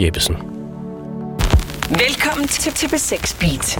Jeppesen. 0.00 0.36
Velkommen 1.90 2.48
til 2.48 2.70
TP6 2.70 3.38
Beat. 3.40 3.78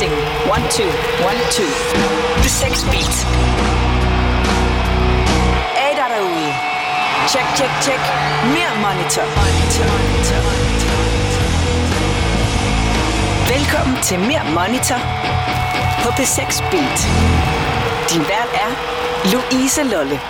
Testing. 0.00 0.18
One, 0.48 0.64
two, 0.76 0.90
one, 1.28 1.40
two. 1.56 1.70
The 2.42 2.48
Sex 2.48 2.84
Beat. 2.90 3.16
Er 5.84 5.92
der 6.00 6.08
derude? 6.14 6.48
Check, 7.32 7.46
check, 7.58 7.72
check. 7.86 8.00
Mere 8.54 8.74
monitor. 8.84 9.26
monitor. 9.40 9.86
monitor. 9.96 10.40
Velkommen 13.54 13.96
til 14.02 14.18
Mere 14.18 14.44
Monitor 14.58 15.00
på 16.02 16.08
P6 16.18 16.70
Beat. 16.70 16.98
Din 18.10 18.22
vært 18.32 18.52
er 18.64 18.70
Louise 19.32 19.82
Lolle. 19.82 20.20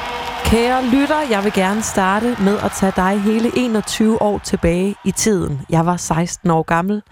Kære 0.44 0.84
lytter, 0.84 1.20
jeg 1.30 1.44
vil 1.44 1.52
gerne 1.52 1.82
starte 1.82 2.36
med 2.40 2.58
at 2.58 2.70
tage 2.72 2.92
dig 2.96 3.20
hele 3.20 3.50
21 3.56 4.22
år 4.22 4.38
tilbage 4.38 4.94
i 5.04 5.10
tiden. 5.10 5.60
Jeg 5.70 5.86
var 5.86 5.96
16 5.96 6.50
år 6.50 6.62
gammel. 6.62 7.02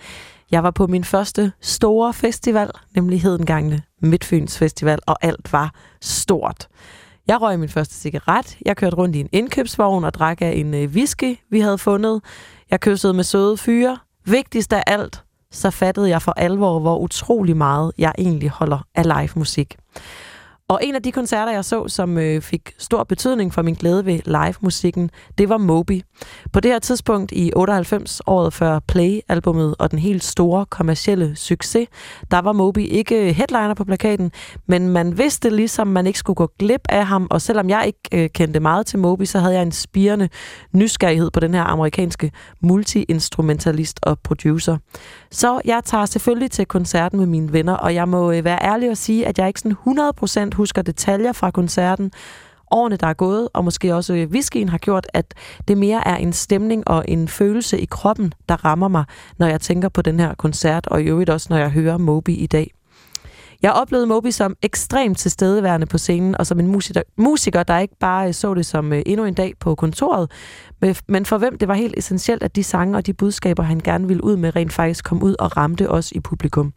Jeg 0.51 0.63
var 0.63 0.71
på 0.71 0.87
min 0.87 1.05
første 1.05 1.53
store 1.61 2.15
festival, 2.15 2.71
nemlig 2.95 3.23
Hedengangne 3.23 3.83
Midtfyns 4.03 4.59
Festival, 4.59 4.99
og 5.07 5.17
alt 5.21 5.53
var 5.53 5.75
stort. 6.01 6.69
Jeg 7.27 7.43
røg 7.43 7.59
min 7.59 7.69
første 7.69 7.95
cigaret, 7.95 8.59
jeg 8.67 8.77
kørte 8.77 8.97
rundt 8.97 9.17
i 9.17 9.21
en 9.21 9.29
indkøbsvogn 9.33 10.05
og 10.05 10.15
drak 10.15 10.43
af 10.43 10.51
en 10.51 10.75
øh, 10.75 10.89
whisky, 10.91 11.39
vi 11.51 11.61
havde 11.61 11.79
fundet. 11.79 12.23
Jeg 12.71 12.81
kyssede 12.81 13.15
med 13.15 13.25
søde 13.25 13.57
fyre. 13.57 13.99
Vigtigst 14.25 14.73
af 14.73 14.83
alt, 14.87 15.23
så 15.51 15.71
fattede 15.71 16.09
jeg 16.09 16.23
for 16.23 16.33
alvor, 16.33 16.79
hvor 16.79 16.99
utrolig 16.99 17.57
meget 17.57 17.93
jeg 17.99 18.13
egentlig 18.19 18.51
holder 18.51 18.79
af 18.95 19.05
live 19.05 19.31
musik. 19.37 19.77
Og 20.71 20.81
en 20.83 20.95
af 20.95 21.03
de 21.03 21.13
koncerter, 21.13 21.53
jeg 21.53 21.65
så, 21.65 21.89
som 21.89 22.19
øh, 22.19 22.43
fik 22.43 22.73
stor 22.79 23.05
betydning 23.05 23.55
for 23.55 23.63
min 23.63 23.75
glæde 23.75 24.07
ved 24.07 24.21
live-musikken, 24.25 25.11
det 25.39 25.49
var 25.49 25.59
Moby. 25.59 26.03
På 26.53 26.61
det 26.61 26.71
her 26.71 26.79
tidspunkt 26.79 27.33
i 27.33 27.53
98, 27.57 28.23
året 28.27 28.55
før 28.55 28.79
Play-albummet 28.79 29.75
og 29.79 29.91
den 29.91 29.99
helt 29.99 30.25
store 30.25 30.67
kommercielle 30.67 31.37
succes, 31.37 31.89
der 32.31 32.39
var 32.39 32.53
Moby 32.53 32.79
ikke 32.79 33.33
headliner 33.33 33.75
på 33.75 33.85
plakaten, 33.85 34.33
men 34.67 34.89
man 34.89 35.19
vidste 35.19 35.51
ligesom, 35.51 35.87
man 35.87 36.07
ikke 36.07 36.19
skulle 36.19 36.35
gå 36.35 36.51
glip 36.59 36.81
af 36.89 37.07
ham, 37.07 37.27
og 37.31 37.43
selvom 37.43 37.69
jeg 37.69 37.87
ikke 37.87 38.25
øh, 38.25 38.31
kendte 38.31 38.61
meget 38.61 38.87
til 38.87 38.99
Moby, 38.99 39.25
så 39.25 39.39
havde 39.39 39.55
jeg 39.55 39.63
en 39.63 39.73
spirende 39.73 40.29
nysgerrighed 40.73 41.31
på 41.31 41.41
den 41.41 41.55
her 41.55 41.63
amerikanske 41.63 42.33
multiinstrumentalist 42.61 44.01
og 44.03 44.19
producer. 44.19 44.77
Så 45.31 45.61
jeg 45.65 45.81
tager 45.85 46.07
selvfølgelig 46.07 46.51
til 46.51 46.67
koncerten 46.67 47.19
med 47.19 47.27
mine 47.27 47.53
venner, 47.53 47.75
og 47.75 47.95
jeg 47.95 48.09
må 48.09 48.33
øh, 48.33 48.45
være 48.45 48.59
ærlig 48.63 48.91
og 48.91 48.97
sige, 48.97 49.27
at 49.27 49.39
jeg 49.39 49.49
ikke 49.49 49.61
sådan 49.61 50.51
100% 50.53 50.57
husker 50.57 50.83
detaljer 50.83 51.33
fra 51.33 51.51
koncerten, 51.51 52.13
årene, 52.71 52.97
der 52.97 53.07
er 53.07 53.15
gået, 53.15 53.49
og 53.55 53.65
måske 53.65 53.95
også 53.95 54.15
øh, 54.15 54.31
whiskyen 54.31 54.69
har 54.69 54.79
gjort, 54.79 55.07
at 55.15 55.35
det 55.69 55.79
mere 55.79 56.09
er 56.09 56.17
en 56.17 56.33
stemning 56.33 56.89
og 56.89 57.05
en 57.09 57.29
følelse 57.29 57.81
i 57.81 57.87
kroppen, 57.91 58.33
der 58.49 58.65
rammer 58.65 58.89
mig, 58.89 59.05
når 59.39 59.47
jeg 59.47 59.61
tænker 59.61 59.89
på 59.89 60.03
den 60.03 60.21
her 60.21 60.35
koncert, 60.35 60.87
og 60.87 61.03
i 61.03 61.05
øvrigt 61.05 61.31
også, 61.31 61.47
når 61.51 61.57
jeg 61.57 61.71
hører 61.71 61.99
Moby 61.99 62.31
i 62.31 62.47
dag. 62.47 62.78
Jeg 63.63 63.73
oplevede 63.73 64.07
Moby 64.07 64.31
som 64.31 64.57
ekstremt 64.63 65.19
tilstedeværende 65.19 65.87
på 65.87 65.99
scenen, 65.99 66.37
og 66.37 66.47
som 66.47 66.61
en 66.61 66.67
musiker, 66.67 67.03
musiker 67.17 67.63
der 67.63 67.79
ikke 67.79 67.97
bare 68.01 68.29
øh, 68.29 68.35
så 68.35 68.55
det 68.55 68.67
som 68.67 68.93
øh, 68.93 69.03
endnu 69.07 69.27
en 69.27 69.35
dag 69.35 69.55
på 69.61 69.75
kontoret, 69.75 70.31
men 71.09 71.27
for 71.27 71.39
hvem 71.39 71.59
det 71.59 71.69
var 71.69 71.75
helt 71.75 71.95
essentielt, 71.99 72.43
at 72.43 72.57
de 72.57 72.65
sange 72.65 72.97
og 72.97 73.07
de 73.07 73.13
budskaber, 73.13 73.63
han 73.63 73.81
gerne 73.81 74.07
ville 74.07 74.25
ud 74.25 74.37
med, 74.37 74.57
rent 74.57 74.73
faktisk 74.73 75.05
kom 75.05 75.23
ud 75.23 75.35
og 75.39 75.57
ramte 75.57 75.91
os 75.91 76.13
i 76.13 76.21
publikum. 76.21 76.73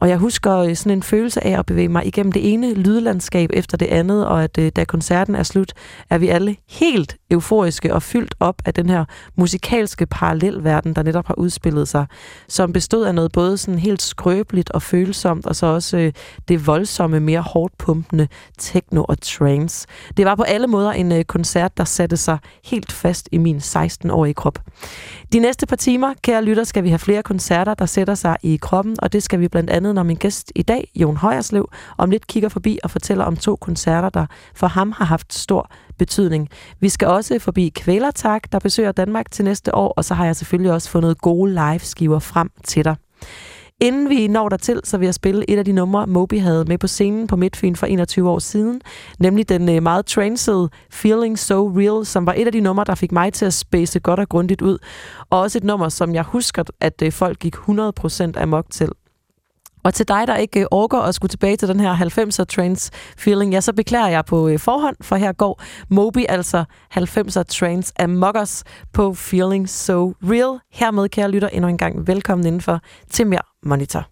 Og 0.00 0.08
jeg 0.08 0.18
husker 0.18 0.56
øh, 0.56 0.76
sådan 0.76 0.92
en 0.92 1.02
følelse 1.02 1.44
af 1.46 1.58
at 1.58 1.66
bevæge 1.66 1.88
mig 1.88 2.06
igennem 2.06 2.32
det 2.32 2.52
ene 2.52 2.74
lydlandskab 2.74 3.50
efter 3.52 3.76
det 3.76 3.86
andet, 3.86 4.26
og 4.26 4.44
at 4.44 4.58
øh, 4.58 4.72
da 4.76 4.84
koncerten 4.84 5.34
er 5.34 5.42
slut, 5.42 5.72
er 6.10 6.18
vi 6.18 6.28
alle 6.28 6.56
helt 6.68 7.16
euforiske 7.30 7.94
og 7.94 8.02
fyldt 8.02 8.34
op 8.40 8.62
af 8.64 8.74
den 8.74 8.90
her 8.90 9.04
musikalske 9.36 10.06
parallelverden, 10.06 10.94
der 10.94 11.02
netop 11.02 11.26
har 11.26 11.34
udspillet 11.34 11.88
sig, 11.88 12.06
som 12.48 12.72
bestod 12.72 13.04
af 13.04 13.14
noget 13.14 13.32
både 13.32 13.58
sådan 13.58 13.80
helt 13.80 14.02
skrøbeligt 14.02 14.70
og 14.70 14.82
følsomt, 14.82 15.46
og 15.46 15.56
så 15.56 15.66
også 15.66 15.96
øh, 15.96 16.12
det 16.48 16.66
voldsomme, 16.66 17.20
mere 17.20 17.40
hårdt 17.40 17.78
pumpende 17.78 18.28
techno 18.58 19.04
og 19.04 19.20
trance. 19.20 19.86
Det 20.16 20.26
var 20.26 20.34
på 20.34 20.42
alle 20.42 20.66
måder 20.66 20.92
en 20.92 21.12
øh, 21.12 21.24
koncert, 21.24 21.76
der 21.76 21.84
satte 21.84 22.16
sig 22.16 22.38
helt 22.64 22.92
fast 22.92 23.28
i 23.32 23.38
min 23.38 23.56
16-årige 23.56 24.34
krop. 24.34 24.58
De 25.32 25.38
næste 25.38 25.66
par 25.66 25.76
timer, 25.76 26.14
kære 26.22 26.44
lytter, 26.44 26.64
skal 26.64 26.84
vi 26.84 26.88
have 26.88 26.98
flere 26.98 27.22
koncerter, 27.22 27.74
der 27.74 27.86
sætter 27.86 28.14
sig 28.14 28.36
i 28.42 28.58
kroppen, 28.62 28.96
og 29.02 29.12
det 29.12 29.22
skal 29.22 29.40
vi 29.40 29.48
blandt 29.48 29.70
andet, 29.70 29.85
når 29.94 30.02
min 30.02 30.16
gæst 30.16 30.52
i 30.54 30.62
dag, 30.62 30.90
Jon 30.94 31.16
Højerslev, 31.16 31.70
om 31.98 32.10
lidt 32.10 32.26
kigger 32.26 32.48
forbi 32.48 32.78
og 32.84 32.90
fortæller 32.90 33.24
om 33.24 33.36
to 33.36 33.56
koncerter, 33.56 34.08
der 34.08 34.26
for 34.54 34.66
ham 34.66 34.92
har 34.92 35.04
haft 35.04 35.34
stor 35.34 35.70
betydning. 35.98 36.48
Vi 36.80 36.88
skal 36.88 37.08
også 37.08 37.38
forbi 37.38 37.68
Kvælertak, 37.68 38.52
der 38.52 38.58
besøger 38.58 38.92
Danmark 38.92 39.30
til 39.30 39.44
næste 39.44 39.74
år, 39.74 39.88
og 39.96 40.04
så 40.04 40.14
har 40.14 40.24
jeg 40.24 40.36
selvfølgelig 40.36 40.72
også 40.72 40.90
fundet 40.90 41.20
gode 41.20 41.50
live-skiver 41.52 42.18
frem 42.18 42.50
til 42.64 42.84
dig. 42.84 42.96
Inden 43.80 44.08
vi 44.08 44.28
når 44.28 44.48
dertil, 44.48 44.80
så 44.84 44.98
vil 44.98 45.06
jeg 45.06 45.14
spille 45.14 45.50
et 45.50 45.58
af 45.58 45.64
de 45.64 45.72
numre, 45.72 46.06
Moby 46.06 46.40
havde 46.40 46.64
med 46.64 46.78
på 46.78 46.86
scenen 46.86 47.26
på 47.26 47.36
Midtfyn 47.36 47.74
for 47.74 47.86
21 47.86 48.30
år 48.30 48.38
siden, 48.38 48.80
nemlig 49.18 49.48
den 49.48 49.68
øh, 49.68 49.82
meget 49.82 50.06
trancede 50.06 50.68
Feeling 50.90 51.38
So 51.38 51.68
Real, 51.68 52.06
som 52.06 52.26
var 52.26 52.34
et 52.36 52.46
af 52.46 52.52
de 52.52 52.60
numre, 52.60 52.84
der 52.84 52.94
fik 52.94 53.12
mig 53.12 53.32
til 53.32 53.46
at 53.46 53.54
space 53.54 54.00
godt 54.00 54.20
og 54.20 54.28
grundigt 54.28 54.62
ud, 54.62 54.78
og 55.30 55.40
også 55.40 55.58
et 55.58 55.64
nummer, 55.64 55.88
som 55.88 56.14
jeg 56.14 56.22
husker, 56.22 56.64
at 56.80 57.02
øh, 57.02 57.12
folk 57.12 57.38
gik 57.38 57.54
100% 57.56 58.42
amok 58.42 58.66
til. 58.70 58.88
Og 59.86 59.94
til 59.94 60.08
dig, 60.08 60.26
der 60.26 60.36
ikke 60.36 60.60
øh, 60.60 60.66
orker 60.70 60.98
at 60.98 61.14
skulle 61.14 61.30
tilbage 61.30 61.56
til 61.56 61.68
den 61.68 61.80
her 61.80 61.96
90'er 61.96 62.44
trance 62.44 62.90
feeling, 63.18 63.52
ja, 63.52 63.60
så 63.60 63.72
beklager 63.72 64.08
jeg 64.08 64.24
på 64.24 64.48
øh, 64.48 64.58
forhånd, 64.58 64.96
for 65.00 65.16
her 65.16 65.32
går 65.32 65.62
Moby, 65.90 66.24
altså 66.28 66.64
90'er 66.94 67.42
trance 67.42 67.92
amok 68.00 68.36
us 68.42 68.64
på 68.92 69.14
Feeling 69.14 69.68
So 69.68 70.14
Real. 70.22 70.60
Hermed, 70.72 71.08
kære 71.08 71.30
lytter, 71.30 71.48
endnu 71.48 71.68
en 71.68 71.78
gang 71.78 72.06
velkommen 72.06 72.46
indenfor 72.46 72.80
til 73.10 73.26
mere 73.26 73.46
Monitor. 73.62 74.06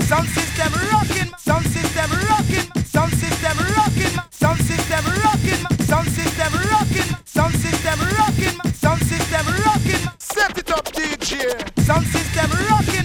Sound 0.00 0.28
system 0.38 0.72
rockin', 0.92 1.30
sound 1.46 1.64
system 1.76 2.10
rockin', 2.30 2.68
sound 2.94 3.12
system 3.22 3.56
rockin', 3.76 4.14
sound 4.40 4.58
system 4.68 5.04
rockin', 5.24 5.62
sound 5.90 6.08
system 6.18 6.52
rockin', 6.72 7.10
sound 7.34 7.54
system 7.64 7.98
rockin', 8.18 8.56
sound 8.82 9.00
system 9.10 9.44
rockin'. 9.64 10.04
Set 10.34 10.54
it 10.62 10.70
up, 10.76 10.86
DJ. 10.96 11.30
Sound 11.86 12.06
system 12.14 12.48
rockin', 12.68 13.03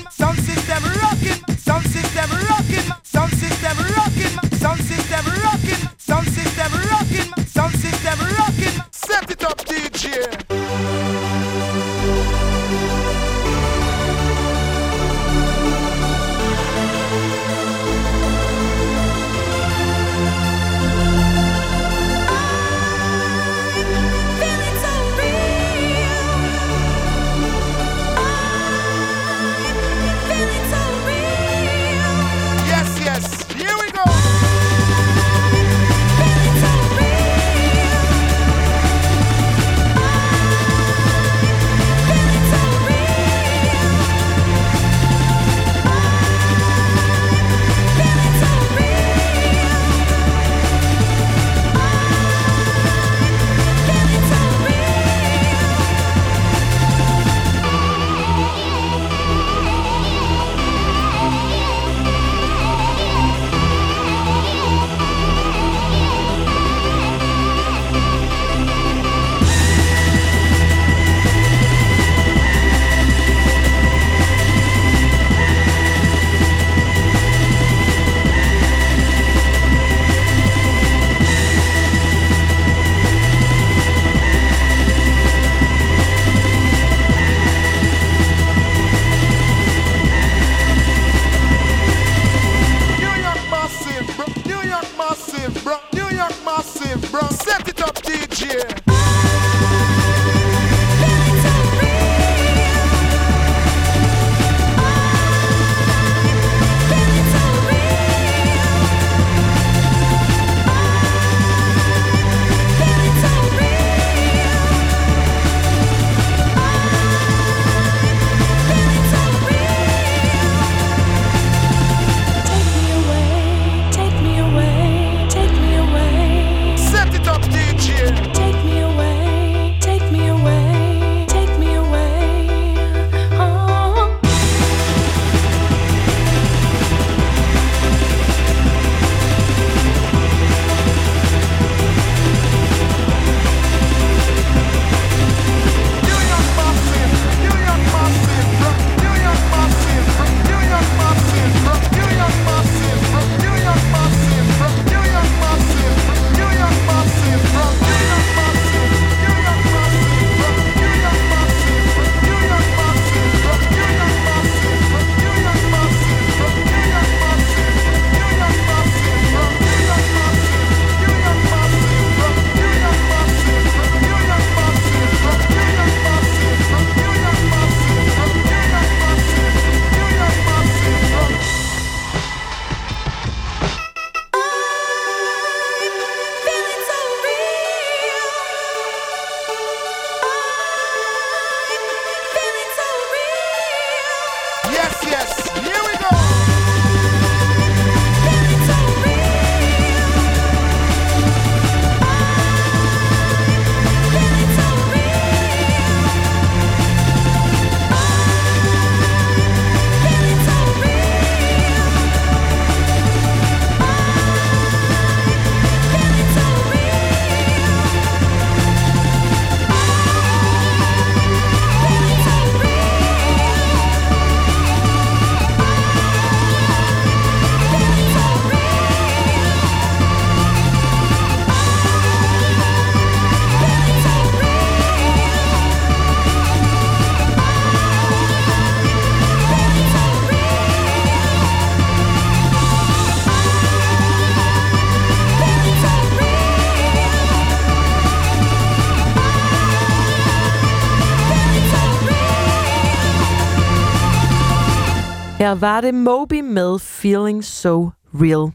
Her 255.50 255.56
var 255.56 255.82
det 255.82 255.94
Moby 255.94 256.42
med 256.42 256.80
Feeling 256.80 257.44
So 257.44 257.90
Real. 258.14 258.52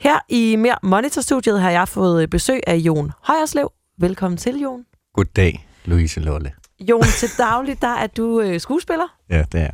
Her 0.00 0.18
i 0.28 0.56
Mere 0.56 0.76
Monitor-studiet 0.82 1.60
har 1.60 1.70
jeg 1.70 1.88
fået 1.88 2.30
besøg 2.30 2.60
af 2.66 2.76
Jon 2.76 3.12
Højerslev. 3.24 3.72
Velkommen 4.00 4.38
til, 4.38 4.60
Jon. 4.60 4.84
Goddag, 5.14 5.68
Louise 5.84 6.20
Lolle. 6.20 6.52
Jon, 6.80 7.02
til 7.02 7.28
daglig 7.38 7.82
der 7.82 7.94
er 7.94 8.06
du 8.06 8.40
øh, 8.40 8.60
skuespiller. 8.60 9.04
Ja, 9.30 9.44
det 9.52 9.60
er 9.60 9.70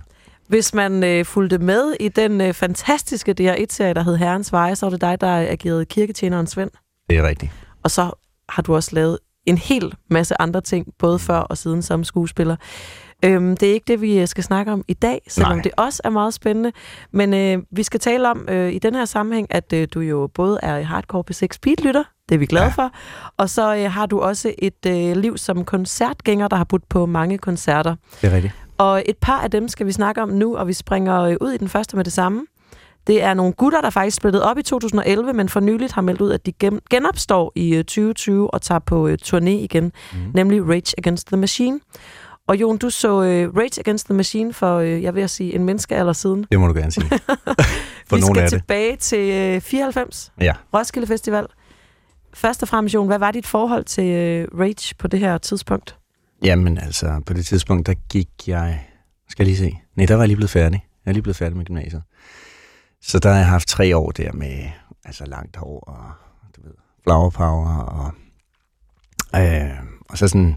Hvis 0.48 0.74
man 0.74 1.04
øh, 1.04 1.24
fulgte 1.24 1.58
med 1.58 1.94
i 2.00 2.08
den 2.08 2.40
øh, 2.40 2.54
fantastiske 2.54 3.34
DR1-serie, 3.40 3.94
der 3.94 4.02
hed 4.02 4.16
Herrens 4.16 4.52
Veje, 4.52 4.76
så 4.76 4.86
var 4.86 4.90
det 4.90 5.00
dig, 5.00 5.20
der 5.20 5.36
agerede 5.50 5.84
kirketjeneren 5.84 6.46
Svend. 6.46 6.70
Det 7.10 7.18
er 7.18 7.28
rigtigt. 7.28 7.52
Og 7.82 7.90
så 7.90 8.10
har 8.48 8.62
du 8.62 8.74
også 8.74 8.90
lavet 8.94 9.18
en 9.46 9.58
hel 9.58 9.92
masse 10.10 10.40
andre 10.40 10.60
ting, 10.60 10.86
både 10.98 11.18
før 11.18 11.38
og 11.38 11.58
siden 11.58 11.82
som 11.82 12.04
skuespiller. 12.04 12.56
Øhm, 13.24 13.56
det 13.56 13.68
er 13.68 13.72
ikke 13.72 13.84
det, 13.88 14.00
vi 14.00 14.20
øh, 14.20 14.28
skal 14.28 14.44
snakke 14.44 14.72
om 14.72 14.84
i 14.88 14.94
dag, 14.94 15.20
selvom 15.28 15.52
Nej. 15.52 15.62
det 15.62 15.72
også 15.76 16.00
er 16.04 16.10
meget 16.10 16.34
spændende. 16.34 16.72
Men 17.12 17.34
øh, 17.34 17.62
vi 17.70 17.82
skal 17.82 18.00
tale 18.00 18.30
om 18.30 18.48
øh, 18.48 18.72
i 18.72 18.78
den 18.78 18.94
her 18.94 19.04
sammenhæng, 19.04 19.46
at 19.50 19.72
øh, 19.72 19.88
du 19.94 20.00
jo 20.00 20.30
både 20.34 20.58
er 20.62 20.82
hardcore 20.82 21.24
P6 21.30 21.58
Beat-lytter, 21.62 22.04
det 22.28 22.34
er 22.34 22.38
vi 22.38 22.46
glade 22.46 22.64
ja. 22.64 22.70
For, 22.70 22.90
og 23.36 23.50
så 23.50 23.76
øh, 23.76 23.92
har 23.92 24.06
du 24.06 24.20
også 24.20 24.54
et 24.58 24.86
øh, 24.86 25.16
liv 25.16 25.38
som 25.38 25.64
koncertgænger, 25.64 26.48
der 26.48 26.56
har 26.56 26.64
budt 26.64 26.88
på 26.88 27.06
mange 27.06 27.38
koncerter. 27.38 27.96
Det 28.20 28.30
er 28.30 28.34
rigtigt. 28.34 28.54
Og 28.78 29.02
et 29.06 29.16
par 29.16 29.40
af 29.40 29.50
dem 29.50 29.68
skal 29.68 29.86
vi 29.86 29.92
snakke 29.92 30.22
om 30.22 30.28
nu, 30.28 30.56
og 30.56 30.68
vi 30.68 30.72
springer 30.72 31.20
øh, 31.20 31.36
ud 31.40 31.50
i 31.52 31.56
den 31.56 31.68
første 31.68 31.96
med 31.96 32.04
det 32.04 32.12
samme. 32.12 32.46
Det 33.06 33.22
er 33.22 33.34
nogle 33.34 33.52
gutter, 33.52 33.80
der 33.80 33.90
faktisk 33.90 34.16
splittede 34.16 34.44
op 34.44 34.58
i 34.58 34.62
2011, 34.62 35.32
men 35.32 35.48
for 35.48 35.60
nyligt 35.60 35.92
har 35.92 36.02
meldt 36.02 36.20
ud, 36.20 36.30
at 36.30 36.46
de 36.46 36.52
gen- 36.52 36.80
genopstår 36.90 37.52
i 37.54 37.74
øh, 37.74 37.84
2020 37.84 38.54
og 38.54 38.62
tager 38.62 38.78
på 38.78 39.08
øh, 39.08 39.18
turné 39.24 39.48
igen, 39.48 39.84
mm. 39.84 40.18
nemlig 40.34 40.68
Rage 40.68 40.94
Against 40.98 41.26
the 41.26 41.36
Machine. 41.36 41.80
Og 42.48 42.56
Jon, 42.60 42.78
du 42.78 42.90
så 42.90 43.22
øh, 43.22 43.56
Rage 43.56 43.80
Against 43.80 44.06
the 44.06 44.14
Machine 44.14 44.52
for, 44.52 44.76
øh, 44.78 45.02
jeg 45.02 45.14
vil 45.14 45.28
sige, 45.28 45.54
en 45.54 45.64
menneskealder 45.64 46.12
siden. 46.12 46.46
Det 46.50 46.60
må 46.60 46.66
du 46.66 46.74
gerne 46.74 46.90
sige. 46.90 47.08
For 48.08 48.16
vi 48.16 48.20
nogle 48.20 48.34
skal 48.34 48.42
af 48.44 48.50
det. 48.50 48.58
tilbage 48.60 48.96
til 48.96 49.30
øh, 49.30 49.60
94, 49.60 50.32
Ja. 50.40 50.52
Roskilde 50.74 51.06
Festival. 51.06 51.46
Først 52.34 52.62
og 52.62 52.68
fremmest, 52.68 52.94
Jon, 52.94 53.06
hvad 53.06 53.18
var 53.18 53.30
dit 53.30 53.46
forhold 53.46 53.84
til 53.84 54.04
øh, 54.04 54.48
Rage 54.60 54.94
på 54.98 55.08
det 55.08 55.20
her 55.20 55.38
tidspunkt? 55.38 55.96
Jamen 56.44 56.78
altså, 56.78 57.20
på 57.26 57.32
det 57.32 57.46
tidspunkt, 57.46 57.86
der 57.86 57.94
gik 58.08 58.28
jeg... 58.46 58.84
Skal 59.28 59.42
jeg 59.44 59.46
lige 59.46 59.58
se? 59.70 59.78
Nej, 59.96 60.06
der 60.06 60.14
var 60.14 60.22
jeg 60.22 60.28
lige 60.28 60.36
blevet 60.36 60.50
færdig. 60.50 60.86
Jeg 61.04 61.10
er 61.10 61.12
lige 61.12 61.22
blevet 61.22 61.36
færdig 61.36 61.56
med 61.56 61.64
gymnasiet. 61.64 62.02
Så 63.02 63.18
der 63.18 63.28
har 63.30 63.36
jeg 63.36 63.46
haft 63.46 63.68
tre 63.68 63.96
år 63.96 64.10
der 64.10 64.32
med 64.32 64.64
altså 65.04 65.24
langt 65.26 65.56
hår 65.56 65.80
og 65.80 66.04
du 66.56 66.60
ved, 66.68 66.74
flower 67.02 67.30
power 67.30 67.76
og, 67.78 68.12
øh, 69.42 69.70
og 70.10 70.18
så 70.18 70.28
sådan 70.28 70.56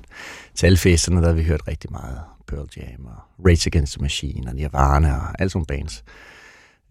til 0.57 0.65
alle 0.65 0.77
festerne, 0.77 1.21
der 1.21 1.27
har 1.27 1.33
vi 1.33 1.43
hørt 1.43 1.61
rigtig 1.67 1.91
meget 1.91 2.19
Pearl 2.47 2.67
Jam 2.77 3.05
og 3.05 3.45
Rage 3.45 3.67
Against 3.67 3.93
the 3.93 4.01
Machine 4.01 4.49
og 4.49 4.55
Nirvana 4.55 5.13
og 5.15 5.41
alle 5.41 5.49
sådan 5.49 5.65
bands. 5.65 6.03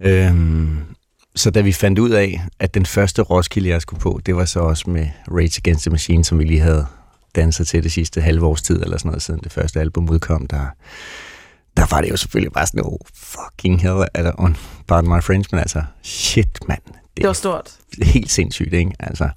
Øhm, 0.01 0.79
så 1.37 1.51
da 1.51 1.61
vi 1.61 1.73
fandt 1.73 1.99
ud 1.99 2.11
af, 2.11 2.41
at 2.59 2.75
den 2.75 2.87
første 2.87 3.23
Roskilde, 3.23 3.69
jeg 3.69 3.83
skulle 3.83 4.01
på, 4.01 4.21
det 4.27 4.37
var 4.37 4.45
så 4.45 4.61
også 4.61 4.91
med 4.91 5.09
Rage 5.31 5.59
Against 5.59 5.83
the 5.83 5.91
Machine, 5.91 6.25
som 6.25 6.39
vi 6.39 6.45
lige 6.45 6.61
havde 6.61 6.87
danset 7.37 7.69
til 7.69 7.83
det 7.83 7.93
sidste 7.93 8.21
halve 8.21 8.47
års 8.47 8.63
tid, 8.63 8.83
eller 8.83 8.99
sådan 8.99 9.09
noget, 9.09 9.23
siden 9.23 9.41
det 9.45 9.53
første 9.53 9.81
album 9.81 10.11
udkom, 10.11 10.47
der, 10.47 10.67
der 11.77 11.87
var 11.91 12.01
det 12.01 12.11
jo 12.11 12.17
selvfølgelig 12.17 12.53
bare 12.53 12.67
sådan, 12.67 12.83
oh, 12.85 12.99
fucking 13.15 13.83
hell, 13.83 14.05
eller 14.15 14.33
on, 14.39 14.57
pardon 14.89 15.11
my 15.17 15.23
French, 15.23 15.49
men 15.53 15.59
altså, 15.61 15.83
shit, 16.03 16.59
mand. 16.69 16.83
Det, 16.87 16.95
Det 17.17 17.27
var 17.27 17.33
stort. 17.33 17.71
helt 18.03 18.31
sindssygt, 18.31 18.73
ikke? 18.75 18.93
Altså, 18.99 19.29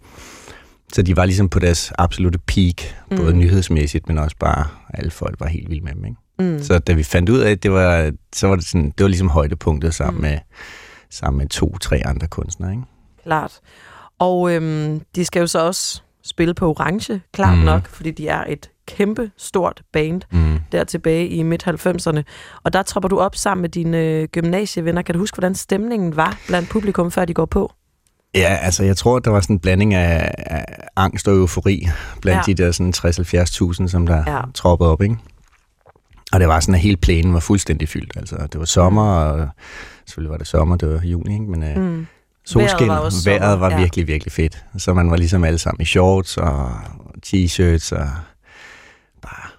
så 0.94 1.02
de 1.02 1.18
var 1.18 1.26
ligesom 1.26 1.50
på 1.50 1.60
deres 1.60 1.92
absolute 1.98 2.40
peak, 2.40 2.76
både 3.10 3.32
Mm. 3.34 3.40
nyhedsmæssigt, 3.40 4.08
men 4.08 4.18
også 4.18 4.36
bare, 4.40 4.68
alle 4.94 5.12
folk 5.12 5.36
var 5.40 5.48
helt 5.48 5.70
vilde 5.70 5.84
med 5.84 5.94
dem, 5.94 6.06
ikke? 6.06 6.18
Mm. 6.58 6.64
Så 6.64 6.80
da 6.80 6.94
vi 6.94 7.04
fandt 7.04 7.30
ud 7.30 7.40
af, 7.40 7.52
at 7.52 7.64
det 7.64 7.72
var, 7.72 8.12
så 8.36 8.48
var 8.48 8.56
det 8.56 8.66
sådan, 8.66 8.86
det 8.98 9.04
var 9.04 9.08
ligesom 9.08 9.30
højdepunktet 9.30 9.94
sammen, 9.94 10.16
Mm. 10.16 10.22
med, 10.30 10.38
sammen 11.10 11.38
med 11.38 11.48
to-tre 11.48 12.02
andre 12.06 12.28
kunstnere, 12.28 12.72
ikke? 12.72 12.84
Klart. 13.24 13.60
Og 14.20 14.52
øhm, 14.56 15.02
de 15.16 15.26
skal 15.26 15.40
jo 15.40 15.48
så 15.48 15.60
også 15.66 16.02
spille 16.24 16.54
på 16.54 16.70
Orange, 16.70 17.22
klart 17.34 17.58
mm. 17.58 17.64
Nok, 17.64 17.88
fordi 17.88 18.12
de 18.12 18.28
er 18.28 18.44
et 18.48 18.70
kæmpe 18.88 19.32
stort 19.38 19.82
band 19.94 20.22
Mm. 20.32 20.60
der 20.72 20.84
tilbage 20.84 21.28
i 21.28 21.44
midt-90'erne. 21.44 22.22
Og 22.64 22.74
der 22.74 22.84
tropper 22.84 23.10
du 23.10 23.20
op 23.20 23.36
sammen 23.36 23.62
med 23.62 23.70
dine 23.70 23.98
øh, 23.98 24.28
gymnasievenner. 24.28 25.02
Kan 25.02 25.14
du 25.14 25.20
huske, 25.20 25.36
hvordan 25.36 25.56
stemningen 25.56 26.16
var 26.16 26.38
blandt 26.48 26.70
publikum, 26.70 27.12
før 27.12 27.26
de 27.26 27.34
går 27.34 27.46
på? 27.46 27.72
Ja, 28.36 28.58
altså 28.62 28.84
jeg 28.84 28.98
tror, 28.98 29.20
der 29.20 29.32
var 29.32 29.40
sådan 29.42 29.56
en 29.56 29.60
blanding 29.60 29.94
af, 29.94 30.32
af 30.38 30.66
angst 30.96 31.28
og 31.28 31.36
eufori 31.36 31.88
blandt 32.22 32.48
Ja. 32.48 32.52
de 32.54 32.64
der 32.64 32.72
sådan 32.72 32.94
60-70.000, 33.84 33.88
som 33.88 34.08
der 34.08 34.24
Ja. 34.28 34.42
troppede 34.54 34.90
op, 34.92 35.02
ikke? 35.02 35.18
Og 36.34 36.40
det 36.40 36.48
var 36.48 36.60
sådan, 36.60 36.76
at 36.76 36.82
hele 36.82 36.98
plænen 36.98 37.34
var 37.34 37.40
fuldstændig 37.40 37.90
fyldt. 37.90 38.18
Altså, 38.18 38.36
det 38.52 38.60
var 38.60 38.66
sommer, 38.66 39.04
og 39.16 39.50
selvfølgelig 40.06 40.32
var 40.32 40.38
det 40.38 40.48
sommer, 40.48 40.76
det 40.76 40.90
var 40.90 41.02
juni, 41.04 41.34
ikke? 41.34 41.46
Men 41.46 41.64
øh, 41.64 41.78
Mm. 41.78 42.08
solskin, 42.46 42.88
var 42.88 42.98
også 42.98 43.22
sommer, 43.22 43.40
vejret 43.40 43.60
var 43.60 43.70
ja. 43.72 43.78
virkelig, 43.80 44.08
virkelig 44.08 44.32
fedt. 44.32 44.66
Så 44.78 44.94
man 44.94 45.12
var 45.12 45.18
ligesom 45.18 45.44
alle 45.44 45.60
sammen 45.60 45.82
i 45.82 45.86
shorts 45.86 46.38
og 46.38 46.72
t-shirts 47.28 47.96
og 47.96 48.10
bare 49.22 49.50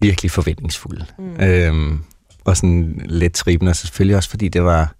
virkelig 0.00 0.30
forventningsfulde. 0.30 1.06
Mm. 1.18 1.40
Øhm, 1.40 1.98
og 2.44 2.56
sådan 2.56 3.00
lidt 3.04 3.32
tribende, 3.34 3.70
og 3.70 3.76
selvfølgelig 3.76 4.16
også 4.16 4.30
fordi 4.30 4.48
det 4.48 4.62
var 4.64 4.94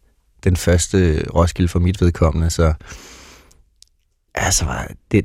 den 0.45 0.57
første 0.57 1.25
Roskilde 1.35 1.69
for 1.69 1.79
mit 1.79 2.01
vedkommende, 2.01 2.51
så 2.51 2.73
altså 4.35 4.65
var 4.65 4.89
det, 5.11 5.25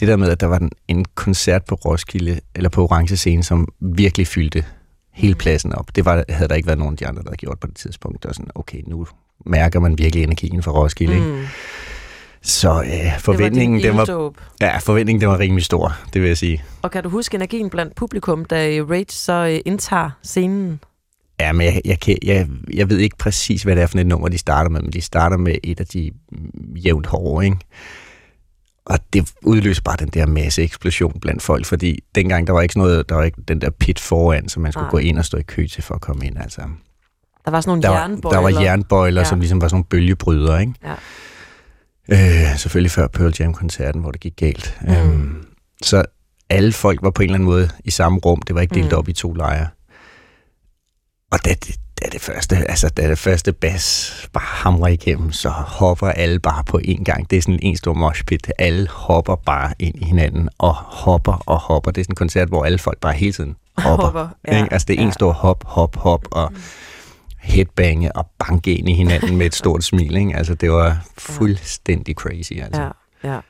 det 0.00 0.08
der 0.08 0.16
med, 0.16 0.28
at 0.28 0.40
der 0.40 0.46
var 0.46 0.58
en, 0.58 0.70
en 0.88 1.04
koncert 1.14 1.64
på 1.64 1.74
Roskilde, 1.74 2.40
eller 2.54 2.68
på 2.70 2.82
Orange 2.84 3.16
Scene, 3.16 3.44
som 3.44 3.68
virkelig 3.80 4.26
fyldte 4.26 4.64
hele 5.12 5.32
Mm. 5.32 5.38
pladsen 5.38 5.72
op. 5.72 5.96
Det 5.96 6.04
var, 6.04 6.24
havde 6.28 6.48
der 6.48 6.54
ikke 6.54 6.66
været 6.66 6.78
nogen 6.78 6.94
af 6.94 6.98
de 6.98 7.06
andre, 7.06 7.22
der 7.22 7.28
havde 7.28 7.36
gjort 7.36 7.58
på 7.60 7.66
det 7.66 7.76
tidspunkt. 7.76 8.22
Det 8.22 8.28
var 8.28 8.32
sådan, 8.32 8.50
okay, 8.54 8.82
nu 8.86 9.06
mærker 9.46 9.80
man 9.80 9.98
virkelig 9.98 10.22
energien 10.24 10.62
fra 10.62 10.72
Roskilde. 10.72 11.20
Mm. 11.20 11.26
Mm. 11.26 11.46
Så 12.42 12.82
øh, 12.82 13.18
forventningen, 13.20 13.82
det 13.82 13.96
var, 13.96 14.04
den 14.04 14.14
var, 14.14 14.32
ja, 14.60 14.78
forventningen 14.78 15.20
den 15.20 15.28
var 15.28 15.38
rimelig 15.38 15.64
stor, 15.64 15.96
det 16.12 16.22
vil 16.22 16.28
jeg 16.28 16.38
sige. 16.38 16.64
Og 16.82 16.90
kan 16.90 17.02
du 17.02 17.08
huske 17.08 17.34
energien 17.34 17.70
blandt 17.70 17.94
publikum, 17.94 18.44
da 18.44 18.82
Rage 18.90 19.06
så 19.08 19.32
øh, 19.32 19.60
indtager 19.64 20.10
scenen? 20.22 20.80
Ja, 21.40 21.52
men 21.52 21.66
jeg, 21.66 21.80
jeg, 21.84 22.00
kan, 22.00 22.16
jeg, 22.22 22.48
jeg 22.74 22.88
ved 22.88 22.98
ikke 22.98 23.16
præcis, 23.16 23.62
hvad 23.62 23.76
det 23.76 23.82
er 23.82 23.86
for 23.86 23.98
et 23.98 24.06
nummer, 24.06 24.28
de 24.28 24.38
starter 24.38 24.70
med, 24.70 24.80
men 24.82 24.92
de 24.92 25.00
starter 25.00 25.36
med 25.36 25.54
et 25.64 25.80
af 25.80 25.86
de 25.86 26.10
mm, 26.32 26.74
jævnt 26.76 27.06
hårde, 27.06 27.44
ikke? 27.46 27.56
Og 28.84 28.98
det 29.12 29.32
udløser 29.42 29.82
bare 29.82 29.96
den 29.96 30.08
der 30.08 30.26
masse 30.26 30.62
eksplosion 30.62 31.20
blandt 31.20 31.42
folk, 31.42 31.66
fordi 31.66 31.98
dengang 32.14 32.46
der 32.46 32.52
var 32.52 32.60
ikke 32.60 32.78
noget, 32.78 33.08
der 33.08 33.14
var 33.14 33.22
ikke 33.22 33.42
den 33.48 33.60
der 33.60 33.70
pit 33.70 34.00
foran, 34.00 34.48
som 34.48 34.62
man 34.62 34.72
skulle 34.72 34.84
Nej. 34.84 34.90
gå 34.90 34.98
ind 34.98 35.18
og 35.18 35.24
stå 35.24 35.38
i 35.38 35.42
kø 35.42 35.66
til 35.66 35.82
for 35.82 35.94
at 35.94 36.00
komme 36.00 36.26
ind. 36.26 36.38
Altså, 36.38 36.60
Der 37.44 37.50
var 37.50 37.60
sådan 37.60 37.68
nogle 37.70 37.82
der, 37.82 37.88
var, 37.88 37.96
jernbøjler. 38.00 38.40
der 38.40 38.42
var 38.42 38.60
jernbøjler, 38.62 39.20
Ja. 39.20 39.28
som 39.28 39.40
ligesom 39.40 39.60
var 39.60 39.68
sådan 39.68 39.74
nogle 39.76 39.84
bølgebryder, 39.84 40.58
ikke? 40.58 40.72
Ja. 40.84 40.94
Øh, 42.52 42.58
selvfølgelig 42.58 42.90
før 42.90 43.06
Pearl 43.06 43.32
Jam-koncerten, 43.40 44.00
hvor 44.00 44.10
det 44.10 44.20
gik 44.20 44.36
galt. 44.36 44.78
Mm. 44.82 44.92
Øhm, 44.92 45.44
så 45.82 46.04
alle 46.50 46.72
folk 46.72 47.02
var 47.02 47.10
på 47.10 47.22
en 47.22 47.28
eller 47.28 47.34
anden 47.34 47.46
måde 47.48 47.68
i 47.84 47.90
samme 47.90 48.18
rum. 48.18 48.42
Det 48.42 48.54
var 48.54 48.60
ikke 48.60 48.74
delt 48.74 48.92
mm. 48.92 48.98
op 48.98 49.08
i 49.08 49.12
to 49.12 49.32
lejre. 49.32 49.66
Og 51.30 51.44
da 51.44 51.50
det, 51.50 51.76
da 52.02 52.08
det 52.12 52.20
første, 52.20 52.56
altså 52.56 52.88
da 52.88 53.08
det 53.08 53.18
første 53.18 53.52
bas 53.52 54.14
bare 54.32 54.44
hamrer 54.44 54.88
igennem, 54.88 55.32
så 55.32 55.48
hopper 55.48 56.08
alle 56.08 56.38
bare 56.38 56.64
på 56.64 56.80
én 56.84 57.04
gang. 57.04 57.30
Det 57.30 57.38
er 57.38 57.42
sådan 57.42 57.58
en 57.62 57.76
stor 57.76 57.94
moshpit. 57.94 58.52
Alle 58.58 58.88
hopper 58.88 59.34
bare 59.34 59.74
ind 59.78 59.94
i 60.02 60.04
hinanden 60.04 60.48
og 60.58 60.74
hopper 60.74 61.42
og 61.46 61.58
hopper. 61.58 61.90
Det 61.90 62.00
er 62.00 62.04
sådan 62.04 62.12
en 62.12 62.16
koncert, 62.16 62.48
hvor 62.48 62.64
alle 62.64 62.78
folk 62.78 62.98
bare 62.98 63.12
hele 63.12 63.32
tiden 63.32 63.56
hopper. 63.76 64.04
Hopper, 64.04 64.28
ja. 64.48 64.56
ikke? 64.56 64.72
Altså 64.72 64.86
det 64.86 64.96
er 64.96 65.00
en 65.00 65.06
ja. 65.06 65.12
stor 65.12 65.32
hop, 65.32 65.64
hop, 65.66 65.96
hop 65.96 66.26
og 66.30 66.52
headbange 67.38 68.16
og 68.16 68.26
banke 68.38 68.74
ind 68.74 68.88
i 68.88 68.92
hinanden 68.92 69.36
med 69.36 69.46
et 69.46 69.54
stort 69.54 69.84
smil. 69.90 70.16
Ikke? 70.16 70.36
Altså 70.36 70.54
det 70.54 70.72
var 70.72 70.96
fuldstændig 71.18 72.14
crazy. 72.14 72.52
Altså. 72.52 72.82
Ja, 72.82 73.32
ja. 73.32 73.40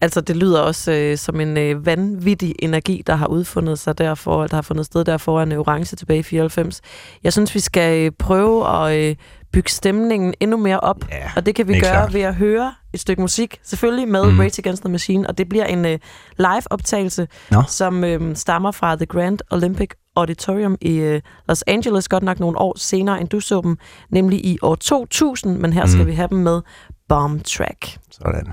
Altså, 0.00 0.20
det 0.20 0.36
lyder 0.36 0.60
også 0.60 0.92
øh, 0.92 1.18
som 1.18 1.40
en 1.40 1.56
øh, 1.58 1.86
vanvittig 1.86 2.54
energi, 2.58 3.02
der 3.06 3.14
har 3.14 3.26
udfundet 3.26 3.78
sig 3.78 3.98
derfor, 3.98 4.46
der 4.46 4.54
har 4.56 4.62
fundet 4.62 4.86
sted 4.86 5.04
der 5.04 5.16
foran 5.16 5.52
øh, 5.52 5.58
Orange 5.58 5.96
tilbage 5.96 6.18
i 6.20 6.22
94. 6.22 6.80
Jeg 7.24 7.32
synes, 7.32 7.54
vi 7.54 7.60
skal 7.60 8.04
øh, 8.06 8.12
prøve 8.18 8.68
at 8.86 8.98
øh, 9.10 9.16
bygge 9.52 9.70
stemningen 9.70 10.34
endnu 10.40 10.56
mere 10.56 10.80
op, 10.80 10.96
Ja, 11.12 11.30
og 11.36 11.46
det 11.46 11.54
kan 11.54 11.68
vi 11.68 11.72
det 11.74 11.82
gøre 11.82 11.92
klart. 11.92 12.14
ved 12.14 12.20
at 12.20 12.34
høre 12.34 12.74
et 12.92 13.00
stykke 13.00 13.22
musik, 13.22 13.58
selvfølgelig 13.62 14.08
med 14.08 14.24
Mhm. 14.30 14.38
Rage 14.40 14.58
Against 14.62 14.82
the 14.82 14.92
Machine, 14.92 15.28
og 15.28 15.38
det 15.38 15.48
bliver 15.48 15.64
en 15.64 15.84
øh, 15.86 15.98
live-optagelse, 16.38 17.28
Nå. 17.50 17.62
som 17.68 18.04
øh, 18.04 18.36
stammer 18.36 18.70
fra 18.70 18.96
The 18.96 19.06
Grand 19.06 19.38
Olympic 19.50 19.90
Auditorium 20.16 20.76
i 20.80 20.96
øh, 20.96 21.20
Los 21.48 21.62
Angeles, 21.66 22.08
godt 22.08 22.22
nok 22.22 22.40
nogle 22.40 22.58
år 22.58 22.78
senere, 22.78 23.20
end 23.20 23.28
du 23.28 23.40
så 23.40 23.60
dem, 23.64 23.76
nemlig 24.10 24.44
i 24.46 24.58
år 24.62 24.74
2000, 24.74 25.58
men 25.58 25.72
her 25.72 25.86
skal 25.86 25.98
Mhm. 25.98 26.06
vi 26.06 26.12
have 26.14 26.28
dem 26.28 26.38
med 26.38 26.60
Bomb 27.08 27.44
Track. 27.44 27.98
Sådan. 28.10 28.52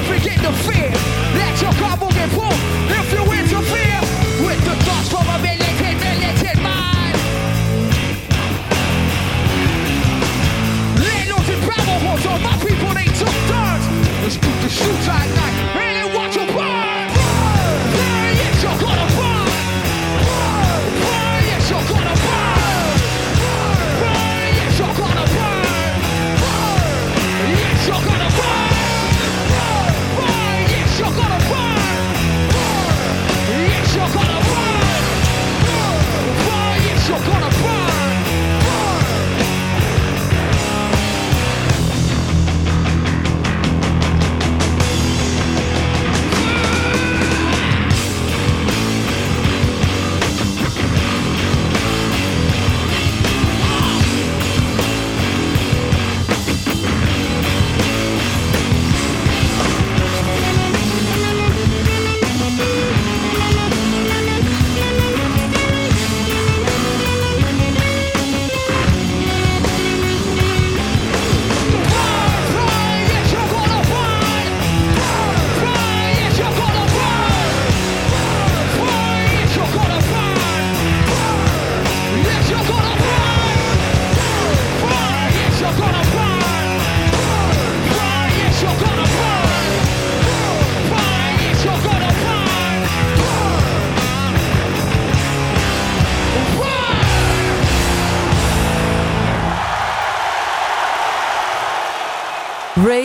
You 0.00 0.06
begin 0.14 0.38
to 0.40 0.52
fear 0.64 0.88
that 1.36 1.60
your 1.60 1.72
car 1.76 1.94
will 2.00 2.08
get 2.16 2.30
pulled 2.30 2.56
if 2.88 3.12
you 3.12 3.20
interfere 3.20 4.00
with 4.40 4.60
the 4.64 4.74
thoughts 4.88 5.12
from 5.12 5.28
a 5.28 5.36
militant, 5.44 6.00
militant 6.00 6.62
mind. 6.64 7.16
Landlords 10.96 11.48
and 11.52 11.60
all 12.24 12.38
my 12.40 12.56
people 12.64 12.88
they 12.96 13.12
took 13.12 13.36
turns. 13.52 13.84
Let's 14.24 14.36
the 14.64 14.70
at 15.12 15.28
night 15.36 15.49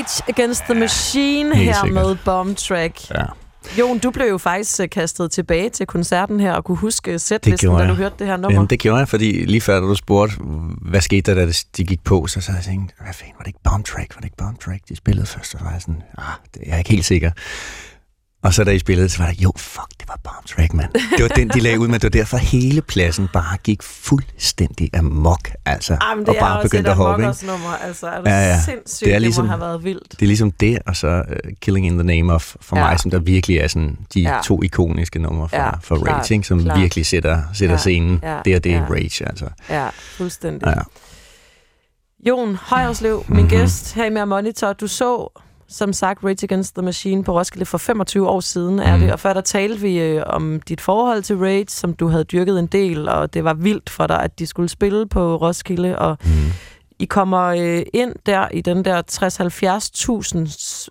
Rage 0.05 0.23
Against 0.29 0.63
the 0.63 0.73
Machine 0.73 1.55
Helt 1.55 1.65
her 1.69 1.81
sikkert. 1.83 2.05
med 2.05 2.15
Bomb 2.25 2.57
Track. 2.57 3.09
Ja. 3.09 3.25
Jon, 3.79 3.99
du 3.99 4.11
blev 4.11 4.27
jo 4.27 4.37
faktisk 4.37 4.79
øh, 4.79 4.89
kastet 4.89 5.31
tilbage 5.31 5.69
til 5.69 5.85
koncerten 5.85 6.39
her 6.39 6.53
og 6.53 6.63
kunne 6.63 6.77
huske 6.77 7.19
sætlisten, 7.19 7.71
da 7.77 7.87
du 7.87 7.93
hørte 7.93 8.15
det 8.19 8.27
her 8.27 8.37
nummer. 8.37 8.55
Jamen, 8.55 8.69
det 8.69 8.79
gjorde 8.79 8.99
jeg, 8.99 9.07
fordi 9.07 9.45
lige 9.45 9.61
før, 9.61 9.79
da 9.79 9.85
du 9.85 9.95
spurgte, 9.95 10.35
hvad 10.81 11.01
skete 11.01 11.35
der, 11.35 11.45
da 11.45 11.51
de 11.77 11.83
gik 11.83 12.03
på, 12.03 12.27
så 12.27 12.41
sad 12.41 12.53
jeg 12.53 12.59
og 12.59 12.65
tænkte, 12.65 12.95
hvad 13.03 13.13
fanden, 13.13 13.33
var 13.37 13.43
det 13.43 13.47
ikke 13.47 13.59
Bomb 13.63 13.85
Track? 13.85 14.15
Var 14.15 14.19
det 14.19 14.25
ikke 14.25 14.37
Bomb 14.37 14.59
Track, 14.59 14.79
de 14.89 14.95
spillede 14.95 15.25
først? 15.25 15.51
Så 15.51 15.57
var 15.61 15.71
jeg 15.71 15.81
sådan, 15.81 16.03
ah, 16.17 16.23
det 16.53 16.61
er 16.65 16.69
jeg 16.69 16.77
ikke 16.77 16.89
helt 16.89 17.05
sikker. 17.05 17.31
Og 18.45 18.53
så 18.53 18.63
da 18.63 18.71
I 18.71 18.79
spillede, 18.79 19.09
så 19.09 19.17
var 19.17 19.25
der, 19.25 19.33
jo, 19.39 19.51
fuck, 19.57 19.89
det 19.99 20.07
var 20.07 20.19
Bomb 20.23 20.45
Track, 20.47 20.73
mand. 20.73 20.93
Det 20.93 21.21
var 21.21 21.27
den, 21.27 21.49
de 21.49 21.59
lagde 21.59 21.79
ud 21.79 21.87
med. 21.87 21.99
Det 21.99 22.03
var 22.03 22.19
derfor, 22.19 22.37
hele 22.37 22.81
pladsen 22.81 23.27
bare 23.33 23.57
gik 23.63 23.83
fuldstændig 23.83 24.89
amok, 24.97 25.49
altså. 25.65 25.93
Ej, 26.01 26.15
men 26.15 26.19
det 26.25 26.29
og 26.29 26.35
er 26.35 26.39
bare 26.39 26.63
begyndte 26.63 26.89
at 26.89 26.95
hoppe, 26.95 27.23
ikke? 27.27 27.45
nummer. 27.45 27.69
Altså, 27.83 28.07
er 28.07 28.21
det 28.21 28.27
Ja, 28.29 28.39
ja. 28.47 28.61
sindssygt, 28.65 28.99
Det 29.05 29.09
er 29.09 29.13
det, 29.13 29.21
ligesom- 29.21 29.45
må 29.45 29.49
have 29.51 29.61
været 29.61 29.83
vildt. 29.83 30.11
Det 30.11 30.21
er 30.21 30.25
ligesom 30.27 30.51
det, 30.51 30.79
og 30.87 30.95
så 30.95 31.23
uh, 31.29 31.51
Killing 31.61 31.85
in 31.85 31.93
the 31.93 32.03
Name 32.03 32.33
of, 32.33 32.55
for 32.61 32.77
Ja. 32.77 32.83
mig, 32.87 32.99
som 32.99 33.11
der 33.11 33.19
virkelig 33.19 33.57
er 33.57 33.67
sådan 33.67 33.97
de 34.13 34.19
Ja. 34.21 34.37
to 34.45 34.63
ikoniske 34.63 35.19
numre 35.19 35.49
for, 35.49 35.55
Ja, 35.57 35.69
for 35.81 35.95
klart, 36.03 36.15
Rage, 36.15 36.33
ikke? 36.33 36.47
som 36.47 36.59
klart. 36.63 36.79
virkelig 36.79 37.05
sætter, 37.05 37.41
sætter 37.53 37.73
Ja, 37.75 37.79
scenen. 37.79 38.19
ja. 38.23 38.37
Det 38.45 38.53
er 38.55 38.59
det 38.59 38.69
ja. 38.71 38.75
ja. 38.77 38.85
Rage, 38.89 39.25
altså. 39.27 39.45
Ja, 39.69 39.87
fuldstændig. 40.17 40.67
Ja. 40.67 40.81
Jon 42.29 42.55
Højerslev, 42.61 43.25
min 43.27 43.39
Mhm. 43.39 43.49
gæst 43.49 43.93
her 43.93 44.05
i 44.05 44.09
Mere 44.09 44.27
Monitor. 44.27 44.73
Du 44.73 44.87
så, 44.87 45.41
som 45.69 45.93
sagt, 45.93 46.23
Rage 46.23 46.43
Against 46.43 46.75
the 46.75 46.81
Machine 46.85 47.23
på 47.23 47.39
Roskilde 47.39 47.65
for 47.65 47.77
25 47.77 48.29
år 48.29 48.39
siden, 48.39 48.79
er 48.79 48.91
Mhm. 48.95 49.01
det. 49.03 49.13
Og 49.13 49.19
før 49.19 49.33
der 49.33 49.41
talte 49.41 49.81
vi 49.81 49.99
øh, 49.99 50.23
om 50.25 50.59
dit 50.59 50.81
forhold 50.81 51.23
til 51.23 51.37
Rage, 51.37 51.65
som 51.69 51.93
du 51.93 52.07
havde 52.07 52.23
dyrket 52.23 52.59
en 52.59 52.67
del, 52.67 53.09
og 53.09 53.33
det 53.33 53.43
var 53.43 53.53
vildt 53.53 53.89
for 53.89 54.07
dig, 54.07 54.23
at 54.23 54.39
de 54.39 54.45
skulle 54.47 54.69
spille 54.69 55.07
på 55.07 55.35
Roskilde. 55.35 55.99
Og 55.99 56.17
Mm. 56.23 56.29
I 56.99 57.05
kommer 57.05 57.41
øh, 57.45 57.81
ind 57.93 58.13
der 58.25 58.47
i 58.49 58.61
den 58.61 58.85
der 58.85 59.01
60-70.000 59.11 60.89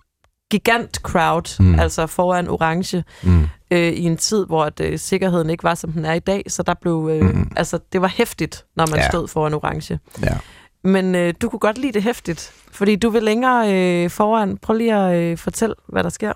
gigant 0.51 0.95
crowd, 0.95 1.55
mm. 1.59 1.65
Mm. 1.65 1.79
altså 1.79 2.07
foran 2.07 2.47
Orange, 2.47 3.03
Mm. 3.23 3.47
øh, 3.71 3.93
i 3.93 4.03
en 4.03 4.17
tid, 4.17 4.45
hvor 4.45 4.63
at, 4.63 4.79
øh, 4.79 4.99
sikkerheden 4.99 5.49
ikke 5.49 5.63
var, 5.63 5.75
som 5.75 5.91
den 5.91 6.05
er 6.05 6.13
i 6.13 6.19
dag. 6.19 6.43
Så 6.47 6.63
der 6.63 6.73
blev, 6.81 7.09
øh, 7.11 7.21
Mm. 7.35 7.51
altså, 7.55 7.79
det 7.93 8.01
var 8.01 8.07
hæftigt, 8.07 8.65
når 8.75 8.87
man. 8.91 8.99
Ja. 8.99 9.07
stod 9.09 9.27
foran 9.27 9.53
Orange. 9.53 9.99
Ja. 10.21 10.37
Men 10.85 11.15
øh, 11.15 11.33
du 11.41 11.49
kunne 11.49 11.59
godt 11.59 11.77
lide 11.77 11.91
det 11.93 12.03
hæftigt, 12.03 12.51
fordi 12.71 12.95
du 12.95 13.09
vil 13.09 13.23
længere 13.23 13.73
øh, 13.73 14.09
foran. 14.09 14.57
Prøv 14.57 14.75
lige 14.75 14.95
at 14.95 15.15
øh, 15.15 15.37
fortælle, 15.37 15.75
hvad 15.87 16.03
der 16.03 16.09
sker. 16.09 16.33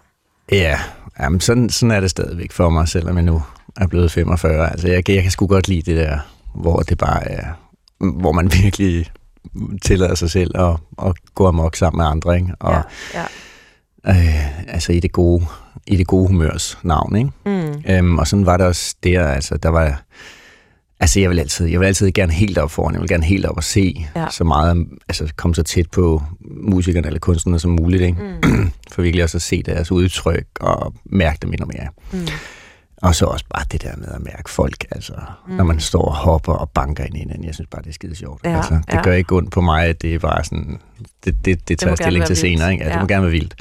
Ja, 0.52 0.80
jamen 1.20 1.40
sådan, 1.42 1.70
sådan 1.70 1.92
er 1.92 2.00
det 2.00 2.10
stadigvæk 2.10 2.52
for 2.52 2.70
mig, 2.70 2.88
selvom 2.88 3.16
jeg 3.16 3.24
nu 3.26 3.42
er 3.78 3.88
blevet 3.88 4.12
45. 4.12 4.72
Altså, 4.72 4.88
jeg, 4.88 5.06
kan- 5.06 5.16
jeg 5.16 5.24
kan 5.24 5.32
sgu 5.32 5.48
godt 5.48 5.68
lide 5.68 5.82
det 5.92 5.98
der, 5.98 6.18
hvor 6.56 6.80
det 6.80 6.98
bare 6.98 7.28
er, 7.32 7.46
hvor 8.00 8.32
man 8.32 8.52
virkelig 8.64 9.06
tillader 9.86 10.16
sig 10.16 10.32
selv 10.32 10.52
at, 10.60 10.76
at 11.06 11.14
gå 11.36 11.48
amok 11.48 11.76
sammen 11.76 11.98
med 11.98 12.06
andre, 12.06 12.36
ikke? 12.36 12.54
Og, 12.60 12.82
ja. 13.14 13.24
øh, 14.08 14.70
altså 14.74 14.92
i 14.94 15.00
det 15.00 15.12
gode, 15.12 15.46
i 15.88 15.96
det 15.96 16.08
gode 16.08 16.28
humørs 16.28 16.78
navn, 16.84 17.16
ikke? 17.16 17.32
Mm. 17.46 17.84
Øhm, 17.90 18.18
og 18.20 18.28
sådan 18.28 18.46
var 18.46 18.58
det 18.58 18.66
også 18.66 18.96
der, 19.04 19.28
altså 19.28 19.58
der 19.58 19.70
var, 19.70 20.02
altså 21.00 21.20
jeg 21.20 21.30
vil 21.30 21.40
altid, 21.40 21.66
jeg 21.68 21.80
vil 21.80 21.86
altid 21.86 22.12
gerne 22.12 22.32
helt 22.34 22.58
op 22.58 22.72
foran, 22.72 22.94
jeg 22.94 23.02
vil 23.02 23.10
gerne 23.10 23.24
helt 23.26 23.46
op 23.46 23.58
og 23.58 23.64
se 23.64 24.06
Ja. 24.16 24.26
så 24.32 24.44
meget, 24.44 24.88
altså 25.10 25.34
komme 25.36 25.56
så 25.56 25.64
tæt 25.64 25.90
på 25.92 26.24
musikerne 26.42 27.08
eller 27.08 27.20
kunstnerne 27.20 27.60
som 27.60 27.72
muligt, 27.72 28.02
ikke? 28.04 28.18
Mm. 28.44 28.72
for 28.92 29.02
virkelig 29.02 29.24
også 29.24 29.38
at 29.38 29.42
se 29.42 29.64
deres 29.64 29.92
udtryk 29.92 30.46
og 30.60 30.94
mærke 31.06 31.38
dem 31.42 31.50
endnu 31.54 31.66
mere. 31.66 31.88
Mm. 32.12 32.28
Og 33.02 33.16
så 33.16 33.26
også 33.26 33.46
bare 33.54 33.66
det 33.72 33.82
der 33.82 33.96
med 33.98 34.08
at 34.08 34.22
mærke 34.24 34.50
folk, 34.50 34.86
altså, 34.92 35.14
mm. 35.48 35.54
når 35.56 35.64
man 35.64 35.80
står 35.80 36.02
og 36.02 36.16
hopper 36.16 36.54
og 36.54 36.70
banker 36.70 37.04
ind 37.04 37.16
i 37.16 37.20
hinanden. 37.20 37.46
Jeg 37.46 37.54
synes 37.56 37.68
bare, 37.72 37.82
det 37.82 37.90
er 37.90 37.94
skide 37.94 38.16
sjovt. 38.16 38.42
Ja, 38.46 38.56
altså, 38.58 38.74
det 38.74 38.94
ja. 38.94 39.02
gør 39.04 39.14
ikke 39.14 39.36
ondt 39.36 39.52
på 39.52 39.62
mig, 39.62 39.86
at 39.86 40.02
det 40.02 40.16
er 40.16 40.20
bare 40.20 40.44
sådan, 40.44 40.80
det, 41.26 41.46
det, 41.46 41.68
det 41.68 41.80
tager 41.80 41.90
gerne 41.90 41.98
stilling 41.98 42.26
til 42.26 42.34
vildt. 42.34 42.40
senere. 42.40 42.72
Ikke? 42.72 42.84
Ja, 42.84 42.90
Ja. 42.90 42.94
Det 42.94 43.02
må 43.02 43.08
gerne 43.08 43.24
være 43.24 43.32
vildt. 43.32 43.56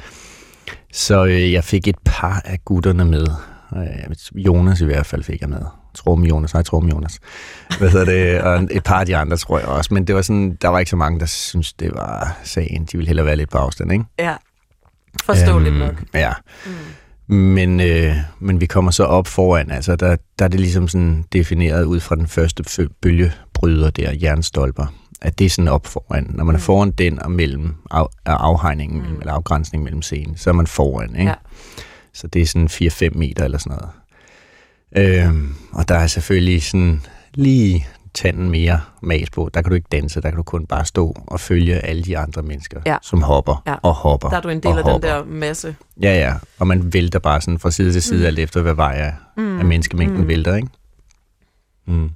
Så 0.93 1.25
øh, 1.25 1.51
jeg 1.51 1.63
fik 1.63 1.87
et 1.87 1.95
par 2.05 2.41
af 2.45 2.59
gutterne 2.65 3.05
med. 3.05 3.27
Øh, 3.75 4.15
Jonas 4.45 4.81
i 4.81 4.85
hvert 4.85 5.05
fald 5.05 5.23
fik 5.23 5.41
jeg 5.41 5.49
med. 5.49 5.61
Trum 5.93 6.23
Jonas, 6.23 6.53
nej, 6.53 6.63
Trum 6.63 6.87
Jonas. 6.89 7.19
Hvad 7.79 7.89
hedder 7.89 8.05
det? 8.05 8.41
Og 8.41 8.67
et 8.71 8.83
par 8.83 8.99
af 8.99 9.05
de 9.05 9.17
andre, 9.17 9.37
tror 9.37 9.59
jeg 9.59 9.67
også. 9.67 9.93
Men 9.93 10.07
det 10.07 10.15
var 10.15 10.21
sådan, 10.21 10.57
der 10.61 10.67
var 10.67 10.79
ikke 10.79 10.89
så 10.89 10.95
mange, 10.95 11.19
der 11.19 11.25
synes 11.25 11.73
det 11.73 11.91
var 11.95 12.37
sagen. 12.43 12.85
De 12.85 12.97
ville 12.97 13.07
hellere 13.07 13.25
være 13.25 13.35
lidt 13.35 13.49
på 13.49 13.57
afstand, 13.57 13.91
ikke? 13.91 14.05
Ja. 14.19 14.35
Forståeligt 15.23 15.73
Øhm, 15.75 15.79
nok. 15.85 16.03
Ja. 16.13 16.31
Mm. 16.65 17.35
Men, 17.35 17.79
øh, 17.79 18.15
men 18.39 18.61
vi 18.61 18.65
kommer 18.65 18.91
så 18.91 19.03
op 19.03 19.27
foran, 19.27 19.71
altså 19.71 19.95
der, 19.95 20.15
der 20.39 20.45
er 20.45 20.49
det 20.49 20.59
ligesom 20.59 20.87
sådan 20.87 21.25
defineret 21.33 21.83
ud 21.83 21.99
fra 21.99 22.15
den 22.15 22.27
første 22.27 22.63
fø- 22.69 22.97
bølgebryder 23.01 23.89
der, 23.89 24.11
jernstolper, 24.21 24.85
at 25.21 25.39
det 25.39 25.45
er 25.45 25.49
sådan 25.49 25.67
op 25.67 25.87
foran. 25.87 26.27
Når 26.29 26.43
man 26.43 26.55
er 26.55 26.59
foran 26.59 26.91
den 26.91 27.21
og 27.21 27.31
mellem 27.31 27.75
af 27.91 28.05
afhegningen, 28.25 29.01
mm. 29.01 29.19
eller 29.19 29.33
afgrænsningen 29.33 29.83
mellem 29.83 30.01
scenen, 30.01 30.37
så 30.37 30.49
er 30.49 30.53
man 30.53 30.67
foran, 30.67 31.15
ikke? 31.15 31.29
Ja. 31.29 31.35
Så 32.13 32.27
det 32.27 32.41
er 32.41 32.45
sådan 32.45 32.67
4-5 32.67 33.17
meter 33.17 33.43
eller 33.45 33.57
sådan 33.57 33.77
noget. 33.77 33.89
Øhm, 34.97 35.55
og 35.73 35.87
der 35.87 35.95
er 35.95 36.07
selvfølgelig 36.07 36.63
sådan 36.63 37.01
lige 37.33 37.87
tanden 38.13 38.49
mere 38.49 38.81
mas 39.01 39.29
på. 39.29 39.49
Der 39.53 39.61
kan 39.61 39.69
du 39.69 39.75
ikke 39.75 39.87
danse, 39.91 40.21
der 40.21 40.29
kan 40.29 40.37
du 40.37 40.43
kun 40.43 40.65
bare 40.65 40.85
stå 40.85 41.15
og 41.27 41.39
følge 41.39 41.75
alle 41.75 42.03
de 42.03 42.17
andre 42.17 42.41
mennesker, 42.41 42.81
Ja. 42.85 42.97
som 43.01 43.21
hopper 43.21 43.63
Ja. 43.67 43.75
og 43.83 43.93
hopper 43.93 44.29
Der 44.29 44.37
er 44.37 44.41
du 44.41 44.49
en 44.49 44.59
del 44.59 44.67
af 44.77 44.83
den 44.83 44.91
hopper. 44.91 45.07
der 45.07 45.23
masse. 45.23 45.75
Ja, 46.01 46.13
ja. 46.19 46.33
Og 46.59 46.67
man 46.67 46.93
vælter 46.93 47.19
bare 47.19 47.41
sådan 47.41 47.59
fra 47.59 47.71
side 47.71 47.91
til 47.91 48.01
side, 48.01 48.19
mm. 48.19 48.25
alt 48.25 48.39
efter 48.39 48.61
hvad 48.61 48.73
vej 48.73 48.93
af, 48.95 49.13
mm. 49.37 49.59
af 49.59 49.65
menneskemængden 49.65 50.21
mm. 50.21 50.27
vælter, 50.27 50.55
ikke? 50.55 50.67
Mm. 51.87 52.09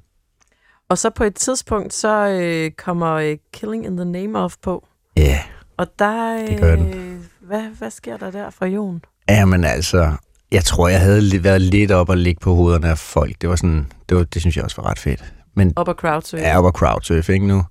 Og 0.90 0.98
så 0.98 1.10
på 1.10 1.24
et 1.24 1.36
tidspunkt, 1.36 1.94
så 1.94 2.28
øh, 2.28 2.72
kommer 2.72 3.12
øh, 3.14 3.38
Killing 3.54 3.86
in 3.86 3.98
the 3.98 4.06
Name 4.06 4.40
of 4.40 4.56
på. 4.64 4.88
Ja. 5.18 5.22
Yeah. 5.22 5.40
Og 5.78 5.88
der... 6.00 6.36
Øh, 6.42 6.48
Det 6.48 6.60
gør 6.60 6.76
den. 6.76 7.20
Hvad, 7.42 7.62
hvad 7.78 7.92
sker 7.92 8.18
der 8.18 8.32
der 8.32 8.50
for 8.50 8.66
Jon? 8.66 9.02
Jamen 9.30 9.64
altså, 9.64 10.12
jeg 10.54 10.64
tror, 10.64 10.88
jeg 10.88 11.00
havde 11.00 11.44
været 11.44 11.62
lidt 11.62 11.92
op 11.92 12.10
og 12.10 12.18
ligge 12.18 12.40
på 12.40 12.56
hovederne 12.56 12.90
af 12.90 12.98
folk. 12.98 13.42
Det 13.42 13.50
var 13.50 13.56
sådan, 13.56 13.86
det, 14.10 14.18
var, 14.18 14.24
det 14.24 14.42
synes 14.42 14.56
jeg 14.58 14.64
også 14.66 14.82
var 14.82 14.90
ret 14.90 15.00
fedt. 15.00 15.34
Men 15.56 15.74
Op 15.76 15.90
ad 15.90 15.94
crowdsurf. 15.94 16.42
er 16.44 16.58
op 16.58 16.66
og 16.66 16.72
crowdsurf, 16.72 17.30
ikke 17.30 17.48
nu? 17.48 17.64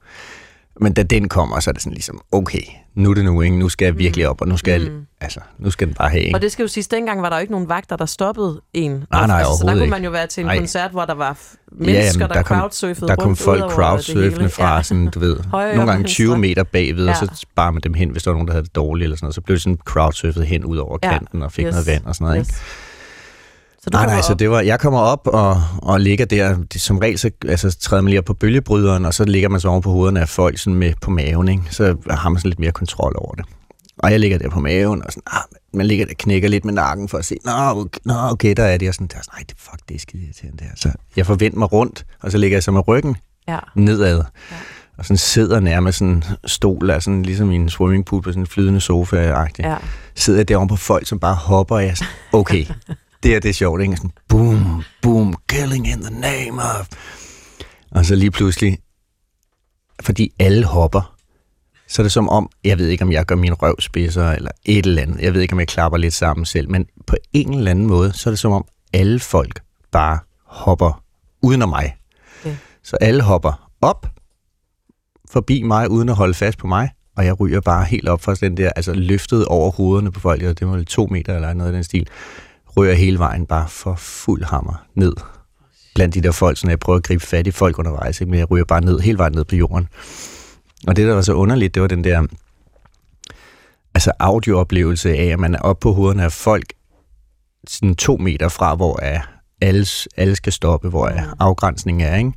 Men 0.81 0.93
da 0.93 1.03
den 1.03 1.29
kommer, 1.29 1.61
så 1.61 1.71
er 1.71 1.73
det 1.73 1.83
sådan 1.83 1.95
ligesom, 1.95 2.21
okay, 2.33 2.63
nu 2.95 3.11
er 3.11 3.15
det 3.15 3.25
nu, 3.25 3.41
ikke? 3.41 3.57
Nu 3.59 3.69
skal 3.69 3.87
jeg 3.87 3.99
virkelig 3.99 4.29
op, 4.29 4.41
og 4.41 4.49
nu 4.49 4.57
skal, 4.57 4.81
jeg, 4.83 4.91
altså, 5.21 5.41
nu 5.59 5.71
skal 5.71 5.87
den 5.87 5.95
bare 5.95 6.09
have, 6.11 6.23
ikke? 6.23 6.37
Og 6.37 6.43
det 6.43 6.53
skal 6.53 6.63
jo 6.63 6.69
siges, 6.69 6.89
dengang 6.89 7.23
var 7.23 7.29
der 7.29 7.37
jo 7.37 7.41
ikke 7.41 7.53
nogen 7.53 7.69
vagter, 7.69 7.97
der 7.97 8.07
stoppede 8.07 8.61
en. 8.75 8.91
nej, 8.91 9.39
altså, 9.39 9.53
så 9.61 9.67
der 9.67 9.75
kunne 9.79 9.91
man 9.91 10.05
jo 10.05 10.11
være 10.11 10.27
til 10.27 10.41
en 10.41 10.47
Nej. 10.47 10.59
koncert, 10.59 10.91
hvor 10.91 11.05
der 11.05 11.15
var 11.15 11.39
mennesker, 11.73 12.21
jamen, 12.25 12.37
der, 12.37 12.43
kom, 12.43 12.57
crowdsurfede 12.59 13.09
der 13.09 13.17
kom 13.17 13.37
folk 13.37 13.71
crowdsurfende 13.71 14.49
fra, 14.49 14.77
Ja. 14.77 14.83
sådan, 14.83 15.07
du 15.09 15.19
ved, 15.19 15.37
og 15.37 15.45
nogle 15.53 15.77
gange 15.77 15.93
venstre. 15.95 16.15
20 16.15 16.39
meter 16.39 16.63
bagved, 16.63 17.07
og 17.09 17.15
Ja. 17.23 17.27
så 17.35 17.47
bar 17.57 17.71
man 17.71 17.81
dem 17.83 17.95
hen, 17.95 18.09
hvis 18.11 18.23
der 18.23 18.31
var 18.31 18.35
nogen, 18.35 18.47
der 18.49 18.53
havde 18.55 18.65
det 18.65 18.75
dårligt 18.75 19.05
eller 19.05 19.17
sådan 19.17 19.25
noget. 19.25 19.35
Så 19.35 19.41
blev 19.41 19.55
det 19.55 19.63
sådan 19.63 19.79
crowdsurfet 19.85 20.47
hen 20.47 20.65
ud 20.65 20.77
over 20.77 20.99
Ja. 21.03 21.11
kanten 21.11 21.43
og 21.43 21.53
fik 21.53 21.67
Yes. 21.67 21.73
noget 21.73 21.87
vand 21.87 22.05
og 22.05 22.15
sådan 22.15 22.25
noget, 22.25 22.39
ikke? 22.39 22.55
Så 23.85 23.91
du 23.91 23.97
Nej, 23.99 24.07
nej, 24.07 24.21
så 24.23 24.33
op. 24.33 24.39
det 24.39 24.51
var, 24.51 24.61
jeg 24.61 24.81
kommer 24.81 25.01
op 25.01 25.27
og, 25.27 25.63
og 25.79 26.01
ligger 26.01 26.25
der, 26.25 26.57
som 26.77 26.99
regel 26.99 27.19
så 27.19 27.31
altså, 27.49 27.79
træder 27.79 28.03
man 28.03 28.09
lige 28.11 28.19
op 28.19 28.25
på 28.25 28.35
bølgebryderen, 28.35 29.05
og 29.05 29.15
så 29.15 29.25
ligger 29.25 29.49
man 29.49 29.61
så 29.61 29.69
oven 29.69 29.83
på 29.83 29.91
hovederne 29.91 30.21
af 30.21 30.29
folk 30.29 30.59
sådan 30.59 30.75
med 30.75 30.93
på 31.01 31.11
maven, 31.11 31.49
ikke? 31.49 31.63
så 31.71 31.97
har 32.11 32.29
man 32.29 32.39
sådan 32.41 32.49
lidt 32.49 32.59
mere 32.59 32.73
kontrol 32.73 33.13
over 33.19 33.35
det. 33.35 33.45
Og 33.99 34.11
jeg 34.13 34.21
ligger 34.21 34.39
der 34.39 34.51
på 34.51 34.61
maven, 34.61 35.03
og 35.07 35.13
sådan, 35.13 35.23
ah, 35.27 35.43
man 35.75 35.87
ligger 35.87 36.07
der 36.07 36.15
knækker 36.19 36.49
lidt 36.49 36.65
med 36.65 36.73
nakken 36.75 37.09
for 37.09 37.19
at 37.19 37.25
se, 37.25 37.37
nå, 37.45 37.53
okay, 37.53 37.99
nå, 38.05 38.15
okay 38.15 38.55
der 38.57 38.65
er 38.65 38.77
det, 38.79 38.89
og 38.89 38.95
sådan, 38.95 39.07
der, 39.07 39.17
er 39.19 39.23
sådan, 39.23 39.35
nej, 39.39 39.45
det, 39.49 39.57
fuck, 39.59 39.89
det 39.89 39.95
er 39.95 39.99
skide 39.99 40.23
irriterende 40.25 40.59
det 40.59 40.67
her. 40.67 40.73
Så 40.77 40.91
jeg 41.17 41.27
forventer 41.27 41.59
mig 41.59 41.73
rundt, 41.73 42.07
og 42.23 42.33
så 42.33 42.39
ligger 42.39 42.57
jeg 42.57 42.63
så 42.63 42.71
med 42.71 42.89
ryggen 42.89 43.17
Ja. 43.49 43.59
nedad, 43.77 44.17
ja. 44.51 44.57
og 44.99 45.05
sådan 45.05 45.17
sidder 45.17 45.61
nærmest 45.61 45.99
sådan 45.99 46.13
en 46.15 46.25
stol, 46.47 46.91
altså 46.91 47.05
sådan, 47.05 47.23
ligesom 47.23 47.51
i 47.53 47.55
en 47.57 47.71
swimmingpool 47.71 48.23
på 48.23 48.31
sådan 48.31 48.43
en 48.43 48.47
flydende 48.47 48.81
sofa-agtig 48.81 49.63
Ja. 49.65 49.77
sidder 50.15 50.39
jeg 50.39 50.49
derovre 50.49 50.69
på 50.69 50.77
folk, 50.77 51.07
som 51.07 51.19
bare 51.19 51.35
hopper, 51.35 51.75
og 51.77 51.83
jeg 51.83 51.91
er 51.91 51.95
sådan, 51.95 52.13
okay, 52.33 52.67
det 53.23 53.31
her 53.31 53.41
det 53.41 53.49
er 53.49 53.53
sjovt, 53.53 53.83
ikke? 53.83 53.97
Sådan, 53.97 54.13
boom, 54.29 54.83
boom, 55.03 55.37
killing 55.49 55.89
in 55.89 56.03
the 56.03 56.21
name 56.21 56.63
of... 56.63 56.89
Og 57.91 58.05
så 58.05 58.15
lige 58.15 58.31
pludselig, 58.31 58.79
fordi 60.01 60.33
alle 60.39 60.65
hopper, 60.65 61.15
så 61.89 62.03
er 62.03 62.05
det 62.05 62.13
som 62.13 62.29
om, 62.29 62.51
jeg 62.65 62.79
ved 62.79 62.89
ikke, 62.89 63.05
om 63.05 63.13
jeg 63.13 63.25
gør 63.25 63.35
min 63.35 63.55
røv 63.55 63.81
spidser, 63.81 64.31
eller 64.31 64.51
et 64.65 64.87
eller 64.87 65.03
andet. 65.03 65.21
Jeg 65.21 65.35
ved 65.35 65.41
ikke, 65.41 65.53
om 65.53 65.61
jeg 65.61 65.69
klapper 65.69 65.99
lidt 65.99 66.15
sammen 66.15 66.47
selv, 66.47 66.71
men 66.71 66.87
på 67.07 67.17
en 67.33 67.55
eller 67.55 67.71
anden 67.71 67.87
måde, 67.87 68.13
så 68.13 68.29
er 68.29 68.31
det 68.31 68.39
som 68.39 68.53
om, 68.53 68.65
alle 68.93 69.21
folk 69.21 69.61
bare 69.91 70.19
hopper 70.45 71.03
uden 71.43 71.63
om 71.63 71.69
mig. 71.69 71.97
Okay. 72.41 72.57
Så 72.83 72.97
alle 73.01 73.23
hopper 73.23 73.71
op, 73.81 74.07
forbi 75.31 75.63
mig, 75.63 75.91
uden 75.91 76.09
at 76.09 76.15
holde 76.15 76.35
fast 76.35 76.59
på 76.59 76.67
mig, 76.67 76.91
og 77.17 77.25
jeg 77.25 77.41
ryger 77.41 77.61
bare 77.61 77.85
helt 77.85 78.09
op 78.09 78.23
fra 78.23 78.35
den 78.35 78.57
der, 78.57 78.71
altså 78.77 78.93
løftet 78.93 79.47
over 79.47 79.71
hovederne 79.71 80.13
på 80.13 80.21
folk, 80.21 80.43
og 80.43 80.59
det 80.59 80.69
var 80.69 80.83
to 80.83 81.07
meter 81.07 81.35
eller 81.35 81.53
noget 81.53 81.71
af 81.71 81.75
den 81.75 81.85
stil, 81.85 82.09
ryger 82.77 82.95
hele 82.95 83.19
vejen 83.19 83.47
bare 83.47 83.69
for 83.69 83.95
fuld 83.95 84.45
hammer 84.45 84.85
ned. 84.95 85.13
Blandt 85.95 86.15
de 86.15 86.21
der 86.21 86.33
folk, 86.33 86.59
så 86.59 86.69
jeg 86.69 86.79
prøver 86.79 86.97
at 86.97 87.03
gribe 87.03 87.27
fat 87.27 87.47
i 87.47 87.51
folk 87.51 87.79
undervejs, 87.79 88.21
ikke? 88.21 88.31
men 88.31 88.39
jeg 88.39 88.51
ryger 88.51 88.65
bare 88.65 88.81
ned, 88.81 89.01
hele 89.01 89.19
vejen 89.19 89.33
ned 89.33 89.45
på 89.45 89.57
jorden. 89.57 89.89
Og 90.87 90.97
det, 90.97 91.07
der 91.07 91.15
var 91.15 91.23
så 91.23 91.33
underligt, 91.33 91.75
det 91.75 91.83
var 91.83 91.89
den 91.89 92.05
der 92.05 92.27
altså 93.95 94.13
audiooplevelse 94.19 95.17
af, 95.17 95.25
at 95.25 95.39
man 95.39 95.55
er 95.55 95.59
oppe 95.59 95.81
på 95.81 95.93
hovederne 95.93 96.25
af 96.25 96.33
folk 96.33 96.73
sådan 97.69 97.97
to 97.97 98.17
meter 98.17 98.49
fra, 98.49 98.75
hvor 98.75 99.01
er 99.03 99.21
alle, 99.61 99.87
alle 100.17 100.37
skal 100.37 100.53
stoppe, 100.53 100.89
hvor 100.89 101.07
er 101.07 101.37
afgrænsningen 101.41 102.09
er, 102.09 102.17
ikke? 102.17 102.33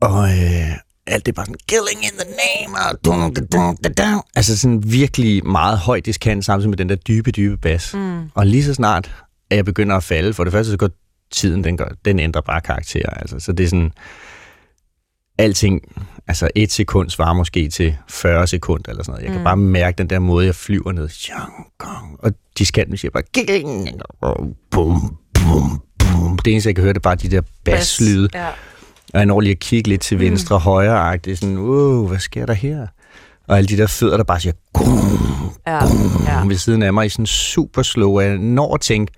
Og 0.00 0.28
øh, 0.28 0.76
alt 1.06 1.26
det 1.26 1.32
er 1.32 1.34
bare 1.34 1.46
sådan, 1.46 1.58
killing 1.68 2.04
in 2.04 2.18
the 2.18 2.28
name 2.28 2.78
of... 2.78 2.96
dun, 3.04 3.34
dun, 3.34 3.46
dun, 3.52 3.92
dun. 3.94 4.22
Altså 4.36 4.58
sådan 4.58 4.82
virkelig 4.86 5.46
meget 5.46 5.78
højt 5.78 6.06
diskant, 6.06 6.44
samtidig 6.44 6.70
med 6.70 6.78
den 6.78 6.88
der 6.88 6.94
dybe, 6.96 7.30
dybe 7.30 7.56
bas. 7.56 7.94
Mm. 7.94 8.30
Og 8.34 8.46
lige 8.46 8.64
så 8.64 8.74
snart, 8.74 9.14
at 9.50 9.56
jeg 9.56 9.64
begynder 9.64 9.96
at 9.96 10.04
falde, 10.04 10.34
for 10.34 10.44
det 10.44 10.52
første 10.52 10.70
så 10.70 10.76
går 10.76 10.90
tiden, 11.30 11.64
den, 11.64 11.76
gør, 11.76 11.88
den 12.04 12.18
ændrer 12.18 12.40
bare 12.40 12.60
karakter. 12.60 13.10
Altså. 13.10 13.40
Så 13.40 13.52
det 13.52 13.64
er 13.64 13.68
sådan, 13.68 13.92
alting, 15.38 15.80
altså 16.28 16.48
et 16.54 16.72
sekund 16.72 17.10
svarer 17.10 17.34
måske 17.34 17.68
til 17.68 17.96
40 18.08 18.46
sekunder 18.46 18.90
eller 18.90 19.02
sådan 19.02 19.12
noget. 19.12 19.24
Jeg 19.24 19.32
kan 19.34 19.44
bare 19.44 19.56
mærke 19.56 19.98
den 19.98 20.10
der 20.10 20.18
måde, 20.18 20.46
jeg 20.46 20.54
flyver 20.54 20.92
ned. 20.92 21.08
Og 22.18 22.32
diskanten 22.58 22.96
siger 22.96 23.10
bare, 23.10 23.22
killing, 23.34 23.88
og 24.20 24.56
bum, 24.70 25.16
bum, 25.34 25.82
bum. 25.98 26.38
Det 26.38 26.52
eneste, 26.52 26.68
jeg 26.68 26.74
kan 26.74 26.82
høre, 26.82 26.92
det 26.92 26.98
er 26.98 27.00
bare 27.00 27.16
de 27.16 27.28
der 27.28 27.42
baslyde. 27.64 28.28
Ja. 28.34 28.48
Og 29.14 29.18
jeg 29.18 29.26
når 29.26 29.40
lige 29.40 29.52
at 29.52 29.58
kigge 29.58 29.88
lidt 29.88 30.00
til 30.00 30.18
venstre 30.20 30.54
og 30.56 30.60
højre, 30.60 31.16
det 31.16 31.32
er 31.32 31.36
sådan, 31.36 31.58
wow, 31.58 32.06
hvad 32.08 32.18
sker 32.18 32.46
der 32.46 32.52
her? 32.54 32.86
Og 33.48 33.56
alle 33.58 33.68
de 33.68 33.76
der 33.76 33.86
fødder, 33.86 34.16
der 34.16 34.24
bare 34.24 34.40
siger, 34.40 34.52
gung, 34.72 34.98
Ja. 35.66 35.78
ja. 36.26 36.44
ved 36.46 36.56
siden 36.56 36.82
af 36.82 36.92
mig 36.92 37.06
i 37.06 37.08
sådan 37.08 37.26
super 37.26 37.82
slow, 37.82 38.16
og 38.16 38.24
jeg 38.24 38.38
når 38.38 38.74
at 38.74 38.80
tænke, 38.80 39.12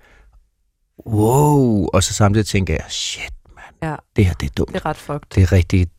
wow, 1.07 1.87
og 1.93 2.03
så 2.03 2.13
samtidig 2.13 2.47
tænker 2.47 2.73
jeg, 2.73 2.83
shit, 2.89 3.33
mand, 3.55 3.91
ja. 3.91 3.95
det 4.15 4.25
her, 4.25 4.33
det 4.33 4.45
er 4.45 4.53
dumt. 4.57 4.69
Det 4.69 4.75
er 4.75 4.85
ret 4.85 4.97
fucked. 4.97 5.21
Det 5.35 5.43
er 5.43 5.51
rigtigt. 5.51 5.89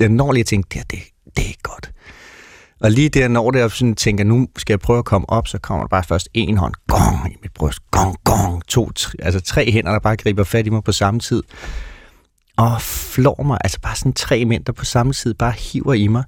Jeg 0.00 0.08
når 0.08 0.32
lige 0.32 0.40
at 0.40 0.46
tænke, 0.46 0.66
det 0.68 0.74
her, 0.74 0.84
det, 0.90 0.98
det 1.36 1.44
er 1.44 1.48
ikke 1.48 1.62
godt. 1.62 1.90
Og 2.80 2.90
lige 2.90 3.08
der, 3.08 3.28
når 3.28 3.50
det, 3.50 3.58
jeg 3.58 3.70
sådan 3.70 3.94
tænker, 3.94 4.24
nu 4.24 4.48
skal 4.56 4.72
jeg 4.72 4.80
prøve 4.80 4.98
at 4.98 5.04
komme 5.04 5.30
op, 5.30 5.48
så 5.48 5.58
kommer 5.58 5.84
der 5.84 5.88
bare 5.88 6.04
først 6.04 6.28
en 6.34 6.56
hånd, 6.56 6.74
gong, 6.88 7.32
i 7.32 7.36
mit 7.42 7.52
bryst, 7.54 7.78
gong, 7.90 8.16
gong, 8.24 8.66
to, 8.66 8.90
tre, 8.90 9.12
altså 9.22 9.40
tre 9.40 9.70
hænder, 9.72 9.92
der 9.92 9.98
bare 9.98 10.16
griber 10.16 10.44
fat 10.44 10.66
i 10.66 10.70
mig 10.70 10.84
på 10.84 10.92
samme 10.92 11.20
tid. 11.20 11.42
Og 12.60 12.82
flår 12.82 13.42
mig, 13.42 13.58
altså 13.64 13.80
bare 13.80 13.96
sådan 13.96 14.12
tre 14.12 14.44
mænd, 14.44 14.64
der 14.64 14.72
på 14.72 14.84
samme 14.84 15.12
tid 15.12 15.34
bare 15.34 15.52
hiver 15.52 15.94
i 15.94 16.06
mig. 16.06 16.24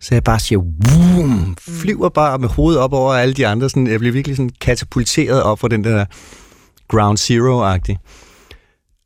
Så 0.00 0.14
jeg 0.14 0.24
bare 0.24 0.40
siger, 0.40 0.58
boom, 0.58 1.56
flyver 1.60 2.08
bare 2.08 2.38
med 2.38 2.48
hovedet 2.48 2.80
op 2.80 2.92
over 2.92 3.14
alle 3.14 3.34
de 3.34 3.46
andre. 3.46 3.70
Sådan, 3.70 3.86
jeg 3.86 3.98
bliver 3.98 4.12
virkelig 4.12 4.36
sådan 4.36 4.50
katapulteret 4.60 5.42
op 5.42 5.58
for 5.58 5.68
den 5.68 5.84
der 5.84 6.04
ground 6.88 7.18
zero-agtig. 7.18 7.96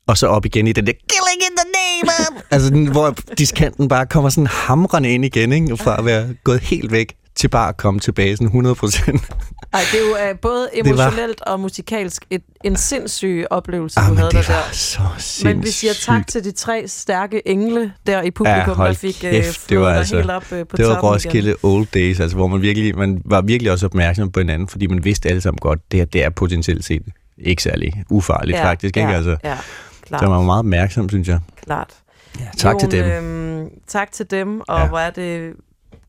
Og 0.07 0.17
så 0.17 0.27
op 0.27 0.45
igen 0.45 0.67
i 0.67 0.73
den 0.73 0.85
der 0.87 0.93
killing 0.93 1.41
in 1.51 1.57
the 1.57 1.67
name 1.73 2.11
of... 2.19 2.43
altså, 2.51 2.69
den, 2.69 2.91
hvor 2.91 3.15
diskanten 3.37 3.87
bare 3.87 4.05
kommer 4.05 4.29
sådan 4.29 4.47
hamrende 4.47 5.09
ind 5.09 5.25
igen, 5.25 5.51
ikke? 5.51 5.77
Fra 5.77 5.99
at 5.99 6.05
være 6.05 6.33
gået 6.43 6.59
helt 6.59 6.91
væk 6.91 7.15
til 7.39 7.47
bare 7.47 7.69
at 7.69 7.77
komme 7.77 7.99
tilbage 7.99 8.35
sådan 8.35 8.47
100 8.47 8.75
procent. 8.75 9.21
Ej, 9.73 9.79
det 9.91 9.99
er 10.01 10.27
jo 10.27 10.31
uh, 10.33 10.39
både 10.39 10.69
var- 10.85 10.91
emotionelt 10.91 11.41
og 11.41 11.59
musikalsk 11.59 12.25
et, 12.29 12.41
en 12.63 12.75
sindssyg 12.75 13.45
oplevelse, 13.49 13.99
ah, 13.99 14.09
du 14.09 14.15
havde 14.15 14.31
det 14.31 14.47
der. 14.47 14.53
var 14.53 14.69
så 14.71 15.01
sindssygt. 15.17 15.45
Men 15.45 15.63
vi 15.63 15.69
siger 15.69 15.93
tak 15.93 16.27
til 16.27 16.43
de 16.43 16.51
tre 16.51 16.83
stærke 16.87 17.47
engle 17.47 17.93
der 18.07 18.21
i 18.21 18.31
publikum, 18.31 18.81
Ja, 18.81 18.87
der 18.87 18.93
fik 18.93 19.15
uh, 19.23 19.29
kæft, 19.31 19.69
det 19.69 19.79
var 19.79 19.93
altså- 19.93 20.15
helt 20.15 20.29
op 20.31 20.43
uh, 20.51 20.57
på 20.69 20.77
det 20.77 20.87
var 20.87 20.99
Roskilde 21.01 21.49
igen. 21.49 21.57
Old 21.63 21.87
Days, 21.93 22.19
altså, 22.19 22.37
hvor 22.37 22.47
man, 22.47 22.61
virkelig, 22.61 22.97
man 22.97 23.21
var 23.25 23.41
virkelig 23.41 23.71
også 23.71 23.85
opmærksom 23.85 24.31
på 24.31 24.39
hinanden, 24.39 24.67
fordi 24.67 24.87
man 24.87 25.05
vidste 25.05 25.29
alle 25.29 25.41
sammen 25.41 25.57
godt, 25.61 25.91
det 25.91 25.99
her 25.99 26.05
det 26.05 26.23
er 26.23 26.29
potentielt 26.29 26.85
set 26.85 27.01
ikke 27.37 27.63
særlig 27.63 28.03
ufarligt 28.09 28.57
Ja, 28.57 28.65
faktisk. 28.65 28.97
Ikke? 28.97 29.09
ja, 29.09 29.15
Altså, 29.15 29.37
ja, 29.43 29.57
klart. 30.07 30.21
så 30.21 30.27
man 30.29 30.37
var 30.37 30.43
meget 30.43 30.59
opmærksom, 30.59 31.09
synes 31.09 31.27
jeg. 31.27 31.39
klart. 31.65 31.89
Ja, 32.39 32.45
tak 32.57 32.73
Jon, 32.73 32.89
til 32.89 32.99
dem. 33.03 33.09
Øhm, 33.11 33.69
tak 33.87 34.11
til 34.11 34.31
dem, 34.31 34.61
og 34.67 34.79
Ja. 34.79 34.87
hvor 34.87 34.99
er 34.99 35.09
det 35.09 35.53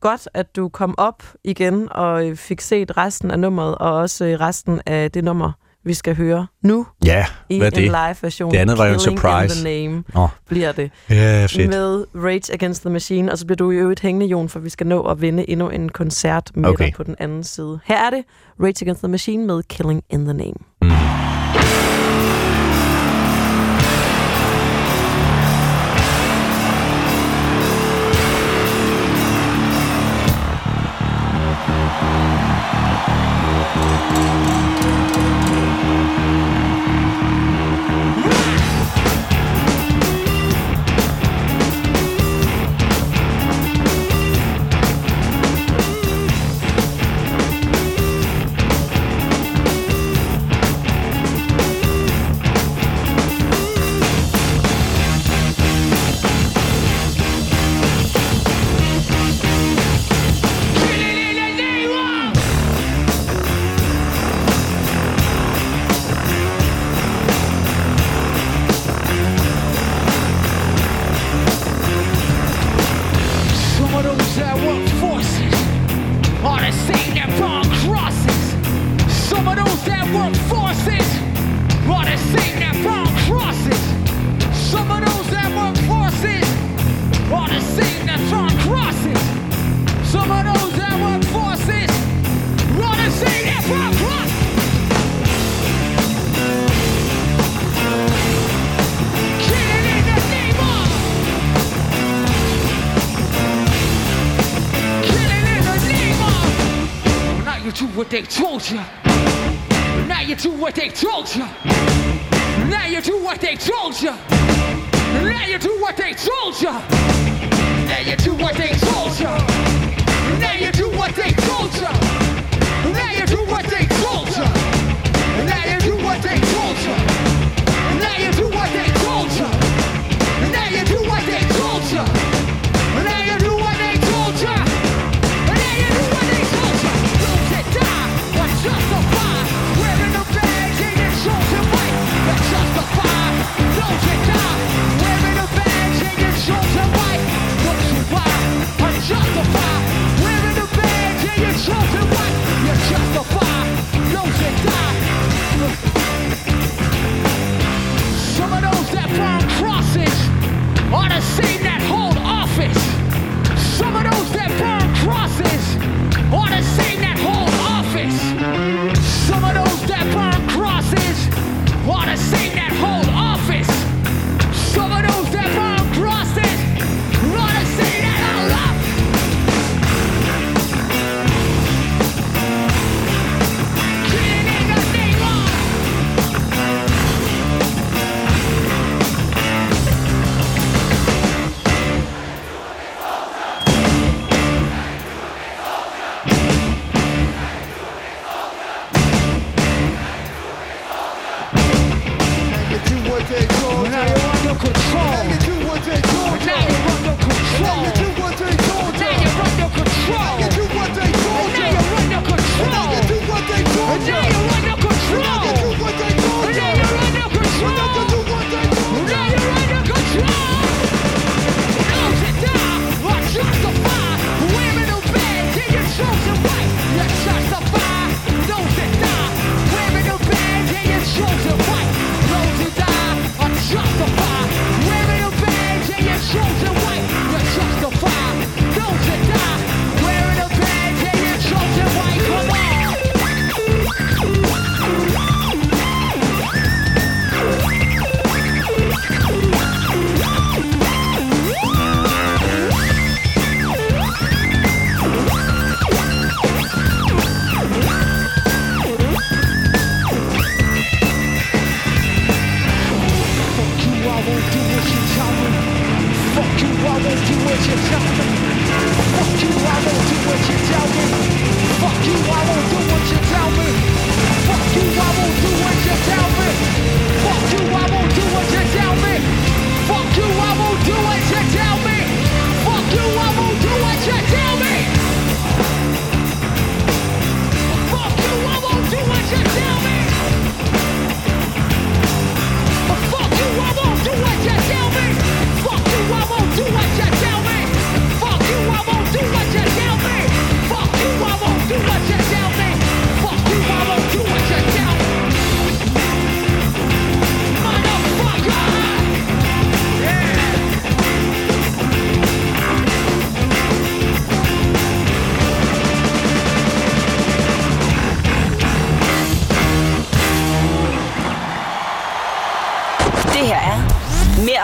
godt, 0.00 0.28
at 0.34 0.56
du 0.56 0.68
kom 0.68 0.94
op 0.98 1.22
igen 1.44 1.88
og 1.90 2.28
øh, 2.28 2.36
fik 2.36 2.60
set 2.60 2.96
resten 2.96 3.30
af 3.30 3.38
nummeret, 3.38 3.74
og 3.74 3.92
også 3.92 4.24
øh, 4.24 4.40
resten 4.40 4.80
af 4.86 5.10
det 5.10 5.24
nummer, 5.24 5.52
vi 5.84 5.94
skal 5.94 6.16
høre 6.16 6.46
nu. 6.62 6.86
Ja, 7.04 7.26
hvad 7.48 7.58
er 7.58 7.70
det? 7.70 7.78
en 7.78 7.84
live-version. 7.84 8.50
Det 8.52 8.58
andet 8.58 8.78
var 8.78 8.86
jo 8.86 8.92
en 8.92 9.00
surprise. 9.00 9.54
the 9.54 9.64
name 9.64 10.04
oh. 10.14 10.28
bliver 10.48 10.72
det. 10.72 10.90
Ja, 11.10 11.46
fedt. 11.46 11.68
Med 11.68 12.04
Rage 12.14 12.54
Against 12.54 12.82
the 12.82 12.90
Machine, 12.90 13.32
og 13.32 13.38
så 13.38 13.46
bliver 13.46 13.56
du 13.56 13.70
i 13.70 13.76
øvrigt 13.76 14.00
hængende, 14.00 14.26
Jon, 14.26 14.48
for 14.48 14.58
vi 14.58 14.70
skal 14.70 14.86
nå 14.86 15.02
at 15.02 15.20
vinde 15.20 15.50
endnu 15.50 15.68
en 15.68 15.88
koncert 15.88 16.50
med 16.54 16.70
okay. 16.70 16.84
dig 16.84 16.94
på 16.94 17.02
den 17.02 17.16
anden 17.18 17.44
side. 17.44 17.80
Her 17.84 18.06
er 18.06 18.10
det 18.10 18.24
Rage 18.62 18.82
Against 18.82 19.00
the 19.00 19.08
Machine 19.08 19.46
med 19.46 19.62
Killing 19.62 20.02
in 20.10 20.24
the 20.24 20.34
Name. 20.34 20.54
Mm. 20.82 21.19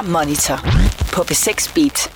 Monitor 0.06 0.60
på 1.12 1.22
B6 1.22 1.74
Beat. 1.74 2.15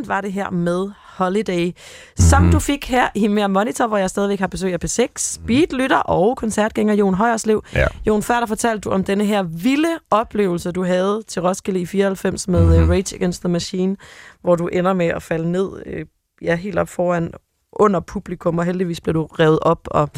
Weekend 0.00 0.06
var 0.14 0.20
det 0.20 0.32
her 0.32 0.50
med 0.50 0.90
Holiday, 1.16 1.72
som 2.16 2.42
Mhm. 2.42 2.52
du 2.52 2.58
fik 2.58 2.88
her 2.90 3.08
i 3.14 3.28
Mere 3.28 3.48
Monitor, 3.48 3.86
hvor 3.86 3.96
jeg 3.96 4.10
stadigvæk 4.10 4.38
har 4.40 4.46
besøg 4.46 4.72
af 4.72 4.78
P6, 4.84 5.06
Speedlytter 5.16 5.96
og 5.98 6.36
koncertgænger 6.36 6.94
Jon 6.94 7.14
Højerslev. 7.14 7.64
Ja. 7.74 7.86
Jon, 8.06 8.22
før 8.22 8.40
der 8.40 8.46
fortalte 8.46 8.80
du 8.80 8.90
om 8.90 9.04
denne 9.04 9.24
her 9.24 9.42
vilde 9.42 9.88
oplevelse, 10.10 10.72
du 10.72 10.84
havde 10.84 11.22
til 11.28 11.42
Roskilde 11.42 11.80
i 11.80 11.86
94 11.86 12.48
med 12.48 12.60
Mhm. 12.64 12.70
mm-hmm. 12.72 12.90
Rage 12.90 13.16
Against 13.16 13.40
the 13.42 13.48
Machine, 13.48 13.96
hvor 14.42 14.56
du 14.56 14.66
ender 14.66 14.92
med 14.92 15.06
at 15.06 15.22
falde 15.22 15.52
ned 15.52 15.70
øh, 15.86 16.06
ja, 16.42 16.54
helt 16.56 16.78
op 16.78 16.88
foran 16.88 17.32
under 17.72 18.00
publikum, 18.00 18.58
og 18.58 18.64
heldigvis 18.64 19.00
blev 19.00 19.14
du 19.14 19.24
revet 19.26 19.58
op. 19.62 19.88
Og 19.90 20.10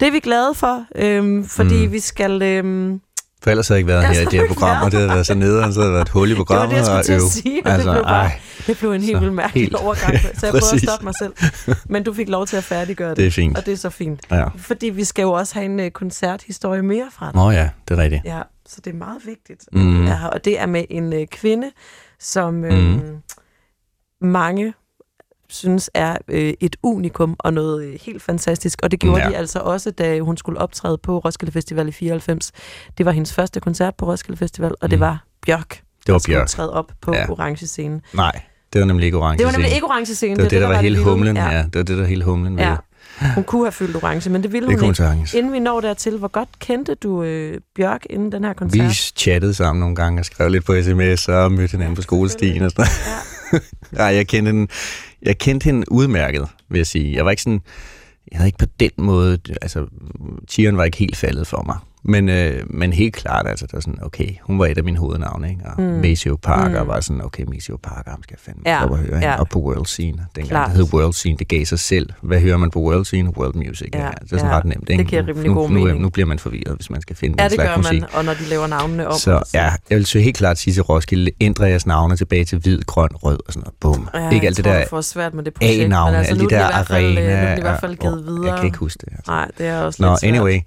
det 0.00 0.08
er 0.08 0.12
vi 0.12 0.20
glade 0.20 0.54
for, 0.54 0.84
øhm, 0.96 1.44
fordi 1.44 1.86
Mm. 1.86 1.92
vi 1.92 2.00
skal... 2.00 2.42
Øhm, 2.42 3.00
For 3.42 3.50
ellers 3.50 3.68
havde 3.68 3.76
jeg 3.76 3.80
ikke 3.80 3.88
været 3.88 4.06
her 4.16 4.20
i 4.22 4.24
det 4.24 4.32
her 4.40 4.46
program, 4.48 4.82
og 4.84 4.90
det 4.90 4.98
havde 5.00 5.08
været 5.10 5.26
så 5.26 5.34
nederen, 5.34 5.72
så 5.74 5.80
havde 5.80 5.92
været 5.92 6.02
et 6.02 6.08
hul 6.08 6.28
i 6.28 6.30
det 6.30 6.38
var 6.38 6.44
programmet. 6.44 6.70
det, 6.70 6.76
jeg 6.76 6.84
skulle 6.84 6.98
og 6.98 7.04
til 7.04 7.12
at 7.12 7.22
sige, 7.22 7.66
og 7.66 7.72
det, 7.72 7.82
blev 7.82 7.94
bare, 7.94 8.02
ej, 8.04 8.40
det 8.66 8.78
blev 8.78 8.92
en 8.92 9.02
helt 9.02 9.20
vildt 9.20 9.34
mærkelig 9.34 9.62
helt- 9.62 9.74
overgang, 9.74 10.18
så 10.20 10.46
jeg 10.46 10.50
prøvede 10.52 10.74
at 10.74 10.80
stoppe 10.88 11.04
mig 11.04 11.14
selv. 11.14 11.32
Men 11.86 12.04
du 12.04 12.12
fik 12.12 12.28
lov 12.28 12.46
til 12.46 12.56
at 12.56 12.64
færdiggøre 12.64 13.08
det. 13.10 13.16
det 13.16 13.26
er 13.26 13.30
fint. 13.30 13.58
Og 13.58 13.66
det 13.66 13.72
er 13.72 13.76
så 13.76 13.90
fint. 13.90 14.20
Ja. 14.30 14.44
Fordi 14.56 14.86
vi 14.90 15.04
skal 15.04 15.22
jo 15.22 15.32
også 15.32 15.54
have 15.54 15.64
en 15.64 15.80
uh, 15.80 15.88
koncerthistorie 15.88 16.82
mere 16.82 17.06
fra 17.12 17.26
dig. 17.26 17.34
Nå 17.34 17.50
ja, 17.50 17.68
det 17.88 17.98
er 17.98 18.02
rigtigt. 18.02 18.22
Ja, 18.24 18.42
så 18.68 18.80
det 18.84 18.92
er 18.92 18.96
meget 18.96 19.18
vigtigt. 19.26 19.64
Mm. 19.72 20.06
Ja, 20.06 20.26
og 20.26 20.44
det 20.44 20.60
er 20.60 20.66
med 20.66 20.84
en 20.90 21.12
uh, 21.12 21.18
kvinde, 21.30 21.70
som 22.20 22.64
øh, 22.64 22.72
Mhm. 22.72 23.00
mange 24.20 24.74
synes 25.48 25.90
er 25.94 26.16
øh, 26.28 26.54
et 26.60 26.76
unikum 26.82 27.36
og 27.38 27.52
noget 27.54 27.84
øh, 27.84 27.98
helt 28.02 28.22
fantastisk. 28.22 28.78
Og 28.82 28.90
det 28.90 29.00
gjorde 29.00 29.22
Ja. 29.22 29.28
de 29.28 29.36
altså 29.36 29.58
også, 29.58 29.90
da 29.90 30.20
hun 30.20 30.36
skulle 30.36 30.60
optræde 30.60 30.98
på 30.98 31.18
Roskilde 31.18 31.52
Festival 31.52 31.88
i 31.88 31.92
94. 31.92 32.52
Det 32.98 33.06
var 33.06 33.12
hendes 33.12 33.32
første 33.34 33.60
koncert 33.60 33.94
på 33.94 34.06
Roskilde 34.06 34.38
Festival, 34.38 34.74
og 34.80 34.90
det 34.90 34.98
Mhm. 34.98 35.00
var 35.00 35.24
Bjørk, 35.46 35.68
Det 36.06 36.12
var 36.12 36.18
der 36.18 36.24
Bjørk. 36.32 36.46
træde 36.48 36.72
op 36.72 36.92
på 37.02 37.14
Ja. 37.14 37.30
orange 37.30 37.66
scene. 37.66 38.00
Nej, 38.14 38.40
det 38.72 38.80
var 38.80 38.86
nemlig 38.86 39.06
ikke 39.06 39.18
orange 39.18 39.38
Det 39.38 39.46
var 39.46 39.52
nemlig 39.52 39.72
ikke 39.74 39.86
orange 39.86 40.14
scene. 40.14 40.34
Det 40.36 40.42
var 40.42 40.48
det, 40.48 40.60
der 40.60 40.66
var 40.68 40.74
hele 40.80 40.96
vilde. 40.96 41.10
humlen. 41.10 41.36
Ja. 41.36 41.50
Ja, 41.50 41.56
det 41.62 41.74
var 41.74 41.82
det, 41.82 41.88
der 41.88 41.96
var 41.96 42.04
hele 42.08 42.24
humlen 42.24 42.58
Ja. 42.58 42.70
det. 42.70 42.78
Hun 43.34 43.44
kunne 43.44 43.64
have 43.64 43.72
fyldt 43.72 43.96
orange, 43.96 44.30
men 44.30 44.42
det 44.42 44.52
ville 44.52 44.68
Det 44.68 44.80
hun 44.80 44.88
ikke. 44.88 44.96
sagtens. 44.96 45.34
Inden 45.34 45.52
vi 45.52 45.58
når 45.58 45.80
dertil, 45.80 46.18
hvor 46.18 46.28
godt 46.28 46.48
kendte 46.58 46.94
du 46.94 47.22
øh, 47.22 47.60
Bjørk 47.76 48.06
inden 48.10 48.32
den 48.32 48.44
her 48.44 48.50
Vi 48.50 48.54
koncert? 48.54 48.92
chattede 49.16 49.54
sammen 49.54 49.80
nogle 49.80 49.96
gange 49.96 50.20
og 50.20 50.24
skrev 50.24 50.48
lidt 50.50 50.64
på 50.64 50.74
sms 50.82 51.28
og 51.28 51.52
mødte 51.52 51.70
hinanden 51.72 51.96
på 51.96 52.02
skolestien 52.02 52.62
og 52.62 52.70
sådan 52.70 52.86
noget. 53.52 53.62
Ja, 53.98 54.04
jeg 54.16 54.26
kendte 54.26 54.52
hende, 54.52 54.72
jeg 55.22 55.38
kendte 55.38 55.64
hende 55.64 55.92
udmærket, 55.92 56.48
vil 56.68 56.78
jeg 56.78 56.86
sige. 56.86 57.14
Jeg 57.14 57.24
var 57.24 57.30
ikke 57.30 57.42
sådan, 57.42 57.60
jeg 58.30 58.38
havde 58.38 58.48
ikke 58.48 58.58
på 58.58 58.66
den 58.80 58.90
måde, 58.98 59.38
altså, 59.62 59.86
tieren 60.48 60.76
var 60.76 60.84
ikke 60.84 60.96
helt 60.96 61.16
faldet 61.16 61.46
for 61.46 61.62
mig. 61.66 61.78
Men, 62.08 62.28
øh, 62.28 62.62
men 62.70 62.92
helt 62.92 63.14
klart, 63.16 63.46
altså, 63.48 63.66
det 63.66 63.72
var 63.74 63.80
sådan, 63.80 63.98
okay, 64.02 64.28
hun 64.42 64.58
var 64.58 64.66
et 64.66 64.78
af 64.78 64.84
mine 64.84 64.98
hovednavne, 64.98 65.50
ikke? 65.50 65.60
Og 65.76 65.82
Mm. 65.82 65.86
Maceo 65.86 66.36
Parker 66.42 66.82
Mm. 66.82 66.88
var 66.88 67.00
sådan, 67.00 67.24
okay, 67.24 67.42
Maceo 67.48 67.76
Parker, 67.82 68.10
ham 68.10 68.22
skal 68.22 68.34
jeg 68.34 68.40
fandme 68.54 68.62
Ja, 68.66 68.76
ja. 68.78 68.84
op 68.84 68.90
og 68.90 68.98
høre, 68.98 69.18
ja. 69.18 69.30
ja. 69.30 69.40
og 69.40 69.48
på 69.48 69.58
World 69.58 69.86
Scene. 69.86 70.18
Dengang 70.36 70.48
Klart. 70.48 70.68
det 70.70 70.76
hed 70.76 70.94
World 70.94 71.12
Scene, 71.12 71.36
det 71.38 71.48
gav 71.48 71.64
sig 71.64 71.78
selv. 71.78 72.08
Hvad 72.22 72.40
hører 72.40 72.56
man 72.56 72.70
på 72.70 72.80
World 72.80 73.04
Scene? 73.04 73.36
World 73.38 73.54
Music. 73.54 73.88
Ja, 73.94 73.98
Ja, 74.04 74.10
det 74.22 74.32
er 74.32 74.36
sådan 74.38 74.50
ja. 74.52 74.56
ret 74.58 74.64
nemt, 74.64 74.88
ikke? 74.90 75.02
Det 75.02 75.10
giver 75.10 75.26
rimelig 75.28 75.48
nu, 75.48 75.54
god 75.54 75.70
nu, 75.70 75.78
mening. 75.84 76.00
Nu 76.00 76.08
bliver 76.08 76.26
man 76.26 76.38
forvirret, 76.38 76.76
hvis 76.76 76.90
man 76.90 77.00
skal 77.00 77.16
finde 77.16 77.34
Ja, 77.38 77.42
den 77.44 77.50
det 77.50 77.54
slags 77.56 77.70
gør 77.70 77.76
musik. 77.76 78.00
man, 78.00 78.10
og 78.14 78.24
når 78.24 78.34
de 78.34 78.44
laver 78.50 78.66
navnene 78.66 79.06
om. 79.08 79.18
Så 79.18 79.42
ja, 79.54 79.72
jeg 79.90 79.96
vil 79.98 80.06
så 80.06 80.18
helt 80.18 80.36
klart 80.36 80.58
sige 80.58 80.74
til 80.74 80.82
Roskilde, 80.82 81.30
ændre 81.40 81.64
jeres 81.64 81.86
navne 81.86 82.16
tilbage 82.16 82.44
til 82.44 82.58
hvid, 82.58 82.80
grøn, 82.86 83.08
rød 83.12 83.38
og 83.46 83.52
sådan 83.52 83.60
noget. 83.82 83.96
Bum. 83.98 84.08
Ja, 84.14 84.30
ikke 84.30 84.46
alt 84.46 84.56
det 84.56 84.64
der 84.64 84.84
får 84.90 85.00
svært 85.00 85.34
med 85.34 85.44
det 85.44 85.54
projekt. 85.54 85.82
A-navne, 85.84 86.16
altså, 86.18 86.30
alle 86.30 86.42
nu 86.42 86.48
de 86.48 86.54
er 86.54 86.70
der 86.70 86.82
det 86.82 86.94
øh, 86.94 87.14
Nu 87.14 87.20
er 87.20 87.36
arena. 87.36 87.50
det 87.52 87.58
i 87.58 87.60
hvert 87.60 87.80
fald 87.80 87.92
og- 87.92 87.98
givet 87.98 88.24
videre. 88.26 88.46
Jeg 88.50 88.56
kan 88.56 88.66
ikke 88.66 88.78
huske 88.78 88.98
det. 89.06 89.12
Altså. 89.16 89.30
Nej, 89.32 89.48
det 89.58 89.66
er 89.66 89.80
også 89.80 90.02
Nå, 90.02 90.16
anyway. 90.22 90.60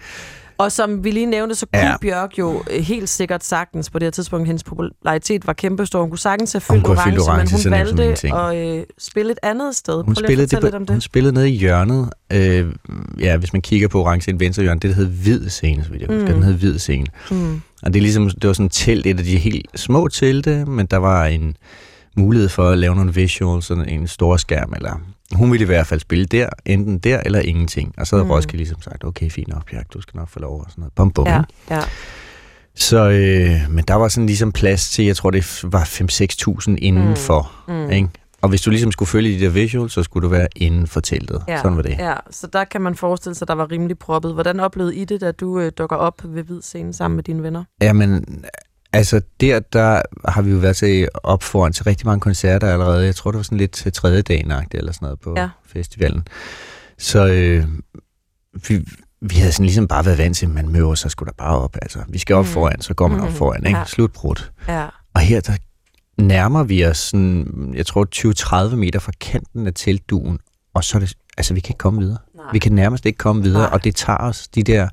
Og 0.60 0.72
som 0.72 1.04
vi 1.04 1.12
lige 1.12 1.26
nævnte, 1.26 1.56
så 1.56 1.66
kunne 1.74 1.86
ja. 1.86 1.98
Bjørk 2.02 2.40
jo 2.40 2.64
øh, 2.72 2.84
helt 2.84 3.10
sikkert 3.10 3.44
sagtens 3.44 3.90
på 3.90 4.00
det 4.00 4.06
her 4.06 4.12
tidspunkt, 4.12 4.48
hendes 4.48 4.64
popularitet 4.64 5.48
var 5.48 5.54
kæmpestor. 5.54 6.02
Hun 6.02 6.10
kunne 6.10 6.20
sagtens 6.20 6.52
have 6.52 6.62
fyldt 6.62 6.88
orange, 6.88 7.04
fyldt 7.04 7.20
orange, 7.20 7.70
men 7.70 7.84
hun 7.88 7.98
valgte 8.00 8.36
at 8.36 8.78
øh, 8.78 8.84
spille 8.98 9.32
et 9.32 9.40
andet 9.44 9.76
sted. 9.76 10.04
Hun 10.04 10.16
spillede, 10.16 10.48
det, 10.48 10.64
lidt 10.64 10.76
om 10.76 10.86
på, 10.86 10.94
hun 10.94 10.98
det. 10.98 11.04
spillede 11.04 11.34
nede 11.34 11.50
i 11.50 11.56
hjørnet. 11.56 12.10
Øh, 12.34 12.74
ja, 13.20 13.38
hvis 13.38 13.54
man 13.54 13.62
kigger 13.62 13.88
på 13.88 14.02
orange 14.02 14.32
et 14.32 14.40
venstre 14.40 14.64
hjørne, 14.64 14.80
det 14.80 14.90
der 14.90 14.96
hedder 14.96 15.12
hvid 15.12 15.50
scene, 15.50 15.84
så 15.84 15.90
vidt 15.92 16.02
jeg 16.02 16.10
husker. 16.10 16.28
Mm. 16.28 16.34
Den 16.34 16.44
hedder 16.44 16.58
hvid 16.58 16.80
scene. 16.80 17.06
Mm. 17.32 17.62
Og 17.84 17.94
det 17.94 18.00
er 18.00 18.02
ligesom, 18.02 18.30
det 18.30 18.48
var 18.48 18.54
sådan 18.54 18.66
et 18.66 18.72
telt, 18.72 19.06
et 19.06 19.18
af 19.18 19.24
de 19.24 19.38
helt 19.38 19.80
små 19.80 20.08
telte, 20.08 20.66
men 20.66 20.86
der 20.86 20.98
var 20.98 21.26
en 21.26 21.56
mulighed 22.18 22.50
for 22.50 22.70
at 22.70 22.78
lave 22.78 22.96
nogle 22.96 23.14
visuals, 23.14 23.66
sådan 23.66 23.90
en 23.90 24.08
stor 24.08 24.38
skærm, 24.38 24.74
eller 24.76 25.02
hun 25.36 25.52
ville 25.52 25.64
i 25.64 25.66
hvert 25.66 25.88
fald 25.88 26.00
spille 26.00 26.26
der, 26.26 26.50
enten 26.66 27.00
der 27.00 27.20
eller 27.26 27.40
ingenting. 27.40 27.94
Og 27.98 28.08
så 28.08 28.16
havde 28.16 28.26
Mm. 28.26 28.32
Roskilde 28.32 28.58
ligesom 28.58 28.82
sagt, 28.82 29.04
okay, 29.04 29.30
fint 29.30 29.48
nok, 29.48 29.70
Bjørk, 29.72 29.94
du 29.94 30.02
skal 30.02 30.18
nok 30.18 30.30
få 30.30 30.40
lov, 30.40 30.60
og 30.60 30.66
sådan 30.70 30.82
noget. 30.82 30.94
Bum, 30.94 31.12
bum. 31.12 31.28
Ja, 31.28 31.42
ja. 31.70 31.82
Så, 32.76 33.10
øh, 33.10 33.74
men 33.74 33.84
der 33.88 33.94
var 33.96 34.08
sådan 34.08 34.26
ligesom 34.26 34.52
plads 34.52 34.90
til, 34.92 35.06
jeg 35.06 35.16
tror 35.16 35.32
det 35.32 35.60
var 35.64 35.84
5-6.000 35.84 36.76
indenfor, 36.78 37.52
Mm. 37.68 37.74
mm. 37.74 37.90
ikke? 37.92 38.10
Og 38.42 38.50
hvis 38.50 38.62
du 38.62 38.70
ligesom 38.70 38.92
skulle 38.92 39.10
følge 39.10 39.40
de 39.40 39.44
der 39.46 39.50
visuals, 39.50 39.94
så 39.94 40.04
skulle 40.04 40.24
du 40.24 40.30
være 40.30 40.48
inden 40.56 40.88
for 40.88 41.00
teltet. 41.00 41.44
Ja, 41.48 41.58
Sådan 41.58 41.76
var 41.76 41.82
det. 41.84 41.96
Ja, 42.00 42.14
så 42.32 42.48
der 42.54 42.64
kan 42.64 42.82
man 42.82 42.96
forestille 42.96 43.36
sig, 43.36 43.44
at 43.46 43.48
der 43.48 43.54
var 43.56 43.72
rimelig 43.72 44.00
proppet. 44.00 44.34
Hvordan 44.34 44.60
oplevede 44.60 44.96
I 44.96 45.06
det, 45.06 45.22
da 45.22 45.32
du 45.32 45.60
øh, 45.60 45.72
dukker 45.78 45.96
op 45.96 46.22
ved 46.26 46.44
hvid 46.44 46.62
scene 46.62 46.94
sammen 46.94 47.16
med 47.16 47.24
dine 47.24 47.44
venner? 47.44 47.64
Jamen, 47.82 48.26
altså 48.94 49.22
der, 49.42 49.60
der 49.60 50.02
har 50.28 50.42
vi 50.42 50.52
jo 50.52 50.58
været 50.58 50.76
til 50.76 51.08
op 51.14 51.44
foran 51.44 51.74
til 51.74 51.84
rigtig 51.84 52.06
mange 52.08 52.20
koncerter 52.22 52.74
allerede. 52.74 53.06
Jeg 53.06 53.16
tror, 53.16 53.32
det 53.32 53.38
var 53.38 53.44
sådan 53.44 53.58
lidt 53.58 53.72
til 53.72 53.92
tredje 53.94 54.22
dagen 54.22 54.52
eller 54.72 54.92
sådan 54.92 55.06
noget 55.06 55.20
på 55.20 55.34
Ja. 55.38 55.50
festivalen. 55.66 56.28
Så 56.98 57.28
øh, 57.28 57.66
vi, 58.68 58.86
vi 59.22 59.36
havde 59.36 59.52
sådan 59.52 59.66
ligesom 59.66 59.88
bare 59.88 60.06
været 60.06 60.18
vant 60.18 60.38
til, 60.38 60.46
at 60.46 60.52
man 60.52 60.70
møver 60.70 60.96
sig 60.96 61.12
sgu 61.12 61.26
da 61.26 61.32
bare 61.38 61.58
op. 61.58 61.76
Altså, 61.82 62.00
vi 62.10 62.18
skal 62.18 62.36
op 62.36 62.46
Mm. 62.46 62.52
foran, 62.52 62.82
så 62.82 62.94
går 62.94 63.08
man 63.08 63.20
op 63.20 63.28
Mhm. 63.28 63.36
foran, 63.36 63.66
ikke? 63.66 63.80
Ja. 63.80 63.86
Slutbrudt. 63.86 64.52
Ja. 64.68 64.88
Og 65.14 65.22
her, 65.22 65.42
der 65.42 65.54
nærmer 66.18 66.64
vi 66.64 66.86
os 66.86 66.98
sådan, 66.98 67.74
jeg 67.76 67.86
tror 67.86 68.06
20-30 68.72 68.76
meter 68.76 69.00
fra 69.00 69.12
kanten 69.20 69.68
af 69.68 69.72
teltduen, 69.76 70.40
og 70.74 70.84
så 70.84 70.98
er 70.98 71.00
det, 71.00 71.14
altså 71.38 71.54
vi 71.54 71.60
kan 71.60 71.70
ikke 71.74 71.78
komme 71.78 72.00
videre. 72.02 72.18
Nej. 72.36 72.46
Vi 72.52 72.60
kan 72.60 72.72
nærmest 72.72 73.06
ikke 73.06 73.18
komme 73.18 73.44
videre, 73.44 73.62
Nej. 73.62 73.70
og 73.74 73.84
det 73.84 73.96
tager 73.96 74.18
os 74.18 74.48
de 74.48 74.64
der 74.64 74.90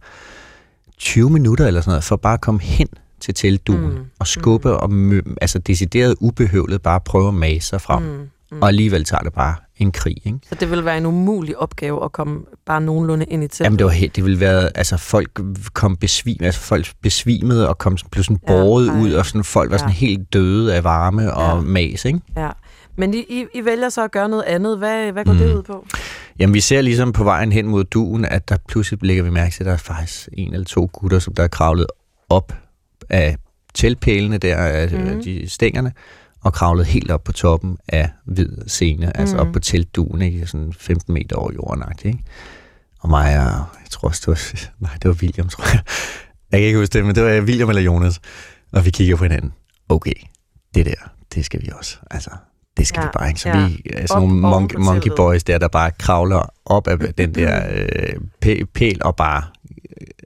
20 0.99 1.31
minutter 1.31 1.67
eller 1.67 1.81
sådan 1.81 1.91
noget, 1.91 2.05
for 2.05 2.17
bare 2.17 2.35
at 2.35 2.41
komme 2.41 2.61
hen 2.61 2.89
til 3.21 3.35
teltduen 3.35 3.81
Mm. 3.95 4.05
og 4.21 4.27
skubbe 4.27 4.69
mm. 4.69 4.75
og 4.75 4.91
mø, 4.93 5.21
altså 5.41 5.59
decideret 5.59 6.15
ubehøvlet 6.21 6.83
bare 6.83 7.01
prøve 7.01 7.29
at 7.29 7.35
mase 7.35 7.69
sig 7.69 7.81
frem. 7.81 8.03
Mm. 8.03 8.29
Mm. 8.53 8.63
Og 8.63 8.69
alligevel 8.69 9.05
tager 9.05 9.23
det 9.23 9.33
bare 9.33 9.55
en 9.77 9.93
krig, 9.93 10.17
ikke? 10.27 10.39
Så 10.49 10.55
det 10.55 10.71
vil 10.71 10.85
være 10.85 10.99
en 10.99 11.07
umulig 11.07 11.59
opgave 11.59 12.05
at 12.05 12.13
komme 12.13 12.41
bare 12.67 12.81
nogenlunde 12.81 13.25
ind 13.25 13.45
i 13.45 13.49
teltet. 13.49 13.65
Jamen 13.65 13.79
det 13.79 13.85
var 13.87 13.93
helt, 13.93 14.17
det 14.17 14.25
ville 14.25 14.41
være, 14.41 14.71
altså 14.77 14.97
folk 14.97 15.41
kom 15.73 15.97
besvim, 15.97 16.37
altså 16.41 16.61
folk 16.61 16.93
besvimede 17.03 17.69
og 17.69 17.79
kom, 17.79 17.97
blev 18.11 18.25
sådan 18.25 18.39
Ja, 18.49 18.53
båret 18.53 18.89
ej. 18.89 19.01
ud, 19.01 19.13
og 19.13 19.27
sådan, 19.27 19.45
folk 19.45 19.71
var 19.71 19.75
Ja. 19.75 19.79
sådan 19.79 19.93
helt 19.95 20.33
døde 20.33 20.75
af 20.75 20.85
varme 20.85 21.35
og 21.35 21.57
Ja. 21.57 21.61
mas, 21.63 22.05
ikke? 22.05 22.21
Ja. 22.37 22.51
Men 22.99 23.15
I, 23.15 23.19
I, 23.29 23.45
I 23.55 23.65
vælger 23.65 23.89
så 23.89 24.05
at 24.05 24.11
gøre 24.13 24.29
noget 24.29 24.43
andet. 24.45 24.79
Hvad, 24.79 25.13
hvad 25.13 25.25
går 25.25 25.33
mm. 25.33 25.39
Mm. 25.39 25.45
det 25.45 25.55
ud 25.57 25.63
på? 25.63 25.87
Jamen, 26.39 26.55
vi 26.55 26.61
ser 26.61 26.81
ligesom 26.81 27.13
på 27.13 27.25
vejen 27.25 27.53
hen 27.53 27.67
mod 27.67 27.85
duen, 27.85 28.25
at 28.25 28.49
der 28.49 28.57
pludselig 28.69 28.99
lægger 29.03 29.23
vi 29.23 29.31
mærke 29.31 29.55
til, 29.55 29.63
at 29.63 29.67
der 29.67 29.73
er 29.73 29.77
faktisk 29.77 30.29
en 30.33 30.53
eller 30.53 30.65
to 30.65 30.91
gutter, 30.93 31.19
som 31.19 31.35
der 31.35 31.43
er 31.43 31.49
kravlet 31.49 31.87
op 32.31 32.53
af 33.09 33.37
teltpælene 33.75 34.39
der, 34.39 34.57
af 34.57 34.91
Mhm. 34.93 35.15
mm. 35.15 35.23
de 35.23 35.49
stængerne, 35.49 35.93
og 36.45 36.53
kravlet 36.53 36.87
helt 36.87 37.11
op 37.11 37.25
på 37.25 37.33
toppen 37.33 37.79
af 37.89 38.11
hvid 38.25 38.49
scene, 38.67 39.07
mm. 39.07 39.13
altså 39.15 39.37
Mhm. 39.37 39.47
op 39.47 39.53
på 39.53 39.59
teltduen, 39.59 40.23
ikke? 40.23 40.47
sådan 40.47 40.73
15 40.79 41.15
meter 41.15 41.37
over 41.37 41.53
jorden, 41.53 41.83
ikke? 42.05 42.19
Og 43.01 43.09
mig 43.09 43.39
og, 43.39 43.45
jeg 43.55 43.91
tror 43.91 44.09
også, 44.09 44.21
det 44.21 44.29
var, 44.29 44.69
nej, 44.89 44.93
det 45.03 45.09
var 45.09 45.15
William, 45.23 45.49
tror 45.49 45.65
jeg. 45.73 45.81
Jeg 46.53 46.61
kan 46.61 46.67
ikke 46.67 46.79
huske 46.79 46.93
det, 46.93 47.05
men 47.05 47.15
det 47.15 47.25
var 47.25 47.41
William 47.41 47.69
eller 47.69 47.83
Jonas. 47.83 48.21
Og 48.73 48.85
vi 48.85 48.91
kigger 48.91 49.17
på 49.17 49.25
hinanden. 49.25 49.53
Okay, 49.89 50.13
det 50.75 50.87
der, 50.87 51.11
det 51.35 51.45
skal 51.45 51.63
vi 51.63 51.69
også. 51.79 51.97
Altså, 52.11 52.31
det 52.77 52.87
skal 52.87 53.01
Ja, 53.01 53.07
vi 53.07 53.11
bare 53.19 53.29
ikke. 53.29 53.41
Så 53.41 53.49
ja. 53.49 53.67
vi 53.69 53.83
er 53.93 54.03
Op 54.03 54.09
sådan 54.09 54.29
nogle 54.29 54.47
oven 54.49 54.69
monkey, 54.79 55.11
boys 55.17 55.45
der, 55.45 55.59
der 55.59 55.69
bare 55.69 55.91
kravler 55.99 56.53
op 56.67 56.89
af 56.89 56.99
den 57.19 57.35
der 57.35 57.63
øh, 57.75 58.15
pæ- 58.47 58.65
pæl 58.75 58.99
og 59.05 59.17
bare 59.17 59.39
øh, 59.39 59.51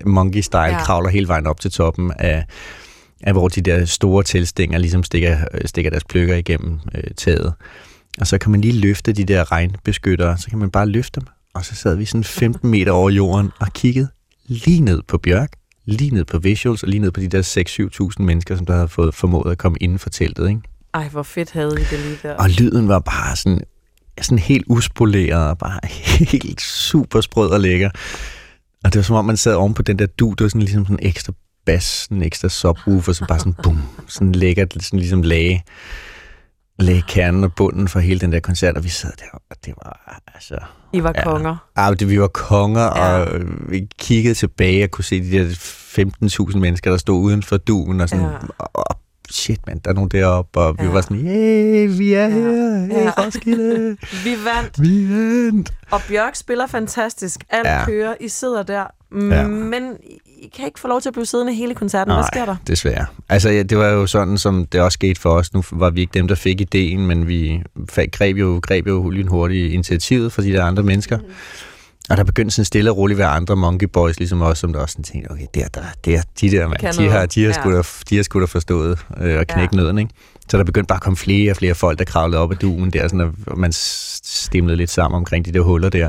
monkey-style 0.07 0.59
Ja. 0.59 0.83
kravler 0.85 1.11
hele 1.11 1.29
vejen 1.29 1.47
op 1.47 1.61
til 1.61 1.71
toppen 1.71 2.13
af, 2.19 2.45
af 3.21 3.33
hvor 3.33 3.49
de 3.49 3.61
der 3.61 3.85
store 3.85 4.23
tilstænger 4.23 4.79
ligesom 4.79 5.03
stikker, 5.05 5.39
øh, 5.55 5.61
stikker 5.65 5.91
deres 5.91 6.05
pløkker 6.05 6.37
igennem 6.37 6.79
øh, 6.95 7.03
taget. 7.17 7.53
Og 8.21 8.27
så 8.27 8.39
kan 8.39 8.51
man 8.51 8.61
lige 8.61 8.81
løfte 8.81 9.13
de 9.13 9.25
der 9.25 9.53
regnbeskyttere, 9.53 10.39
så 10.39 10.51
kan 10.51 10.59
man 10.59 10.71
bare 10.71 10.87
løfte 10.87 11.21
dem. 11.21 11.29
Og 11.55 11.65
så 11.65 11.75
sad 11.75 11.97
vi 11.97 12.05
sådan 12.05 12.25
15 12.25 12.71
meter 12.75 12.93
over 12.93 13.11
jorden 13.11 13.51
og 13.61 13.73
kiggede 13.73 14.09
lige 14.47 14.81
ned 14.81 15.03
på 15.09 15.19
Bjørk, 15.19 15.53
lige 15.85 16.11
ned 16.11 16.25
på 16.25 16.39
visuals 16.39 16.83
og 16.83 16.89
lige 16.89 17.01
ned 17.01 17.11
på 17.11 17.21
de 17.21 17.29
der 17.29 17.43
6-7.000 18.19 18.23
mennesker, 18.25 18.57
som 18.57 18.67
der 18.67 18.75
havde 18.75 18.89
fået 18.89 19.15
formået 19.15 19.51
at 19.53 19.59
komme 19.59 19.79
inden 19.81 19.99
for 19.99 20.11
teltet. 20.11 20.49
Ikke? 20.49 20.61
Ej, 20.95 21.09
hvor 21.09 21.23
fedt 21.23 21.51
havde 21.51 21.73
I 21.81 21.85
det 21.91 21.99
lige 21.99 22.19
der. 22.23 22.35
Og 22.35 22.51
lyden 22.51 22.89
var 22.89 22.99
bare 22.99 23.37
sådan, 23.37 23.61
sådan 24.21 24.39
helt 24.39 24.65
uspoleret 24.69 25.49
og 25.51 25.59
bare 25.59 25.81
helt 26.33 26.61
super 26.63 27.21
sprød 27.21 27.51
og 27.51 27.61
lækker. 27.61 27.91
Og 28.85 28.93
det 28.93 28.97
var 28.97 29.03
som 29.03 29.17
om, 29.17 29.25
man 29.25 29.37
sad 29.37 29.55
oven 29.55 29.75
på 29.75 29.83
den 29.83 29.99
der 29.99 30.07
du, 30.07 30.31
det 30.31 30.41
var 30.41 30.49
sådan 30.49 30.61
ligesom 30.63 30.85
sådan 30.85 30.99
en 31.03 31.07
ekstra 31.09 31.33
sådan 31.81 32.17
en 32.17 32.23
ekstra 32.23 32.49
subwoofer, 32.49 33.13
som 33.13 33.27
bare 33.27 33.39
sådan 33.39 33.55
bum, 33.63 33.83
sådan 34.07 34.33
lækkert, 34.33 34.73
sådan 34.81 34.99
ligesom 34.99 35.23
lagde, 35.23 35.61
lagde 36.79 37.03
kernen 37.09 37.45
og 37.45 37.55
bunden 37.55 37.89
for 37.89 38.01
hele 38.01 38.21
den 38.21 38.33
der 38.33 38.41
koncert, 38.41 38.77
og 38.77 38.85
vi 38.85 38.89
sad 38.89 39.13
der, 39.19 39.39
og 39.51 39.57
det 39.65 39.75
var 39.85 40.21
altså... 40.35 40.59
I 40.93 41.03
var 41.03 41.13
Ja. 41.17 41.25
konger. 41.25 41.57
Ah, 41.77 41.99
det, 41.99 42.09
vi 42.09 42.21
var 42.21 42.29
konger, 42.29 42.83
Ja. 42.83 43.17
ja. 43.17 43.25
og 43.25 43.41
vi 43.69 43.89
kiggede 43.99 44.35
tilbage 44.35 44.85
og 44.85 44.91
kunne 44.91 45.05
se 45.05 45.23
de 45.23 45.31
der 45.39 45.45
15.000 46.53 46.59
mennesker, 46.59 46.91
der 46.91 46.99
stod 46.99 47.21
uden 47.25 47.43
for 47.43 47.57
duen, 47.57 48.01
og 48.01 48.09
sådan, 48.09 48.25
Ja. 48.25 48.31
ja. 48.33 48.39
og, 48.59 49.01
shit 49.31 49.61
mand, 49.67 49.81
der 49.81 49.91
er 49.91 49.95
nogen 49.95 50.11
deroppe, 50.11 50.61
og 50.61 50.77
vi 50.79 50.85
Ja. 50.85 50.91
var 50.91 51.01
sådan, 51.01 51.27
yeah, 51.27 51.99
vi 51.99 52.13
er 52.13 52.21
Ja. 52.23 52.29
her, 52.29 52.87
hey, 52.87 53.05
Ja. 53.05 53.11
Roskilde, 53.27 53.97
Vi 54.25 54.31
vandt, 54.45 54.83
vi 54.83 55.09
vandt. 55.11 55.71
og 55.91 56.01
Bjørk 56.09 56.35
spiller 56.35 56.67
fantastisk. 56.67 57.41
Alt 57.51 57.67
ja. 57.69 57.85
Kører. 57.85 58.15
I 58.21 58.29
sidder 58.29 58.63
der. 58.63 58.85
Ja. 59.31 59.47
Men 59.47 59.83
I 60.27 60.51
kan 60.57 60.67
ikke 60.67 60.81
få 60.81 60.89
lov 60.89 61.01
til 61.01 61.09
at 61.09 61.13
blive 61.13 61.27
siddende 61.27 61.55
hele 61.55 61.75
koncerten. 61.75 62.15
Hvad 62.15 62.25
sker 62.33 62.45
der? 62.45 62.57
desværre. 62.67 63.07
Altså, 63.29 63.51
ja, 63.51 63.63
det 63.63 63.79
var 63.79 63.89
jo 63.89 64.07
sådan, 64.07 64.39
som 64.39 64.67
det 64.67 64.81
også 64.81 64.95
skete 64.97 65.21
for 65.21 65.31
os. 65.31 65.55
Nu 65.55 65.63
var 65.73 65.91
vi 65.91 66.01
ikke 66.01 66.15
dem, 66.15 66.29
der 66.29 66.35
fik 66.35 66.61
ideen, 66.61 67.07
men 67.07 67.29
vi 67.29 67.63
greb 68.13 68.37
jo, 68.37 68.61
greb 68.63 68.87
jo 68.87 69.11
lynhurtigt 69.11 69.73
initiativet 69.73 70.33
fra 70.33 70.43
de 70.43 70.53
der 70.53 70.65
andre 70.65 70.83
mennesker. 70.83 71.19
Mm. 71.19 71.25
Og 72.11 72.17
der 72.17 72.25
begyndte 72.25 72.55
sådan 72.55 72.65
stille 72.65 72.91
og 72.91 72.97
roligt 72.97 73.17
at 73.17 73.19
være 73.19 73.29
andre 73.29 73.57
monkey 73.57 73.87
boys, 73.93 74.19
ligesom 74.19 74.43
os, 74.43 74.59
som 74.59 74.73
der 74.73 74.81
også 74.81 74.93
sådan 74.93 75.05
tænkte, 75.05 75.31
okay, 75.31 75.47
der, 75.55 75.69
der, 75.69 75.83
der, 76.05 76.23
de 76.41 76.51
der, 76.51 76.69
mand, 76.69 76.81
de 76.81 77.09
har, 77.11 77.27
de 77.27 77.41
har, 77.43 77.49
Ja. 77.49 77.53
sgu 77.53 77.73
da, 77.73 77.83
de 78.11 78.17
har 78.17 78.23
sgu 78.23 78.41
da 78.41 78.45
forstået 78.45 78.99
øh, 79.21 79.41
at 79.41 79.47
knække 79.47 79.77
Ja. 79.77 79.81
ja. 79.81 79.83
nøden, 79.83 79.99
ikke? 79.99 80.11
Så 80.49 80.57
der 80.59 80.65
begyndte 80.65 80.87
bare 80.89 80.97
at 80.97 81.03
komme 81.03 81.17
flere 81.17 81.51
og 81.53 81.57
flere 81.57 81.75
folk, 81.75 81.99
der 81.99 82.05
kravlede 82.05 82.41
op 82.41 82.51
ad 82.53 82.57
duen 82.57 82.91
der, 82.91 83.09
sådan, 83.09 83.33
og 83.47 83.59
man 83.59 83.73
stemlede 83.73 84.77
lidt 84.77 84.91
sammen 84.91 85.17
omkring 85.17 85.45
de 85.45 85.53
der 85.53 85.61
huller 85.61 85.89
der. 85.89 86.09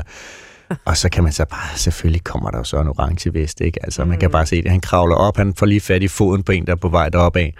Og 0.84 0.96
så 0.96 1.08
kan 1.08 1.22
man 1.24 1.32
så 1.32 1.44
bare, 1.44 1.78
selvfølgelig 1.78 2.24
kommer 2.24 2.50
der 2.50 2.58
jo 2.58 2.64
så 2.64 2.80
en 2.80 2.88
orange 2.88 3.34
vest, 3.34 3.60
ikke? 3.60 3.84
Altså, 3.84 4.04
man 4.04 4.18
kan 4.18 4.28
Mm. 4.28 4.32
bare 4.32 4.46
se 4.46 4.62
det. 4.62 4.70
Han 4.70 4.80
kravler 4.80 5.14
op, 5.16 5.36
han 5.36 5.54
får 5.54 5.66
lige 5.66 5.80
fat 5.80 6.02
i 6.02 6.08
foden 6.08 6.42
på 6.42 6.52
en, 6.52 6.66
der 6.66 6.72
er 6.72 6.76
på 6.76 6.88
vej 6.88 7.08
deroppe 7.08 7.40
af. 7.40 7.54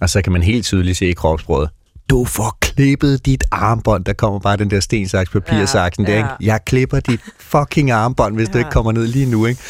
Og 0.00 0.10
så 0.10 0.22
kan 0.22 0.32
man 0.32 0.42
helt 0.42 0.64
tydeligt 0.64 0.98
se 0.98 1.06
i 1.06 1.12
kropsbrødet, 1.12 1.70
du 2.10 2.24
får 2.24 2.56
klippet 2.80 3.26
dit 3.26 3.44
armbånd. 3.50 4.04
Der 4.04 4.12
kommer 4.12 4.38
bare 4.38 4.56
den 4.56 4.70
der 4.70 4.80
stensaks 4.80 5.30
papirsaksen 5.30 6.06
Ja, 6.06 6.12
der, 6.12 6.18
ja. 6.18 6.24
ikke? 6.24 6.34
Jeg 6.40 6.60
klipper 6.66 7.00
dit 7.00 7.20
fucking 7.38 7.90
armbånd, 7.90 8.34
hvis 8.34 8.48
ja. 8.48 8.52
du 8.52 8.58
ikke 8.58 8.70
kommer 8.70 8.92
ned 8.92 9.06
lige 9.06 9.26
nu, 9.26 9.46
ikke? 9.46 9.60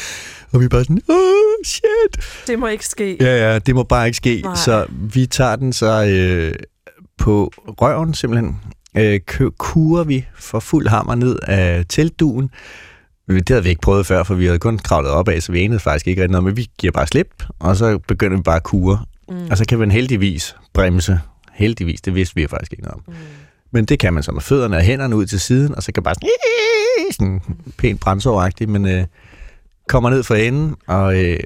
Og 0.51 0.59
vi 0.59 0.65
er 0.65 0.69
bare 0.69 0.83
sådan, 0.83 1.01
åh, 1.09 1.65
shit. 1.65 2.45
Det 2.47 2.59
må 2.59 2.67
ikke 2.67 2.85
ske. 2.85 3.17
Ja, 3.19 3.51
ja, 3.51 3.59
det 3.59 3.75
må 3.75 3.83
bare 3.83 4.05
ikke 4.07 4.17
ske. 4.17 4.41
Nej. 4.41 4.55
Så 4.55 4.85
vi 4.89 5.25
tager 5.25 5.55
den 5.55 5.73
så 5.73 6.05
øh, 6.05 6.53
på 7.17 7.51
røven 7.67 8.13
simpelthen. 8.13 8.59
Øh, 8.97 9.19
kurer 9.57 10.03
vi 10.03 10.25
for 10.35 10.59
fuld 10.59 10.87
hammer 10.87 11.15
ned 11.15 11.39
af 11.47 11.85
teltduen. 11.89 12.49
Det 13.27 13.49
havde 13.49 13.63
vi 13.63 13.69
ikke 13.69 13.81
prøvet 13.81 14.05
før, 14.05 14.23
for 14.23 14.33
vi 14.35 14.45
havde 14.45 14.59
kun 14.59 14.77
kravlet 14.77 15.11
op 15.11 15.27
af, 15.29 15.43
så 15.43 15.51
vi 15.51 15.63
anede 15.63 15.79
faktisk 15.79 16.07
ikke 16.07 16.21
rigtig 16.21 16.31
noget, 16.31 16.43
men 16.43 16.57
vi 16.57 16.67
giver 16.77 16.91
bare 16.91 17.07
slip, 17.07 17.43
og 17.59 17.75
så 17.77 17.99
begynder 18.07 18.37
vi 18.37 18.43
bare 18.43 18.55
at 18.55 18.63
kure. 18.63 18.99
Mm. 19.29 19.47
Og 19.51 19.57
så 19.57 19.65
kan 19.65 19.79
man 19.79 19.91
heldigvis 19.91 20.55
bremse. 20.73 21.19
Heldigvis, 21.53 22.01
det 22.01 22.15
vidste 22.15 22.35
vi 22.35 22.47
faktisk 22.47 22.71
ikke 22.73 22.83
noget 22.83 22.95
om. 22.95 23.03
Mm. 23.07 23.13
Men 23.71 23.85
det 23.85 23.99
kan 23.99 24.13
man 24.13 24.23
så 24.23 24.31
med 24.31 24.41
fødderne 24.41 24.77
og 24.77 24.81
hænderne 24.83 25.15
ud 25.15 25.25
til 25.25 25.39
siden, 25.39 25.75
og 25.75 25.83
så 25.83 25.91
kan 25.91 26.03
bare 26.03 26.15
sådan, 26.15 26.29
sådan 27.17 27.41
pænt 27.77 27.99
bremseoveragtigt, 27.99 28.69
men 28.69 28.87
øh, 28.87 29.03
kommer 29.87 30.09
ned 30.09 30.23
for 30.23 30.35
enden, 30.35 30.75
og 30.87 31.23
øh, 31.23 31.39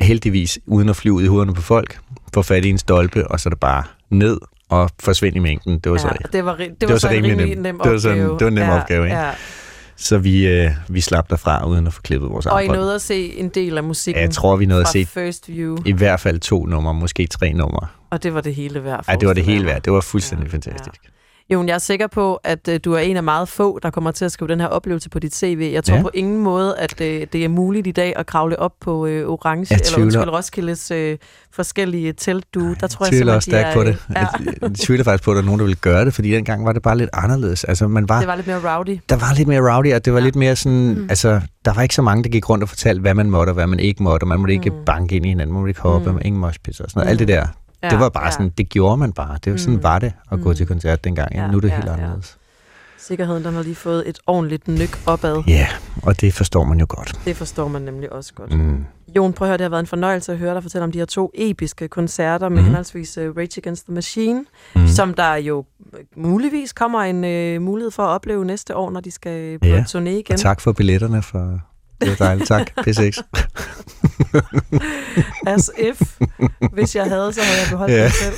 heldigvis, 0.00 0.58
uden 0.66 0.88
at 0.88 0.96
flyve 0.96 1.14
ud 1.14 1.22
i 1.22 1.26
hovederne 1.26 1.54
på 1.54 1.62
folk, 1.62 1.98
får 2.34 2.42
fat 2.42 2.64
i 2.64 2.68
en 2.70 2.78
stolpe, 2.78 3.28
og 3.28 3.40
så 3.40 3.48
er 3.48 3.50
det 3.50 3.60
bare 3.60 3.84
ned 4.10 4.38
og 4.68 4.90
forsvinde 5.00 5.36
i 5.36 5.40
mængden. 5.40 5.78
Det 5.78 5.92
var 5.92 5.98
så, 5.98 6.08
Ja, 6.08 6.12
det 6.38 6.44
var, 6.44 6.56
det, 6.56 6.80
det 6.80 6.88
var, 6.88 6.94
så 6.94 7.00
så 7.00 7.08
rimelig 7.08 7.36
nem. 7.36 7.58
nem 7.58 7.78
Det 7.84 7.92
var 7.92 7.98
sådan- 7.98 8.18
opgave. 8.18 8.32
det 8.38 8.40
var 8.44 8.48
en 8.48 8.54
nem 8.54 8.68
opgave, 8.68 9.04
ikke? 9.04 9.16
Ja. 9.16 9.30
så 9.96 10.18
vi, 10.18 10.46
øh, 10.46 10.70
vi 10.88 11.00
slap 11.00 11.30
derfra, 11.30 11.66
uden 11.68 11.86
at 11.86 11.92
få 11.92 12.02
klippet 12.02 12.30
vores 12.30 12.46
Og 12.46 12.62
I 12.62 12.64
armbånd. 12.66 12.78
nåede 12.80 12.94
at 12.94 13.02
se 13.02 13.34
en 13.38 13.48
del 13.48 13.76
af 13.78 13.84
musikken 13.84 14.22
Jeg 14.22 14.30
tror, 14.30 14.56
vi 14.56 14.66
nåede 14.66 14.82
at 14.82 14.88
se 14.88 15.06
First 15.06 15.48
View, 15.48 15.76
i 15.86 15.92
hvert 15.92 16.20
fald 16.20 16.40
to 16.40 16.66
numre, 16.66 16.94
måske 16.94 17.26
tre 17.26 17.52
numre. 17.52 17.86
Og 18.10 18.22
det 18.22 18.34
var 18.34 18.40
det 18.40 18.54
hele 18.54 18.84
værd. 18.84 19.04
Ej, 19.08 19.16
det 19.16 19.28
var 19.28 19.34
det 19.34 19.44
hele 19.44 19.66
værd. 19.66 19.82
Det 19.82 19.92
var 19.92 20.00
fuldstændig 20.00 20.46
Ja, 20.46 20.52
fantastisk. 20.52 21.00
Jon, 21.52 21.68
jeg 21.68 21.74
er 21.74 21.78
sikker 21.78 22.06
på, 22.06 22.34
at 22.44 22.68
øh, 22.68 22.80
du 22.84 22.92
er 22.92 22.98
en 22.98 23.16
af 23.16 23.22
meget 23.22 23.48
få, 23.48 23.78
der 23.82 23.90
kommer 23.90 24.10
til 24.10 24.24
at 24.24 24.32
skrive 24.32 24.48
den 24.48 24.60
her 24.60 24.66
oplevelse 24.66 25.10
på 25.10 25.18
dit 25.18 25.34
CV. 25.34 25.70
Jeg 25.72 25.84
tror 25.84 25.96
Ja. 25.96 26.02
på 26.02 26.10
ingen 26.14 26.38
måde, 26.40 26.78
at 26.78 27.00
øh, 27.00 27.26
det 27.32 27.44
er 27.44 27.48
muligt 27.48 27.86
i 27.86 27.90
dag 27.92 28.12
at 28.16 28.26
kravle 28.26 28.58
op 28.58 28.72
på 28.80 29.06
øh, 29.06 29.28
Orange, 29.28 29.66
Jeg 29.70 29.80
eller 29.86 29.98
undskyld, 30.04 30.28
Roskildes 30.32 30.90
øh, 30.90 31.18
forskellige 31.52 32.12
teltdue. 32.12 32.76
Der 32.80 32.86
tror 32.86 33.06
Jeg 33.06 33.12
jeg 33.12 33.18
tvivler 33.18 33.34
også 33.34 33.50
stærkt 33.50 33.68
de 33.68 33.74
på 33.74 33.84
det. 33.84 33.96
Ja, 34.16 34.26
Jeg 34.62 34.74
tvivler 34.74 35.04
faktisk 35.04 35.24
på, 35.24 35.30
at 35.30 35.34
der 35.34 35.42
er 35.42 35.46
nogen, 35.46 35.58
der 35.58 35.64
ville 35.64 35.78
gøre 35.80 36.04
det, 36.04 36.14
fordi 36.14 36.30
dengang 36.30 36.64
var 36.64 36.72
det 36.72 36.82
bare 36.82 36.98
lidt 36.98 37.10
anderledes. 37.12 37.64
Altså, 37.64 37.88
man 37.88 38.08
var, 38.08 38.18
det 38.18 38.28
var 38.28 38.34
lidt 38.36 38.46
mere 38.46 38.76
rowdy. 38.76 38.98
der 39.08 39.16
var 39.16 39.34
lidt 39.36 39.48
mere 39.48 39.74
rowdy, 39.74 39.94
og 39.94 40.04
det 40.04 40.12
var 40.12 40.18
Ja. 40.18 40.22
ja. 40.22 40.24
lidt 40.26 40.36
mere 40.36 40.56
sådan, 40.56 40.88
Mm. 40.88 40.94
mm. 41.00 41.06
altså, 41.08 41.40
der 41.64 41.72
var 41.74 41.82
ikke 41.82 41.94
så 41.94 42.02
mange, 42.02 42.24
der 42.24 42.28
gik 42.30 42.50
rundt 42.50 42.62
og 42.62 42.68
fortalte, 42.68 43.00
hvad 43.00 43.14
man 43.14 43.30
måtte 43.30 43.50
og 43.50 43.54
hvad 43.54 43.66
man 43.66 43.80
ikke 43.80 44.02
måtte, 44.02 44.26
man 44.26 44.38
måtte 44.38 44.54
ikke 44.54 44.70
Mm. 44.70 44.76
mm. 44.76 44.84
banke 44.84 45.16
ind 45.16 45.26
i 45.26 45.28
hinanden, 45.28 45.52
man 45.52 45.60
måtte 45.60 45.70
ikke 45.70 45.80
hoppe, 45.80 46.10
Mm. 46.10 46.14
mm. 46.16 46.22
ingen 46.24 46.40
moshpits 46.40 46.80
og 46.80 46.90
sådan 46.90 46.98
noget. 47.00 47.06
Mm. 47.06 47.10
Alt 47.10 47.18
det 47.18 47.28
der, 47.28 47.46
Ja, 47.82 47.88
det 47.90 47.98
var 48.00 48.08
bare 48.08 48.24
ja. 48.24 48.30
sådan, 48.30 48.48
det 48.58 48.68
gjorde 48.68 48.96
man 48.96 49.12
bare. 49.12 49.38
Det 49.44 49.52
var 49.52 49.58
sådan, 49.58 49.74
Mm. 49.74 49.82
var 49.82 49.98
det 49.98 50.12
at 50.32 50.40
gå 50.40 50.48
Mm. 50.48 50.54
til 50.56 50.66
koncert 50.66 51.04
dengang. 51.04 51.34
Ja, 51.34 51.40
Ja, 51.42 51.50
nu 51.50 51.56
er 51.56 51.60
det 51.60 51.68
ja, 51.68 51.74
helt 51.74 51.86
ja. 51.86 51.92
anderledes. 51.92 52.36
Sikkerheden, 52.98 53.44
den 53.44 53.54
har 53.54 53.62
lige 53.62 53.74
fået 53.74 54.08
et 54.08 54.18
ordentligt 54.26 54.68
nyk 54.68 54.98
opad. 55.06 55.42
Ja, 55.48 55.66
og 56.02 56.20
det 56.20 56.34
forstår 56.34 56.64
man 56.64 56.80
jo 56.80 56.86
godt. 56.88 57.20
Det 57.24 57.36
forstår 57.36 57.68
man 57.68 57.82
nemlig 57.82 58.12
også 58.12 58.34
godt. 58.34 58.52
Mm. 58.58 58.84
Jon, 59.16 59.32
prøv 59.32 59.46
at 59.46 59.48
høre, 59.48 59.58
det 59.58 59.64
har 59.64 59.68
været 59.70 59.80
en 59.80 59.86
fornøjelse 59.86 60.32
at 60.32 60.38
høre 60.38 60.54
dig 60.54 60.62
fortælle 60.62 60.84
om 60.84 60.92
de 60.92 60.98
her 60.98 61.04
to 61.06 61.30
episke 61.34 61.88
koncerter 61.88 62.48
med 62.48 62.58
mm. 62.58 62.64
Henholdsvis 62.64 63.18
uh, 63.18 63.24
Rage 63.36 63.58
Against 63.60 63.84
the 63.86 63.94
Machine, 63.94 64.44
Mm. 64.74 64.80
mm. 64.80 64.86
som 64.88 65.14
der 65.14 65.34
jo 65.34 65.64
øh, 65.94 66.00
muligvis 66.16 66.72
kommer 66.72 67.00
en 67.00 67.56
uh, 67.56 67.62
mulighed 67.62 67.90
for 67.90 68.02
at 68.02 68.08
opleve 68.08 68.44
næste 68.44 68.76
år, 68.76 68.90
når 68.90 69.00
de 69.00 69.10
skal 69.10 69.58
på 69.58 69.66
Ja, 69.66 69.84
turné 69.88 70.08
igen. 70.08 70.32
Og 70.34 70.38
tak 70.40 70.60
for 70.60 70.72
billetterne, 70.72 71.22
for 71.22 71.60
det 72.00 72.08
var 72.08 72.26
dejligt. 72.26 72.48
Tak, 72.48 72.70
P6. 72.80 73.22
As 75.54 75.70
if. 75.78 76.18
Hvis 76.72 76.96
jeg 76.96 77.04
havde, 77.04 77.32
så 77.32 77.40
havde 77.42 77.60
jeg 77.60 77.68
beholdt 77.70 77.94
Ja. 77.94 78.04
det 78.04 78.12
selv. 78.12 78.34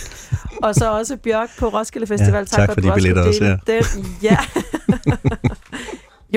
Og 0.62 0.74
så 0.74 0.92
også 0.92 1.16
Bjørk 1.16 1.48
på 1.58 1.68
Roskilde 1.68 2.06
Festival. 2.06 2.34
Ja, 2.34 2.44
tak 2.44 2.68
for, 2.68 2.74
for 2.74 2.80
at 2.80 2.84
de 2.84 2.92
billetter 2.94 3.22
også, 3.26 3.58
dele 3.66 3.80
Den. 3.80 4.06
Ja. 4.22 4.36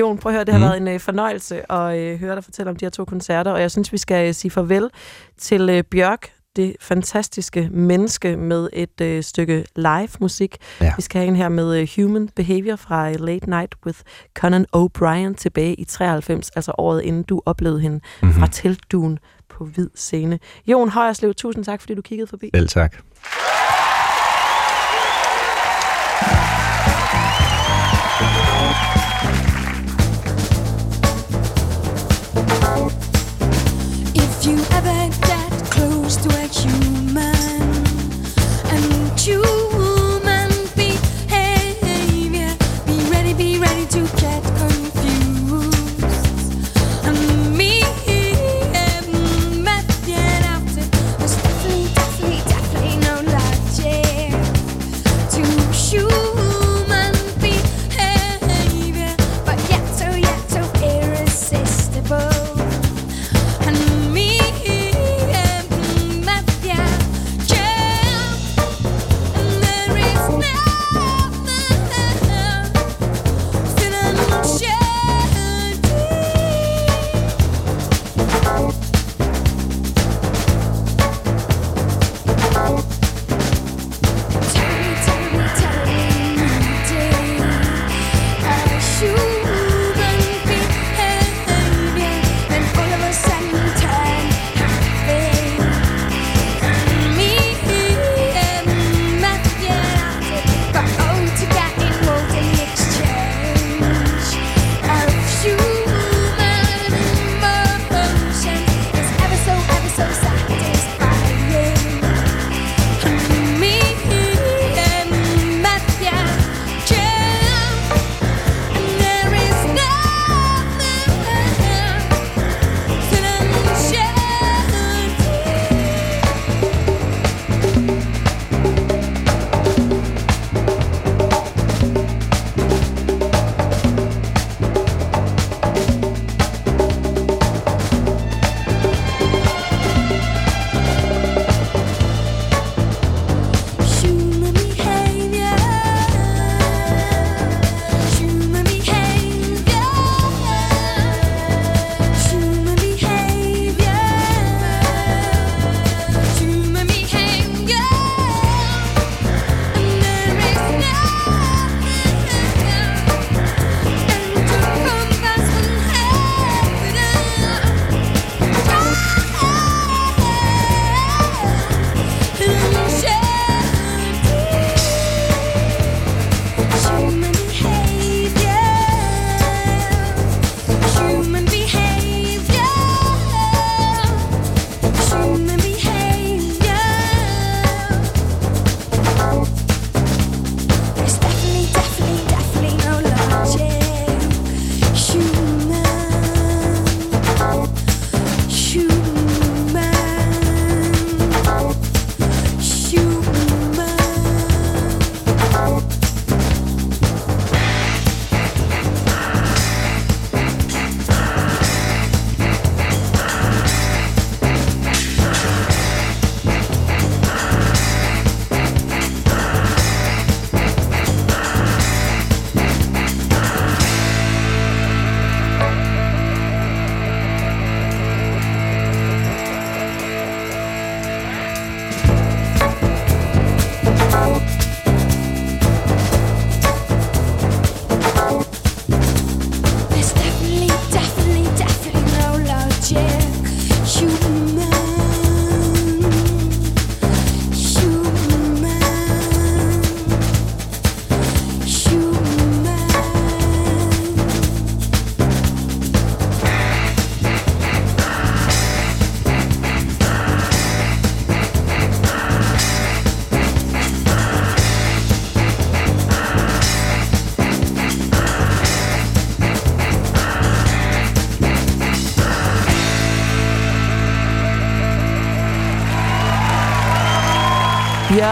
Jon, 0.00 0.18
prøv 0.18 0.30
at 0.32 0.34
høre, 0.34 0.44
det 0.44 0.54
har 0.54 0.58
mm. 0.58 0.64
været 0.64 0.76
en 0.76 0.88
øh, 0.88 1.00
fornøjelse 1.00 1.72
at 1.72 1.98
øh, 1.98 2.20
høre 2.20 2.34
dig 2.34 2.44
fortælle 2.44 2.70
om 2.70 2.76
de 2.76 2.84
her 2.84 2.90
to 2.90 3.04
koncerter, 3.04 3.50
og 3.50 3.60
jeg 3.60 3.70
synes, 3.70 3.92
vi 3.92 3.98
skal 3.98 4.28
øh, 4.28 4.34
sige 4.34 4.50
farvel 4.50 4.90
til 5.38 5.70
øh, 5.70 5.82
Bjørk, 5.84 6.28
det 6.56 6.76
fantastiske 6.80 7.68
menneske 7.72 8.36
med 8.36 8.68
et 8.72 9.00
øh, 9.00 9.22
stykke 9.22 9.64
live 9.76 10.08
musik. 10.20 10.56
Ja. 10.80 10.92
Vi 10.96 11.02
skal 11.02 11.18
have 11.20 11.28
en 11.28 11.36
her 11.36 11.48
med 11.48 11.80
øh, 11.80 11.88
Human 11.96 12.28
Behavior 12.36 12.76
fra 12.76 13.10
øh, 13.10 13.20
Late 13.20 13.50
Night 13.50 13.74
with 13.86 13.98
Conan 14.38 14.66
O'Brien 14.76 15.34
tilbage 15.34 15.74
i 15.74 15.84
93, 15.84 16.50
altså 16.50 16.72
året 16.78 17.02
inden 17.02 17.22
du 17.22 17.42
oplevede 17.46 17.80
hende 17.80 17.96
Mhm. 17.96 18.28
mm-hmm. 18.28 18.40
fra 18.40 18.46
teltduen 18.52 19.18
på 19.48 19.64
hvid 19.64 19.88
scene. 19.94 20.38
Jon 20.66 20.88
Højerslev, 20.90 21.34
tusind 21.34 21.64
tak, 21.64 21.80
fordi 21.80 21.94
du 21.94 22.02
kiggede 22.02 22.26
forbi. 22.26 22.50
Selv 22.54 22.68
tak. 22.68 22.96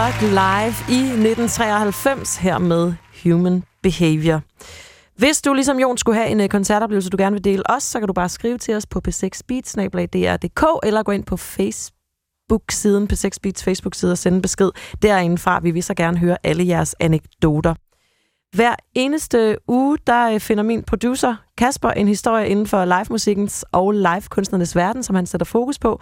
Live 0.05 0.75
i 0.89 1.01
1993 1.01 2.37
her 2.37 2.57
med 2.57 2.93
Human 3.23 3.63
Behavior. 3.83 4.41
Hvis 5.17 5.41
du 5.41 5.53
ligesom 5.53 5.79
Jon 5.79 5.97
skulle 5.97 6.17
have 6.17 6.29
en 6.29 6.41
øh, 6.41 6.49
koncertoplevelse, 6.49 7.09
du 7.09 7.17
gerne 7.17 7.33
vil 7.33 7.43
dele 7.43 7.63
os, 7.69 7.83
så 7.83 7.99
kan 7.99 8.07
du 8.07 8.13
bare 8.13 8.29
skrive 8.29 8.57
til 8.57 8.75
os 8.75 8.85
på 8.85 9.01
p6beats.dr.dk 9.07 10.63
eller 10.83 11.03
gå 11.03 11.11
ind 11.11 11.23
på 11.23 11.37
Facebook-siden, 11.37 13.09
P6 13.13 13.29
Beats 13.43 13.63
Facebook-side 13.63 14.11
og 14.11 14.17
sende 14.17 14.35
en 14.35 14.41
besked 14.41 14.71
derindefra. 15.01 15.59
Vi 15.59 15.71
vil 15.71 15.83
så 15.83 15.93
gerne 15.93 16.17
høre 16.17 16.37
alle 16.43 16.67
jeres 16.67 16.95
anekdoter. 16.99 17.73
Hver 18.55 18.75
eneste 18.95 19.57
uge, 19.67 19.97
der 20.07 20.31
øh, 20.31 20.39
finder 20.39 20.63
min 20.63 20.83
producer 20.83 21.35
Kasper 21.57 21.89
en 21.89 22.07
historie 22.07 22.47
inden 22.47 22.67
for 22.67 22.85
livemusikkens 22.85 23.65
og 23.71 23.91
livekunstnernes 23.91 24.75
verden, 24.75 25.03
som 25.03 25.15
han 25.15 25.25
sætter 25.25 25.45
fokus 25.45 25.79
på. 25.79 26.01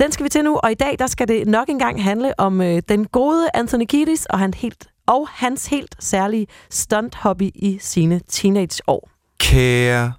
Den 0.00 0.12
skal 0.12 0.24
vi 0.24 0.28
til 0.28 0.44
nu, 0.44 0.56
og 0.56 0.70
i 0.70 0.74
dag 0.74 0.96
der 0.98 1.06
skal 1.06 1.28
det 1.28 1.46
nok 1.46 1.68
engang 1.68 2.02
handle 2.02 2.40
om 2.40 2.60
øh, 2.60 2.82
den 2.88 3.04
gode 3.04 3.48
Anthony 3.54 3.84
Kiedis 3.84 4.26
og, 4.26 4.38
han 4.38 4.54
helt, 4.54 4.88
og 5.06 5.28
hans 5.30 5.66
helt 5.66 5.96
særlige 5.98 6.46
stunt-hobby 6.70 7.50
i 7.54 7.78
sine 7.80 8.20
teenageår. 8.28 9.10
Kære 9.40 10.12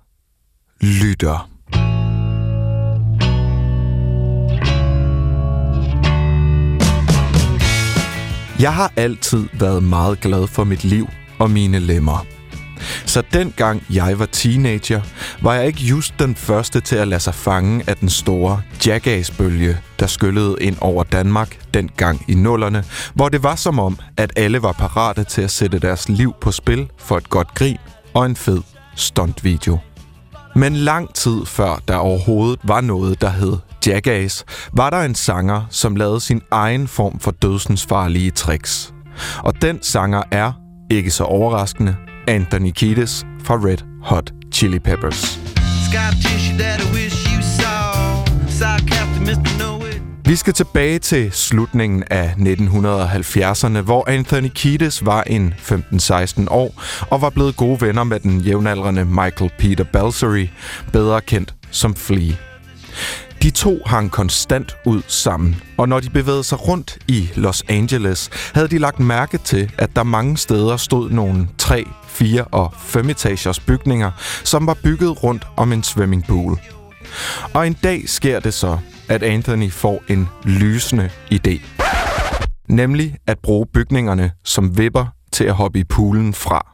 lytter. 0.82 1.50
Jeg 8.60 8.74
har 8.74 8.94
altid 8.96 9.48
været 9.60 9.84
meget 9.84 10.20
glad 10.20 10.48
for 10.48 10.64
mit 10.64 10.84
liv 10.84 11.08
og 11.40 11.52
mine 11.52 11.80
lemmer. 11.80 12.31
Så 13.06 13.24
dengang 13.34 13.84
jeg 13.90 14.20
var 14.20 14.26
teenager, 14.26 15.02
var 15.42 15.54
jeg 15.54 15.68
ikke 15.68 15.80
just 15.80 16.14
den 16.20 16.36
første 16.36 16.80
til 16.80 16.96
at 16.96 17.08
lade 17.08 17.20
sig 17.20 17.36
fange 17.36 17.84
af 17.88 17.96
den 17.98 18.10
store 18.10 18.62
jackass-bølge, 18.88 19.78
der 20.00 20.08
skyllede 20.08 20.56
ind 20.62 20.78
over 20.82 21.04
Danmark 21.04 21.60
dengang 21.74 22.26
i 22.28 22.34
nullerne, 22.34 22.84
hvor 23.14 23.30
det 23.30 23.44
var 23.44 23.56
som 23.56 23.80
om, 23.80 23.98
at 24.18 24.34
alle 24.36 24.62
var 24.62 24.72
parate 24.72 25.24
til 25.24 25.42
at 25.42 25.52
sætte 25.52 25.80
deres 25.80 26.10
liv 26.10 26.34
på 26.42 26.52
spil 26.52 26.90
for 26.98 27.18
et 27.18 27.30
godt 27.30 27.54
grin 27.54 27.78
og 28.14 28.26
en 28.26 28.36
fed 28.36 28.62
stuntvideo. 28.96 29.80
Men 30.56 30.76
lang 30.76 31.14
tid 31.14 31.46
før 31.46 31.82
der 31.88 31.96
overhovedet 31.96 32.60
var 32.64 32.82
noget, 32.82 33.22
der 33.22 33.30
hed 33.30 33.58
Jackass, 33.88 34.46
var 34.74 34.90
der 34.90 35.02
en 35.02 35.16
sanger, 35.16 35.66
som 35.70 35.96
lavede 35.96 36.20
sin 36.20 36.42
egen 36.52 36.88
form 36.88 37.20
for 37.20 37.32
dødsensfarlige 37.32 38.32
tricks. 38.32 38.94
Og 39.44 39.62
den 39.62 39.84
sanger 39.84 40.24
er, 40.32 40.52
ikke 40.90 41.12
så 41.12 41.24
overraskende, 41.24 41.96
Anthony 42.28 42.72
Kiedis 42.72 43.26
fra 43.44 43.56
Red 43.56 43.78
Hot 44.04 44.34
Chili 44.54 44.80
Peppers. 44.80 45.40
Vi 50.26 50.36
skal 50.36 50.54
tilbage 50.54 51.00
til 51.00 51.32
slutningen 51.32 52.04
af 52.12 52.34
1970'erne, 52.38 53.82
hvor 53.82 54.10
Anthony 54.10 54.50
Kiedis 54.56 55.06
var 55.06 55.24
en 55.24 55.54
15-16 55.58 56.46
år 56.50 56.84
og 57.10 57.22
var 57.22 57.30
blevet 57.30 57.58
gode 57.58 57.82
venner 57.82 58.04
med 58.04 58.20
den 58.20 58.40
jævnaldrende 58.40 59.06
Michael 59.06 59.52
Peter 59.60 59.84
Balsery, 59.84 60.48
bedre 60.94 61.22
kendt 61.22 61.54
som 61.72 61.96
Flea. 61.96 62.34
De 63.42 63.50
to 63.52 63.80
hang 63.86 64.12
konstant 64.12 64.78
ud 64.86 65.02
sammen, 65.08 65.62
og 65.78 65.90
når 65.90 66.00
de 66.00 66.10
bevægede 66.10 66.44
sig 66.44 66.68
rundt 66.68 66.98
i 67.08 67.30
Los 67.36 67.64
Angeles, 67.68 68.30
havde 68.54 68.68
de 68.68 68.78
lagt 68.78 69.00
mærke 69.00 69.38
til, 69.38 69.72
at 69.78 69.96
der 69.96 70.04
mange 70.04 70.38
steder 70.38 70.78
stod 70.78 71.10
nogle 71.10 71.48
3, 71.58 71.86
4 72.08 72.44
og 72.44 72.74
5 72.80 73.10
etagers 73.10 73.60
bygninger, 73.60 74.12
som 74.44 74.68
var 74.68 74.78
bygget 74.84 75.24
rundt 75.24 75.48
om 75.58 75.74
en 75.74 75.84
swimmingpool. 75.84 76.60
Og 77.54 77.68
en 77.68 77.74
dag 77.74 78.10
sker 78.10 78.40
det 78.40 78.54
så, 78.54 78.78
at 79.10 79.24
Anthony 79.24 79.72
får 79.72 80.04
en 80.08 80.30
lysende 80.44 81.10
idé. 81.34 81.62
Nemlig 82.68 83.16
at 83.28 83.40
bruge 83.40 83.66
bygningerne 83.74 84.32
som 84.44 84.78
vipper 84.78 85.06
til 85.32 85.44
at 85.44 85.54
hoppe 85.54 85.80
i 85.80 85.84
poolen 85.84 86.34
fra. 86.34 86.68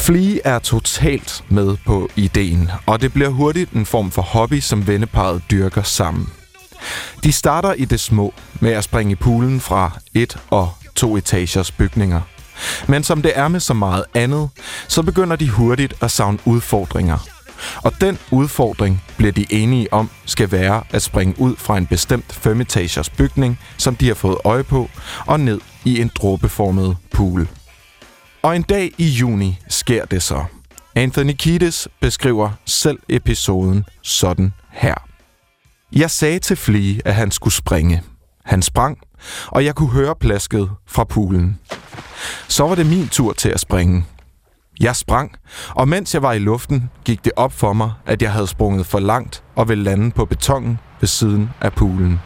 Flea 0.00 0.38
er 0.44 0.58
totalt 0.58 1.44
med 1.48 1.76
på 1.86 2.08
ideen, 2.16 2.70
og 2.86 3.00
det 3.00 3.12
bliver 3.12 3.28
hurtigt 3.28 3.72
en 3.72 3.86
form 3.86 4.10
for 4.10 4.22
hobby, 4.22 4.60
som 4.60 4.86
venneparet 4.86 5.42
dyrker 5.50 5.82
sammen. 5.82 6.28
De 7.24 7.32
starter 7.32 7.72
i 7.72 7.84
det 7.84 8.00
små 8.00 8.34
med 8.60 8.70
at 8.70 8.84
springe 8.84 9.12
i 9.12 9.14
poolen 9.14 9.60
fra 9.60 9.98
et 10.14 10.36
og 10.50 10.72
to 10.94 11.16
etagers 11.16 11.72
bygninger. 11.72 12.20
Men 12.88 13.04
som 13.04 13.22
det 13.22 13.32
er 13.34 13.48
med 13.48 13.60
så 13.60 13.74
meget 13.74 14.04
andet, 14.14 14.48
så 14.88 15.02
begynder 15.02 15.36
de 15.36 15.48
hurtigt 15.48 15.94
at 16.02 16.10
savne 16.10 16.38
udfordringer. 16.44 17.18
Og 17.82 17.92
den 18.00 18.18
udfordring 18.30 19.02
bliver 19.16 19.32
de 19.32 19.46
enige 19.50 19.92
om 19.92 20.10
skal 20.24 20.52
være 20.52 20.82
at 20.90 21.02
springe 21.02 21.34
ud 21.38 21.56
fra 21.56 21.78
en 21.78 21.86
bestemt 21.86 22.32
5 22.32 22.60
etagers 22.60 23.10
bygning, 23.10 23.58
som 23.76 23.96
de 23.96 24.06
har 24.06 24.14
fået 24.14 24.38
øje 24.44 24.64
på, 24.64 24.90
og 25.26 25.40
ned 25.40 25.60
i 25.84 26.00
en 26.00 26.10
dråbeformet 26.16 26.96
pool. 27.10 27.48
Og 28.42 28.56
en 28.56 28.62
dag 28.62 28.92
i 28.98 29.08
juni 29.08 29.58
sker 29.68 30.04
det 30.04 30.22
så. 30.22 30.44
Anthony 30.94 31.32
Kiedis 31.32 31.88
beskriver 32.00 32.50
selv 32.66 32.98
episoden 33.08 33.84
sådan 34.02 34.52
her. 34.70 34.94
Jeg 35.92 36.10
sagde 36.10 36.38
til 36.38 36.56
Flea, 36.56 36.94
at 37.04 37.14
han 37.14 37.30
skulle 37.30 37.54
springe. 37.54 38.02
Han 38.44 38.62
sprang, 38.62 38.98
og 39.46 39.64
jeg 39.64 39.74
kunne 39.74 39.90
høre 39.90 40.14
plasket 40.16 40.70
fra 40.86 41.04
poolen. 41.04 41.58
Så 42.48 42.66
var 42.66 42.74
det 42.74 42.86
min 42.86 43.08
tur 43.08 43.32
til 43.32 43.48
at 43.48 43.60
springe. 43.60 44.04
Jeg 44.80 44.96
sprang, 44.96 45.32
og 45.70 45.88
mens 45.88 46.14
jeg 46.14 46.22
var 46.22 46.32
i 46.32 46.38
luften, 46.38 46.90
gik 47.04 47.24
det 47.24 47.32
op 47.36 47.52
for 47.52 47.72
mig, 47.72 47.92
at 48.06 48.22
jeg 48.22 48.32
havde 48.32 48.46
sprunget 48.46 48.86
for 48.86 48.98
langt 48.98 49.42
og 49.54 49.68
ville 49.68 49.84
lande 49.84 50.10
på 50.10 50.24
betongen 50.24 50.78
ved 51.00 51.08
siden 51.08 51.50
af 51.60 51.72
poolen. 51.72 52.20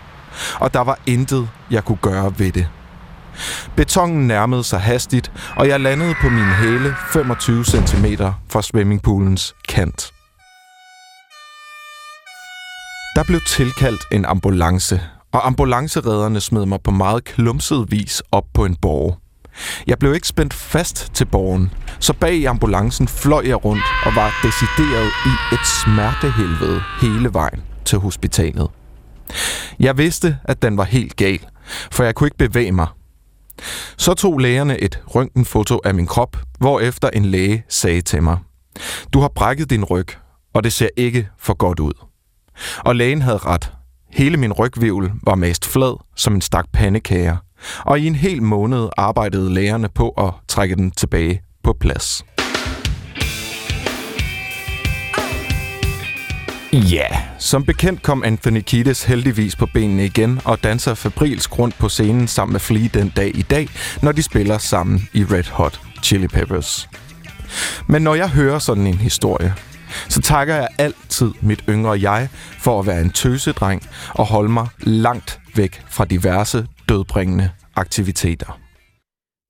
Og 0.61 0.75
der 0.75 0.81
var 0.81 0.99
intet, 1.07 1.49
jeg 1.71 1.85
kunne 1.85 1.99
gøre 2.03 2.39
ved 2.39 2.53
det. 2.53 2.69
Betongen 3.77 4.27
nærmede 4.27 4.65
sig 4.65 4.81
hastigt, 4.81 5.33
og 5.57 5.69
jeg 5.69 5.81
landede 5.81 6.15
på 6.23 6.29
min 6.29 6.45
hæle 6.45 6.95
25 7.13 7.65
cm 7.65 8.07
fra 8.51 8.63
swimmingpoolens 8.63 9.55
kant. 9.69 10.11
Der 13.17 13.23
blev 13.27 13.41
tilkaldt 13.49 14.03
en 14.13 14.25
ambulance, 14.25 15.01
og 15.33 15.47
ambulanceredderne 15.47 16.41
smed 16.41 16.67
mig 16.67 16.79
på 16.85 16.91
meget 16.91 17.25
klumset 17.25 17.87
vis 17.91 18.23
op 18.33 18.45
på 18.55 18.65
en 18.65 18.77
borg. 18.77 19.19
Jeg 19.87 19.99
blev 19.99 20.15
ikke 20.15 20.29
spændt 20.29 20.55
fast 20.55 21.15
til 21.15 21.25
borgen, 21.25 21.73
så 21.99 22.13
bag 22.13 22.35
i 22.35 22.45
ambulancen 22.45 23.09
fløj 23.09 23.43
jeg 23.47 23.65
rundt 23.65 23.85
og 24.07 24.15
var 24.15 24.33
decideret 24.43 25.11
i 25.27 25.55
et 25.55 25.67
smertehelvede 25.85 26.83
hele 27.01 27.35
vejen 27.35 27.63
til 27.85 27.99
hospitalet. 27.99 28.69
Jeg 29.81 29.99
vidste, 29.99 30.39
at 30.45 30.63
den 30.63 30.77
var 30.77 30.85
helt 30.85 31.17
gal, 31.17 31.47
for 31.91 32.05
jeg 32.05 32.15
kunne 32.15 32.27
ikke 32.27 32.39
bevæge 32.39 32.73
mig. 32.73 32.87
Så 33.97 34.15
tog 34.15 34.39
lægerne 34.39 34.79
et 34.79 35.03
røntgenfoto 35.07 35.81
af 35.85 35.95
min 35.95 36.07
krop, 36.07 36.37
hvorefter 36.59 37.11
en 37.11 37.25
læge 37.25 37.65
sagde 37.69 38.01
til 38.01 38.23
mig, 38.23 38.39
Du 39.13 39.21
har 39.21 39.29
brækket 39.29 39.71
din 39.71 39.85
ryg, 39.85 40.09
og 40.55 40.65
det 40.65 40.73
ser 40.73 40.89
ikke 40.97 41.29
for 41.39 41.55
godt 41.55 41.81
ud. 41.81 41.93
Og 42.79 42.97
lægen 42.97 43.23
havde 43.23 43.39
ret. 43.39 43.73
Hele 44.11 44.37
min 44.37 44.53
rygvivl 44.53 45.13
var 45.23 45.35
mast 45.35 45.65
flad 45.67 45.97
som 46.17 46.35
en 46.35 46.41
stak 46.41 46.67
pandekager, 46.73 47.37
og 47.79 48.01
i 48.01 48.07
en 48.07 48.15
hel 48.15 48.43
måned 48.43 48.89
arbejdede 48.97 49.55
lægerne 49.55 49.89
på 49.89 50.09
at 50.09 50.31
trække 50.49 50.77
den 50.77 50.91
tilbage 50.91 51.43
på 51.63 51.73
plads. 51.81 52.25
Ja, 56.75 57.07
som 57.39 57.65
bekendt 57.65 58.03
kom 58.03 58.23
Anthony 58.25 58.61
Kiedis 58.61 59.05
heldigvis 59.05 59.57
på 59.57 59.67
benene 59.67 60.05
igen 60.05 60.41
og 60.45 60.65
danser 60.65 60.95
febrilsk 60.95 61.59
rundt 61.59 61.79
på 61.79 61.89
scenen 61.89 62.29
sammen 62.29 62.53
med 62.53 62.61
Flea 62.61 62.89
den 62.95 63.09
dag 63.17 63.37
i 63.37 63.43
dag, 63.43 63.69
når 64.03 64.13
de 64.13 64.23
spiller 64.23 64.59
sammen 64.59 65.09
i 65.13 65.25
Red 65.25 65.51
Hot 65.51 65.81
Chili 66.03 66.27
Peppers. 66.27 66.89
Men 67.89 68.03
når 68.03 68.15
jeg 68.15 68.29
hører 68.31 68.59
sådan 68.59 68.87
en 68.87 68.95
historie, 68.95 69.55
så 70.09 70.21
takker 70.21 70.55
jeg 70.55 70.69
altid 70.79 71.33
mit 71.41 71.65
yngre 71.69 72.01
jeg 72.01 72.29
for 72.59 72.81
at 72.81 72.87
være 72.87 73.01
en 73.01 73.11
tøsedreng 73.11 73.83
og 74.15 74.27
holde 74.27 74.51
mig 74.51 74.67
langt 74.79 75.41
væk 75.57 75.83
fra 75.89 76.05
diverse 76.05 76.67
dødbringende 76.89 77.51
aktiviteter. 77.77 78.59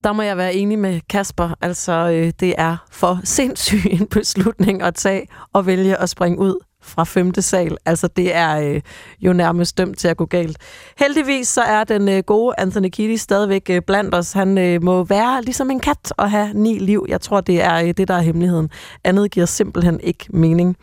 Der 0.05 0.13
må 0.13 0.23
jeg 0.23 0.37
være 0.37 0.55
enig 0.55 0.79
med 0.79 1.01
Kasper. 1.11 1.55
Altså, 1.61 1.93
øh, 1.93 2.33
det 2.41 2.55
er 2.59 2.77
for 2.93 3.21
sindssyg 3.25 3.83
en 3.91 4.07
beslutning 4.07 4.83
at 4.83 4.95
tage 4.95 5.27
og 5.53 5.67
vælge 5.67 5.97
at 5.97 6.09
springe 6.09 6.39
ud 6.39 6.57
fra 6.85 7.05
femte 7.05 7.43
sal. 7.43 7.77
Altså, 7.87 8.09
det 8.09 8.35
er 8.35 8.61
øh, 8.61 8.81
jo 9.21 9.33
nærmest 9.33 9.79
dømt 9.79 9.99
til 9.99 10.09
at 10.09 10.17
gå 10.17 10.25
galt. 10.25 10.59
Heldigvis 10.99 11.49
så 11.49 11.63
er 11.63 11.85
den 11.85 12.09
øh, 12.09 12.23
gode 12.23 12.55
Anthony 12.59 12.89
Kitty 12.89 13.23
stadigvæk 13.23 13.71
øh, 13.71 13.83
blandt 13.87 14.15
os. 14.15 14.33
Han 14.33 14.59
øh, 14.59 14.83
må 14.83 15.05
være 15.05 15.43
ligesom 15.43 15.71
en 15.71 15.81
kat 15.81 16.13
og 16.17 16.31
have 16.31 16.51
ni 16.55 16.79
liv. 16.79 17.07
Jeg 17.09 17.21
tror, 17.21 17.41
det 17.41 17.63
er 17.63 17.75
øh, 17.75 17.89
det, 17.97 18.09
der 18.09 18.15
er 18.15 18.21
hemmeligheden. 18.21 18.71
Andet 19.05 19.31
giver 19.31 19.47
simpelthen 19.47 20.01
ikke 20.01 20.27
mening. 20.31 20.77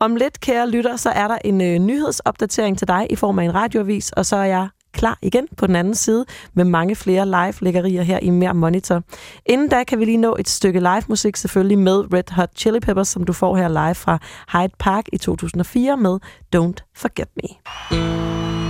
Om 0.00 0.16
lidt, 0.16 0.40
kære 0.40 0.70
lytter, 0.70 0.96
så 0.96 1.10
er 1.10 1.28
der 1.28 1.38
en 1.44 1.60
øh, 1.60 1.78
nyhedsopdatering 1.78 2.78
til 2.78 2.88
dig 2.88 3.06
i 3.10 3.16
form 3.16 3.38
af 3.38 3.44
en 3.44 3.54
radioavis, 3.54 4.12
og 4.12 4.26
så 4.26 4.36
er 4.36 4.44
jeg 4.44 4.68
klar 4.92 5.18
igen 5.22 5.48
på 5.56 5.66
den 5.66 5.76
anden 5.76 5.94
side 5.94 6.24
med 6.54 6.64
mange 6.64 6.96
flere 6.96 7.26
live-lækkerier 7.26 8.02
her 8.02 8.18
i 8.18 8.30
Mere 8.30 8.54
Monitor. 8.54 9.02
Inden 9.46 9.68
da 9.68 9.84
kan 9.84 9.98
vi 9.98 10.04
lige 10.04 10.16
nå 10.16 10.36
et 10.38 10.48
stykke 10.48 10.80
live-musik 10.80 11.36
selvfølgelig 11.36 11.78
med 11.78 12.12
Red 12.12 12.32
Hot 12.32 12.50
Chili 12.56 12.80
Peppers, 12.80 13.08
som 13.08 13.24
du 13.24 13.32
får 13.32 13.56
her 13.56 13.68
live 13.68 13.94
fra 13.94 14.18
Hyde 14.52 14.74
Park 14.78 15.04
i 15.12 15.18
2004 15.18 15.96
med 15.96 16.18
Don't 16.56 16.92
Forget 16.94 17.28
Me. 17.36 18.61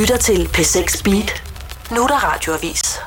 Lytter 0.00 0.16
til 0.16 0.48
P6 0.56 1.02
Beat. 1.02 1.42
Nu 1.90 2.02
er 2.02 2.06
der 2.06 2.32
radioavis. 2.32 3.00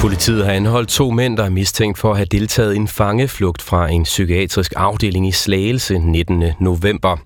Politiet 0.00 0.44
har 0.44 0.52
anholdt 0.52 0.88
to 0.88 1.10
mænd, 1.10 1.36
der 1.36 1.44
er 1.44 1.50
mistænkt 1.50 1.98
for 1.98 2.10
at 2.10 2.16
have 2.16 2.26
deltaget 2.26 2.74
i 2.74 2.76
en 2.76 2.88
fangeflugt 2.88 3.62
fra 3.62 3.88
en 3.88 4.02
psykiatrisk 4.02 4.72
afdeling 4.76 5.28
i 5.28 5.32
Slagelse 5.32 5.98
19. 5.98 6.44
november. 6.60 7.16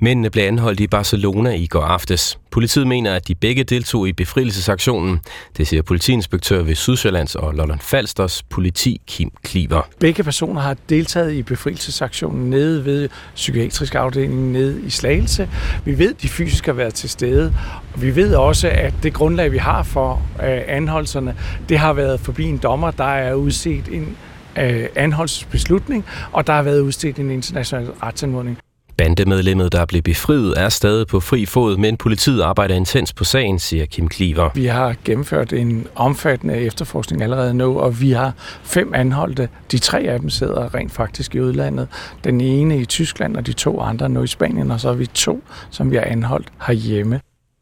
Mændene 0.00 0.30
blev 0.30 0.44
anholdt 0.44 0.80
i 0.80 0.86
Barcelona 0.86 1.50
i 1.50 1.66
går 1.66 1.82
aftes. 1.82 2.38
Politiet 2.50 2.86
mener, 2.86 3.14
at 3.14 3.28
de 3.28 3.34
begge 3.34 3.64
deltog 3.64 4.08
i 4.08 4.12
befrielsesaktionen. 4.12 5.20
Det 5.56 5.66
siger 5.66 5.82
politiinspektør 5.82 6.62
ved 6.62 6.74
Sydsjællands 6.74 7.34
og 7.34 7.54
Lolland 7.54 7.80
Falsters 7.80 8.42
politi 8.42 9.00
Kim 9.06 9.30
Kliver. 9.42 9.88
Begge 10.00 10.22
personer 10.22 10.60
har 10.60 10.76
deltaget 10.88 11.32
i 11.32 11.42
befrielsesaktionen 11.42 12.50
nede 12.50 12.84
ved 12.84 13.08
psykiatrisk 13.34 13.94
afdeling 13.94 14.52
nede 14.52 14.82
i 14.82 14.90
Slagelse. 14.90 15.48
Vi 15.84 15.98
ved, 15.98 16.14
at 16.14 16.22
de 16.22 16.28
fysisk 16.28 16.66
har 16.66 16.72
været 16.72 16.94
til 16.94 17.10
stede, 17.10 17.54
og 17.94 18.02
vi 18.02 18.16
ved 18.16 18.34
også, 18.34 18.68
at 18.68 18.94
det 19.02 19.12
grundlag, 19.12 19.52
vi 19.52 19.58
har 19.58 19.82
for 19.82 20.22
øh, 20.42 20.60
anholdelserne, 20.66 21.36
det 21.68 21.78
har 21.78 21.92
været 21.92 22.20
forbi 22.20 22.44
en 22.44 22.58
dommer, 22.58 22.90
der 22.90 23.04
er 23.04 23.34
udset 23.34 23.88
en 23.92 24.16
øh, 24.58 24.86
anholdelsesbeslutning, 24.96 26.04
og 26.32 26.46
der 26.46 26.52
har 26.52 26.62
været 26.62 26.80
udstedt 26.80 27.18
en 27.18 27.30
international 27.30 27.90
retsanmodning. 28.02 28.58
Bandemedlemmet, 28.96 29.72
der 29.72 29.84
blev 29.84 30.02
befriet, 30.02 30.54
er 30.56 30.68
stadig 30.68 31.06
på 31.06 31.20
fri 31.20 31.46
fod, 31.46 31.76
men 31.76 31.96
politiet 31.96 32.42
arbejder 32.42 32.74
intens 32.74 33.12
på 33.12 33.24
sagen, 33.24 33.58
siger 33.58 33.86
Kim 33.86 34.08
Kliver. 34.08 34.50
Vi 34.54 34.66
har 34.66 34.94
gennemført 35.04 35.52
en 35.52 35.86
omfattende 35.94 36.56
efterforskning 36.56 37.22
allerede 37.22 37.54
nu, 37.54 37.78
og 37.78 38.00
vi 38.00 38.10
har 38.10 38.32
fem 38.62 38.94
anholdte. 38.94 39.48
De 39.72 39.78
tre 39.78 39.98
af 39.98 40.20
dem 40.20 40.30
sidder 40.30 40.74
rent 40.74 40.92
faktisk 40.92 41.34
i 41.34 41.40
udlandet. 41.40 41.88
Den 42.24 42.40
ene 42.40 42.78
i 42.78 42.84
Tyskland, 42.84 43.36
og 43.36 43.46
de 43.46 43.52
to 43.52 43.80
andre 43.80 44.08
nu 44.08 44.22
i 44.22 44.26
Spanien, 44.26 44.70
og 44.70 44.80
så 44.80 44.88
har 44.88 44.94
vi 44.94 45.06
to, 45.06 45.42
som 45.70 45.90
vi 45.90 45.96
har 45.96 46.04
anholdt 46.04 46.48
herhjemme. 46.66 47.20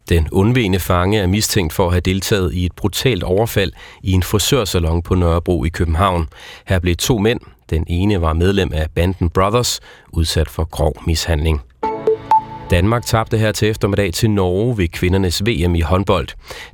Den 0.08 0.28
undvigende 0.32 0.80
fange 0.80 1.18
er 1.18 1.26
mistænkt 1.26 1.72
for 1.72 1.86
at 1.86 1.92
have 1.92 2.00
deltaget 2.00 2.54
i 2.54 2.66
et 2.66 2.72
brutalt 2.72 3.22
overfald 3.22 3.72
i 4.02 4.12
en 4.12 4.22
frisørsalon 4.22 5.02
på 5.02 5.14
Nørrebro 5.14 5.64
i 5.64 5.68
København. 5.68 6.28
Her 6.66 6.78
blev 6.78 6.96
to 6.96 7.18
mænd, 7.18 7.40
den 7.72 7.84
ene 7.88 8.20
var 8.20 8.32
medlem 8.32 8.70
af 8.74 8.86
banden 8.94 9.30
Brothers, 9.30 9.80
udsat 10.12 10.48
for 10.48 10.64
grov 10.64 10.94
mishandling. 11.06 11.60
Danmark 12.72 13.06
tabte 13.06 13.38
her 13.38 13.52
til 13.52 13.68
eftermiddag 13.68 14.12
til 14.12 14.30
Norge 14.30 14.78
ved 14.78 14.88
kvindernes 14.88 15.42
VM 15.46 15.74
i 15.74 15.80
håndbold. 15.80 16.28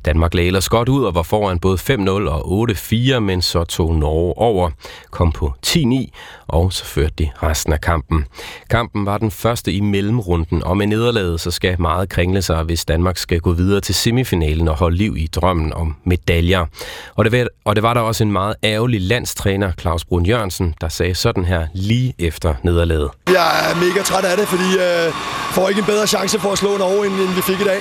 Danmark 0.04 0.34
lagde 0.34 0.46
ellers 0.46 0.68
godt 0.68 0.88
ud 0.88 1.04
og 1.04 1.14
var 1.14 1.22
foran 1.22 1.58
både 1.58 1.78
5-0 1.90 2.10
og 2.10 2.70
8-4, 2.70 3.18
men 3.18 3.42
så 3.42 3.64
tog 3.64 3.94
Norge 3.94 4.34
over, 4.36 4.70
kom 5.10 5.32
på 5.32 5.52
10-9, 5.66 6.08
og 6.48 6.72
så 6.72 6.84
førte 6.84 7.14
de 7.18 7.30
resten 7.42 7.72
af 7.72 7.80
kampen. 7.80 8.24
Kampen 8.70 9.06
var 9.06 9.18
den 9.18 9.30
første 9.30 9.72
i 9.72 9.80
mellemrunden, 9.80 10.62
og 10.64 10.76
med 10.76 10.86
nederlaget 10.86 11.40
så 11.40 11.50
skal 11.50 11.80
meget 11.80 12.08
kringle 12.08 12.42
sig, 12.42 12.62
hvis 12.62 12.84
Danmark 12.84 13.16
skal 13.16 13.40
gå 13.40 13.52
videre 13.52 13.80
til 13.80 13.94
semifinalen 13.94 14.68
og 14.68 14.74
holde 14.74 14.96
liv 14.96 15.16
i 15.16 15.26
drømmen 15.26 15.72
om 15.72 15.96
medaljer. 16.04 16.66
Og 17.14 17.24
det, 17.24 17.32
var, 17.32 17.46
og 17.64 17.76
det 17.76 17.82
var 17.82 17.94
der 17.94 18.00
også 18.00 18.24
en 18.24 18.32
meget 18.32 18.54
ærgerlig 18.64 19.00
landstræner, 19.00 19.72
Claus 19.80 20.04
Brun 20.04 20.26
Jørgensen, 20.26 20.74
der 20.80 20.88
sagde 20.88 21.14
sådan 21.14 21.44
her 21.44 21.66
lige 21.74 22.14
efter 22.18 22.54
nederlaget. 22.62 23.10
Jeg 23.28 23.70
er 23.70 23.74
mega 23.76 24.02
træt 24.02 24.24
af 24.24 24.36
det, 24.36 24.48
fordi 24.48 24.76
øh, 24.76 25.12
får 25.50 25.68
ikke 25.68 25.78
en 25.78 25.86
bedre 25.92 26.06
chance 26.06 26.40
for 26.40 26.50
at 26.52 26.58
slå 26.58 26.76
Norge, 26.76 27.06
end, 27.06 27.14
end 27.14 27.32
vi 27.38 27.42
fik 27.50 27.60
i 27.60 27.68
dag. 27.72 27.80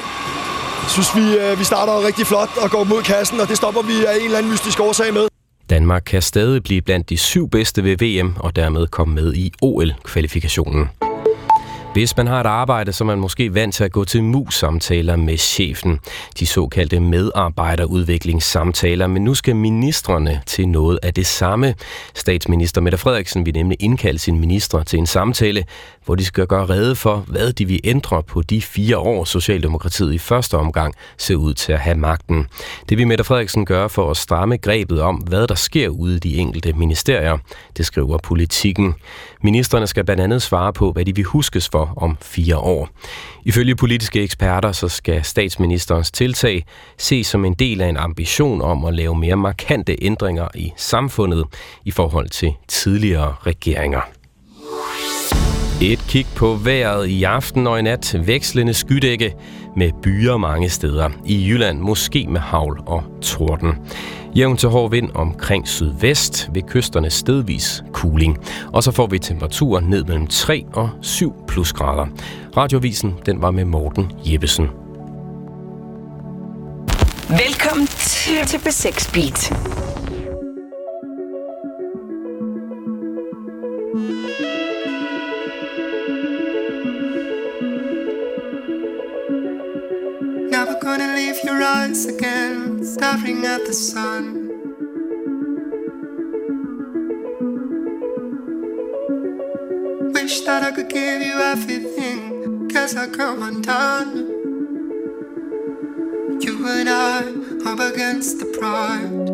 Jeg 0.83 0.91
synes, 0.95 1.09
vi, 1.15 1.37
øh, 1.37 1.59
vi 1.59 1.63
starter 1.63 2.07
rigtig 2.07 2.27
flot 2.27 2.51
og 2.63 2.69
går 2.69 2.83
mod 2.83 3.01
kassen, 3.03 3.39
og 3.39 3.47
det 3.47 3.57
stopper 3.57 3.81
vi 3.81 4.05
af 4.05 4.15
en 4.19 4.25
eller 4.25 4.37
anden 4.37 4.51
mystisk 4.51 4.79
årsag 4.79 5.13
med. 5.13 5.27
Danmark 5.69 6.03
kan 6.05 6.21
stadig 6.21 6.63
blive 6.63 6.81
blandt 6.81 7.09
de 7.09 7.17
syv 7.17 7.49
bedste 7.49 7.83
ved 7.83 7.97
VM 7.97 8.35
og 8.39 8.55
dermed 8.55 8.87
komme 8.87 9.15
med 9.15 9.33
i 9.33 9.53
OL-kvalifikationen. 9.61 10.89
Hvis 11.97 12.17
man 12.17 12.27
har 12.27 12.39
et 12.39 12.45
arbejde, 12.45 12.93
så 12.93 13.03
er 13.03 13.05
man 13.05 13.19
måske 13.19 13.53
vant 13.53 13.75
til 13.75 13.83
at 13.83 13.91
gå 13.91 14.05
til 14.05 14.23
mus-samtaler 14.23 15.15
med 15.15 15.37
chefen. 15.37 15.99
De 16.39 16.45
såkaldte 16.45 16.99
medarbejderudviklingssamtaler, 16.99 19.07
men 19.07 19.23
nu 19.23 19.33
skal 19.33 19.55
ministerne 19.55 20.41
til 20.45 20.67
noget 20.67 20.99
af 21.03 21.13
det 21.13 21.27
samme. 21.27 21.75
Statsminister 22.15 22.81
Mette 22.81 22.97
Frederiksen 22.97 23.45
vil 23.45 23.53
nemlig 23.53 23.77
indkalde 23.79 24.19
sine 24.19 24.39
ministre 24.39 24.83
til 24.83 24.99
en 24.99 25.07
samtale, 25.07 25.65
hvor 26.07 26.15
de 26.15 26.25
skal 26.25 26.47
gøre 26.47 26.65
rede 26.65 26.95
for, 26.95 27.17
hvad 27.27 27.53
de 27.53 27.65
vil 27.65 27.79
ændre 27.83 28.23
på 28.23 28.41
de 28.41 28.61
fire 28.61 28.97
år, 28.97 29.23
Socialdemokratiet 29.23 30.13
i 30.13 30.17
første 30.17 30.57
omgang 30.57 30.93
ser 31.17 31.35
ud 31.35 31.53
til 31.53 31.71
at 31.73 31.79
have 31.79 31.97
magten. 31.97 32.47
Det 32.89 32.97
vil 32.97 33.07
Mette 33.07 33.23
Frederiksen 33.23 33.65
gøre 33.65 33.89
for 33.89 34.11
at 34.11 34.17
stramme 34.17 34.57
grebet 34.57 35.01
om, 35.01 35.15
hvad 35.15 35.47
der 35.47 35.55
sker 35.55 35.89
ude 35.89 36.15
i 36.15 36.19
de 36.19 36.37
enkelte 36.37 36.73
ministerier. 36.73 37.37
Det 37.77 37.85
skriver 37.85 38.17
politikken. 38.17 38.95
Ministerne 39.43 39.87
skal 39.87 40.03
blandt 40.03 40.23
andet 40.23 40.41
svare 40.41 40.73
på, 40.73 40.91
hvad 40.91 41.05
de 41.05 41.15
vil 41.15 41.23
huskes 41.23 41.69
for 41.69 41.93
om 41.97 42.17
fire 42.21 42.57
år. 42.57 42.89
Ifølge 43.45 43.75
politiske 43.75 44.21
eksperter, 44.21 44.71
så 44.71 44.87
skal 44.87 45.23
statsministerens 45.23 46.11
tiltag 46.11 46.65
ses 46.97 47.27
som 47.27 47.45
en 47.45 47.53
del 47.53 47.81
af 47.81 47.87
en 47.87 47.97
ambition 47.97 48.61
om 48.61 48.85
at 48.85 48.93
lave 48.93 49.15
mere 49.15 49.35
markante 49.35 49.95
ændringer 50.01 50.47
i 50.55 50.73
samfundet 50.77 51.45
i 51.85 51.91
forhold 51.91 52.29
til 52.29 52.53
tidligere 52.67 53.35
regeringer. 53.45 54.16
Et 55.81 55.99
kig 56.07 56.25
på 56.35 56.53
vejret 56.53 57.07
i 57.07 57.23
aften 57.23 57.67
og 57.67 57.79
i 57.79 57.81
nat. 57.81 58.15
Vekslende 58.25 58.73
skydække 58.73 59.33
med 59.75 59.91
byer 60.03 60.37
mange 60.37 60.69
steder. 60.69 61.09
I 61.25 61.47
Jylland 61.47 61.79
måske 61.79 62.27
med 62.29 62.39
havl 62.39 62.79
og 62.85 63.03
torden. 63.21 63.75
Jævn 64.35 64.57
til 64.57 64.69
hård 64.69 64.91
vind 64.91 65.09
omkring 65.13 65.67
sydvest, 65.67 66.49
ved 66.53 66.61
kysterne 66.61 67.09
stedvis 67.09 67.83
kuling. 67.93 68.37
Og 68.73 68.83
så 68.83 68.91
får 68.91 69.07
vi 69.07 69.19
temperaturer 69.19 69.81
ned 69.81 70.03
mellem 70.03 70.27
3 70.27 70.65
og 70.73 70.89
7 71.01 71.33
plusgrader. 71.47 72.05
Radiovisen 72.57 73.13
den 73.25 73.41
var 73.41 73.51
med 73.51 73.65
Morten 73.65 74.11
Jeppesen. 74.25 74.67
Velkommen 77.29 77.87
til, 77.87 78.45
til 78.47 78.57
B6 78.57 79.13
Beat. 79.13 79.53
Gonna 91.43 91.59
your 91.59 91.63
eyes 91.63 92.05
again, 92.05 92.83
staring 92.83 93.45
at 93.45 93.65
the 93.65 93.73
sun. 93.73 94.47
Wish 100.13 100.41
that 100.41 100.63
I 100.63 100.71
could 100.71 100.89
give 100.89 101.21
you 101.21 101.39
everything, 101.39 102.67
guess 102.67 102.95
I 102.95 103.07
come 103.07 103.41
undone. 103.41 104.15
You 106.41 106.67
and 106.67 106.89
I 106.89 107.19
up 107.65 107.79
against 107.79 108.39
the 108.39 108.45
pride. 108.57 109.29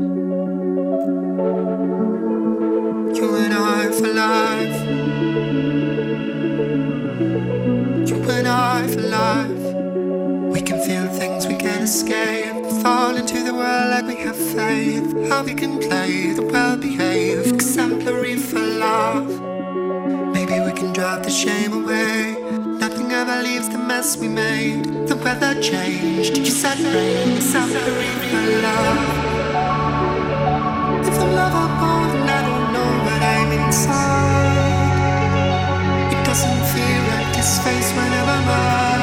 You 3.16 3.36
and 3.36 3.54
I 3.54 3.92
for 3.92 4.08
life. 4.08 4.82
You 8.10 8.30
and 8.30 8.48
I 8.48 8.88
for 8.88 9.02
life. 9.02 9.63
We 10.64 10.68
can 10.70 10.80
feel 10.82 11.08
things 11.10 11.46
we 11.46 11.58
can't 11.58 11.84
escape. 11.84 12.56
Fall 12.82 13.18
into 13.18 13.44
the 13.44 13.54
world 13.54 13.90
like 13.90 14.06
we 14.08 14.16
have 14.24 14.38
faith. 14.38 15.12
How 15.28 15.44
we 15.44 15.54
can 15.54 15.78
play 15.78 16.32
the 16.32 16.42
well 16.42 16.78
behaved, 16.78 17.54
exemplary 17.54 18.38
for 18.38 18.62
love. 18.62 19.28
Maybe 20.32 20.62
we 20.62 20.72
can 20.72 20.94
drive 20.94 21.24
the 21.26 21.32
shame 21.32 21.74
away. 21.74 22.38
Nothing 22.80 23.12
ever 23.12 23.42
leaves 23.44 23.68
the 23.68 23.78
mess 23.78 24.16
we 24.16 24.30
made. 24.30 24.86
The 25.10 25.18
weather 25.18 25.54
changed. 25.62 26.36
Did 26.36 26.48
you 26.48 26.54
said 26.62 26.80
rain, 26.80 27.36
exemplary 27.36 28.14
for 28.30 28.46
love. 28.64 29.04
If 31.06 31.14
the 31.20 31.28
love 31.40 31.54
I 31.64 31.68
born, 31.82 32.30
I 32.38 32.42
don't 32.48 32.72
know 32.72 32.92
what 33.06 33.22
I'm 33.36 33.52
inside. 33.66 34.54
It 36.16 36.24
doesn't 36.24 36.64
feel 36.72 37.02
like 37.12 37.30
this 37.36 37.52
face 37.66 37.92
whenever 37.92 38.38
mine. 38.48 39.03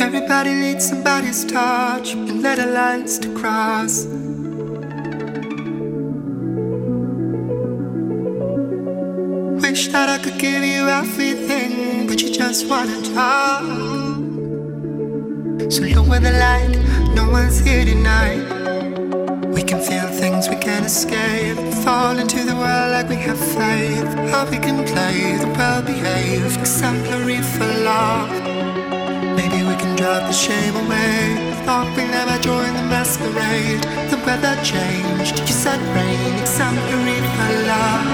Everybody 0.00 0.54
needs 0.54 0.88
somebody's 0.88 1.44
touch 1.44 2.12
and 2.14 2.40
let 2.40 2.58
lines 2.58 3.18
to 3.18 3.34
cross. 3.34 4.06
Wish 9.60 9.88
that 9.88 10.08
I 10.08 10.18
could 10.22 10.38
give 10.38 10.62
you 10.62 10.88
everything, 10.88 12.06
but 12.06 12.22
you 12.22 12.30
just 12.30 12.68
wanna 12.68 13.02
talk. 13.12 13.64
So 15.68 15.82
lower 15.82 16.20
the 16.20 16.32
light, 16.46 16.78
no 17.16 17.28
one's 17.28 17.58
here 17.58 17.84
tonight. 17.84 18.44
We 19.52 19.62
can 19.62 19.80
feel 19.80 20.06
things 20.06 20.48
we 20.48 20.56
can't 20.56 20.86
escape. 20.86 21.58
Fall 21.82 22.18
into 22.18 22.44
the 22.44 22.54
world 22.54 22.92
like 22.92 23.08
we 23.08 23.16
have 23.16 23.38
faith. 23.38 24.14
How 24.30 24.48
we 24.48 24.58
can 24.58 24.86
play 24.86 25.36
the 25.36 25.48
well 25.58 25.82
behaved. 25.82 26.44
behave, 26.44 26.56
exemplary 26.56 27.42
for 27.42 27.66
love. 27.82 28.57
Drive 30.08 30.26
the 30.26 30.32
shame 30.32 30.74
away. 30.74 31.36
Thought 31.66 31.92
we 31.94 32.02
never 32.08 32.40
joined 32.40 32.74
the 32.74 32.82
masquerade. 32.88 33.82
The 34.08 34.16
weather 34.24 34.56
changed. 34.64 35.38
You 35.40 35.52
said 35.52 35.78
rain, 35.92 36.32
exemplary 36.40 37.20
for 37.36 37.52
love. 37.68 38.08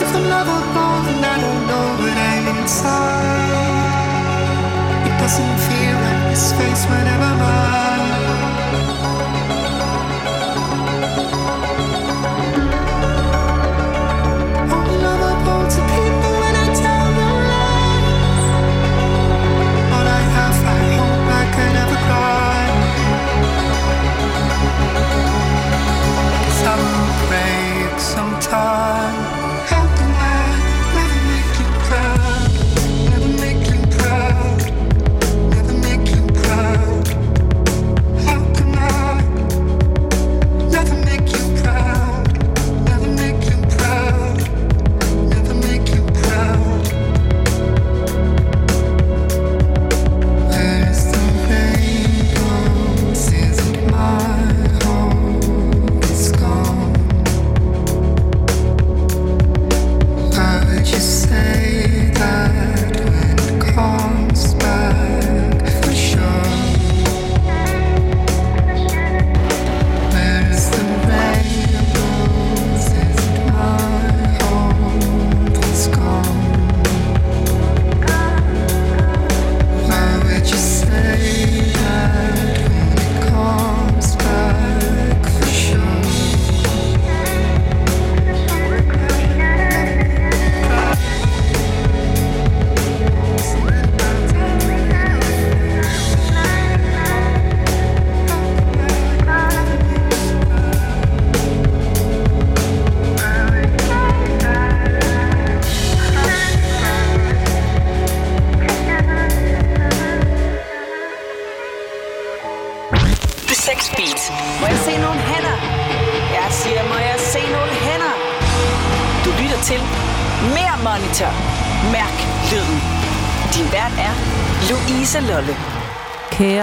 If 0.00 0.08
I'm 0.16 0.24
lovable, 0.24 0.96
then 1.04 1.20
I 1.20 1.36
don't 1.44 1.64
know 1.68 1.86
what 2.00 2.16
I'm 2.16 2.46
inside. 2.56 3.44
It 5.04 5.14
doesn't 5.20 5.56
feel 5.68 5.96
like 6.06 6.22
this 6.32 6.48
face 6.56 6.82
whenever 6.88 7.32
mine. 7.36 7.99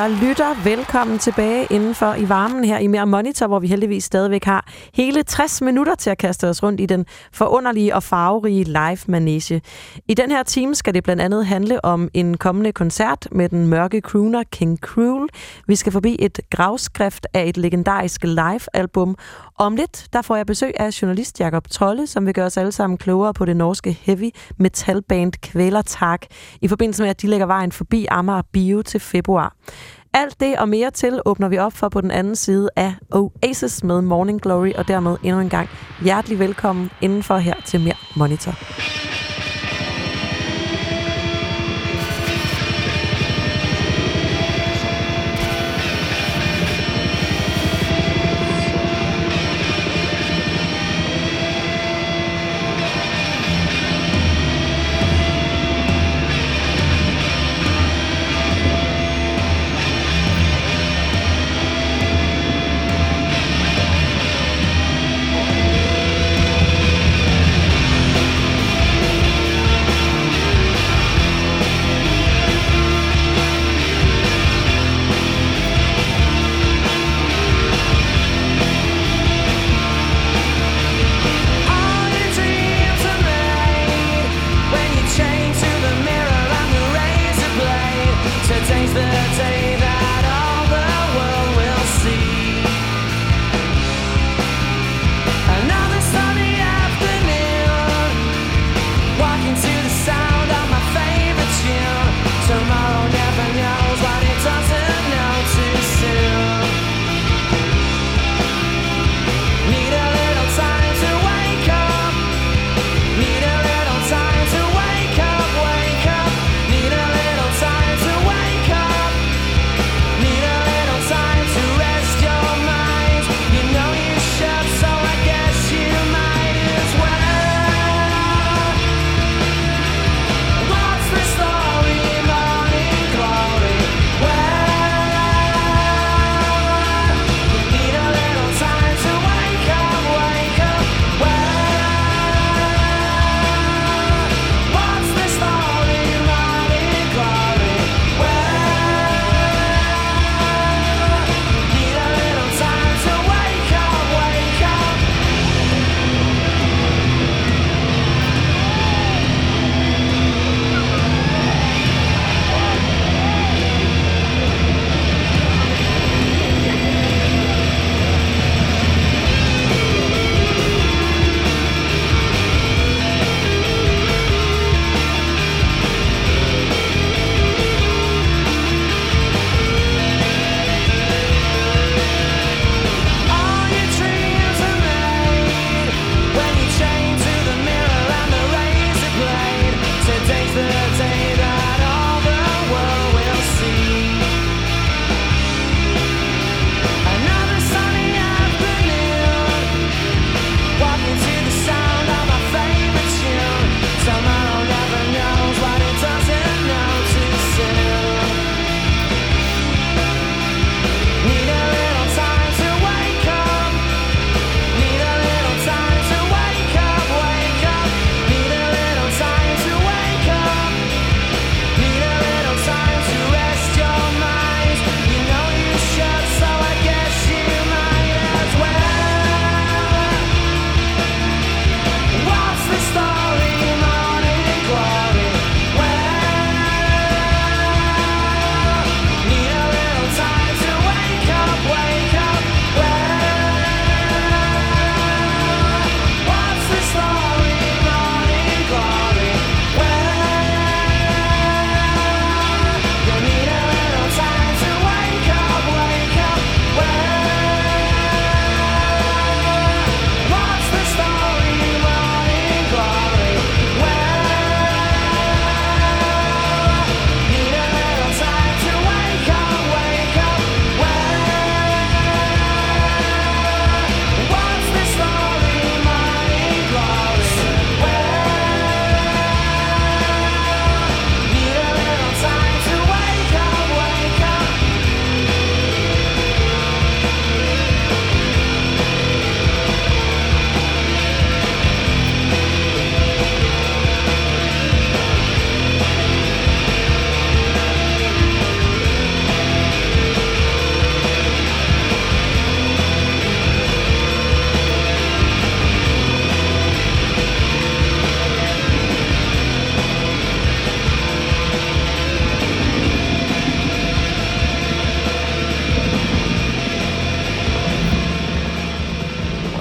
Kære 0.08 0.16
lytter, 0.16 0.64
velkommen 0.64 1.20
tilbage 1.20 1.68
indenfor 1.70 2.14
i 2.14 2.30
varmen 2.30 2.66
her 2.66 2.78
i 2.78 2.88
Mere 2.88 3.06
Monitor, 3.06 3.48
hvor 3.48 3.60
vi 3.60 3.68
heldigvis 3.68 4.04
stadigvæk 4.04 4.44
har 4.44 4.68
hele 4.94 5.24
60 5.24 5.62
minutter 5.62 5.96
til 5.96 6.10
at 6.10 6.18
kaste 6.18 6.50
os 6.50 6.64
rundt 6.64 6.82
i 6.82 6.86
den 6.86 7.06
forunderlige 7.32 7.96
og 7.96 8.04
farverige 8.04 8.64
live 8.64 8.98
manege. 9.08 9.62
I 10.08 10.14
den 10.14 10.32
her 10.32 10.44
time 10.44 10.76
skal 10.76 10.94
det 10.94 11.04
blandt 11.04 11.22
andet 11.22 11.46
handle 11.46 11.86
om 11.86 12.10
en 12.14 12.38
kommende 12.38 12.72
koncert 12.72 13.28
med 13.32 13.50
den 13.50 13.68
mørke 13.68 14.02
crooner 14.02 14.44
King 14.52 14.78
Cruel. 14.78 15.30
Vi 15.68 15.76
skal 15.76 15.92
forbi 15.92 16.16
et 16.20 16.40
gravskrift 16.50 17.28
af 17.34 17.46
et 17.50 17.58
legendarisk 17.58 18.24
live-album. 18.24 19.16
Om 19.60 19.76
lidt, 19.76 20.08
der 20.14 20.22
får 20.22 20.36
jeg 20.36 20.46
besøg 20.46 20.74
af 20.80 21.02
journalist 21.02 21.40
Jakob 21.40 21.70
Trolle, 21.70 22.08
som 22.08 22.26
vil 22.26 22.34
gøre 22.34 22.46
os 22.46 22.58
alle 22.58 22.72
sammen 22.72 22.98
klogere 22.98 23.34
på 23.34 23.46
det 23.46 23.58
norske 23.58 23.92
heavy 24.02 24.30
metalband 24.58 25.34
Kvælertak, 25.42 26.22
i 26.62 26.68
forbindelse 26.68 27.04
med, 27.04 27.10
at 27.10 27.22
de 27.22 27.28
lægger 27.28 27.46
vejen 27.46 27.72
forbi 27.72 28.06
Amager 28.10 28.42
Bio 28.54 28.82
til 28.82 29.00
februar. 29.00 29.56
Alt 30.14 30.40
det 30.40 30.60
og 30.60 30.70
mere 30.70 30.92
til 30.92 31.22
åbner 31.26 31.48
vi 31.50 31.58
op 31.58 31.74
for 31.74 31.90
på 31.90 32.02
den 32.02 32.12
anden 32.12 32.36
side 32.36 32.70
af 32.76 32.94
Oasis 33.12 33.84
med 33.84 34.02
Morning 34.02 34.42
Glory, 34.42 34.74
og 34.74 34.88
dermed 34.88 35.18
endnu 35.24 35.42
en 35.42 35.50
gang 35.50 35.70
hjertelig 36.02 36.40
velkommen 36.40 36.90
indenfor 37.02 37.38
her 37.38 37.54
til 37.66 37.80
mere 37.82 37.96
Monitor. 38.16 38.54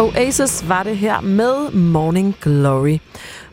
Oasis 0.06 0.68
var 0.68 0.82
det 0.82 0.96
her 0.96 1.20
med 1.20 1.70
Morning 1.70 2.36
Glory. 2.42 2.98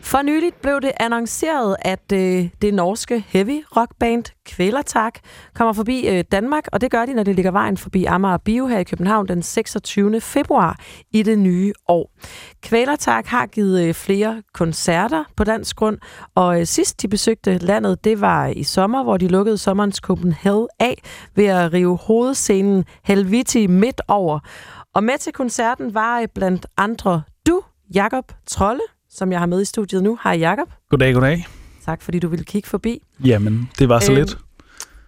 For 0.00 0.22
nyligt 0.22 0.62
blev 0.62 0.80
det 0.80 0.92
annonceret, 1.00 1.76
at 1.80 2.12
øh, 2.12 2.48
det 2.62 2.74
norske 2.74 3.24
heavy 3.28 3.64
rockband 3.76 4.24
Kvælertak 4.46 5.18
kommer 5.54 5.72
forbi 5.72 6.08
øh, 6.08 6.24
Danmark, 6.32 6.64
og 6.72 6.80
det 6.80 6.90
gør 6.90 7.06
de, 7.06 7.14
når 7.14 7.22
det 7.22 7.34
ligger 7.34 7.50
vejen 7.50 7.76
forbi 7.76 8.04
Amager 8.04 8.36
Bio 8.36 8.66
her 8.66 8.78
i 8.78 8.84
København 8.84 9.28
den 9.28 9.42
26. 9.42 10.20
februar 10.20 10.78
i 11.12 11.22
det 11.22 11.38
nye 11.38 11.72
år. 11.88 12.10
Kvælertak 12.62 13.26
har 13.26 13.46
givet 13.46 13.82
øh, 13.82 13.94
flere 13.94 14.42
koncerter 14.54 15.24
på 15.36 15.44
dansk 15.44 15.76
grund, 15.76 15.98
og 16.34 16.60
øh, 16.60 16.66
sidst 16.66 17.02
de 17.02 17.08
besøgte 17.08 17.58
landet, 17.58 18.04
det 18.04 18.20
var 18.20 18.46
i 18.46 18.62
sommer, 18.62 19.02
hvor 19.02 19.16
de 19.16 19.28
lukkede 19.28 19.58
sommerens 19.58 19.96
Copenhagen 19.96 20.68
af 20.80 21.02
ved 21.34 21.46
at 21.46 21.72
rive 21.72 21.96
hovedscenen 21.96 22.84
Helviti 23.02 23.66
midt 23.66 24.00
over. 24.08 24.40
Og 24.94 25.04
med 25.04 25.18
til 25.18 25.32
koncerten 25.32 25.94
var 25.94 26.20
øh, 26.20 26.28
blandt 26.34 26.66
andre 26.76 27.22
du, 27.46 27.60
Jakob 27.94 28.32
Trolle, 28.46 28.80
som 29.10 29.32
jeg 29.32 29.38
har 29.38 29.46
med 29.46 29.62
i 29.62 29.64
studiet 29.64 30.02
nu. 30.02 30.18
Hej 30.24 30.32
Jakob. 30.32 30.68
Goddag, 30.90 31.14
goddag. 31.14 31.46
Tak 31.84 32.02
fordi 32.02 32.18
du 32.18 32.28
ville 32.28 32.44
kigge 32.44 32.68
forbi. 32.68 33.02
Jamen, 33.24 33.70
det 33.78 33.88
var 33.88 34.00
så 34.00 34.12
Øhm, 34.12 34.18
lidt. 34.18 34.38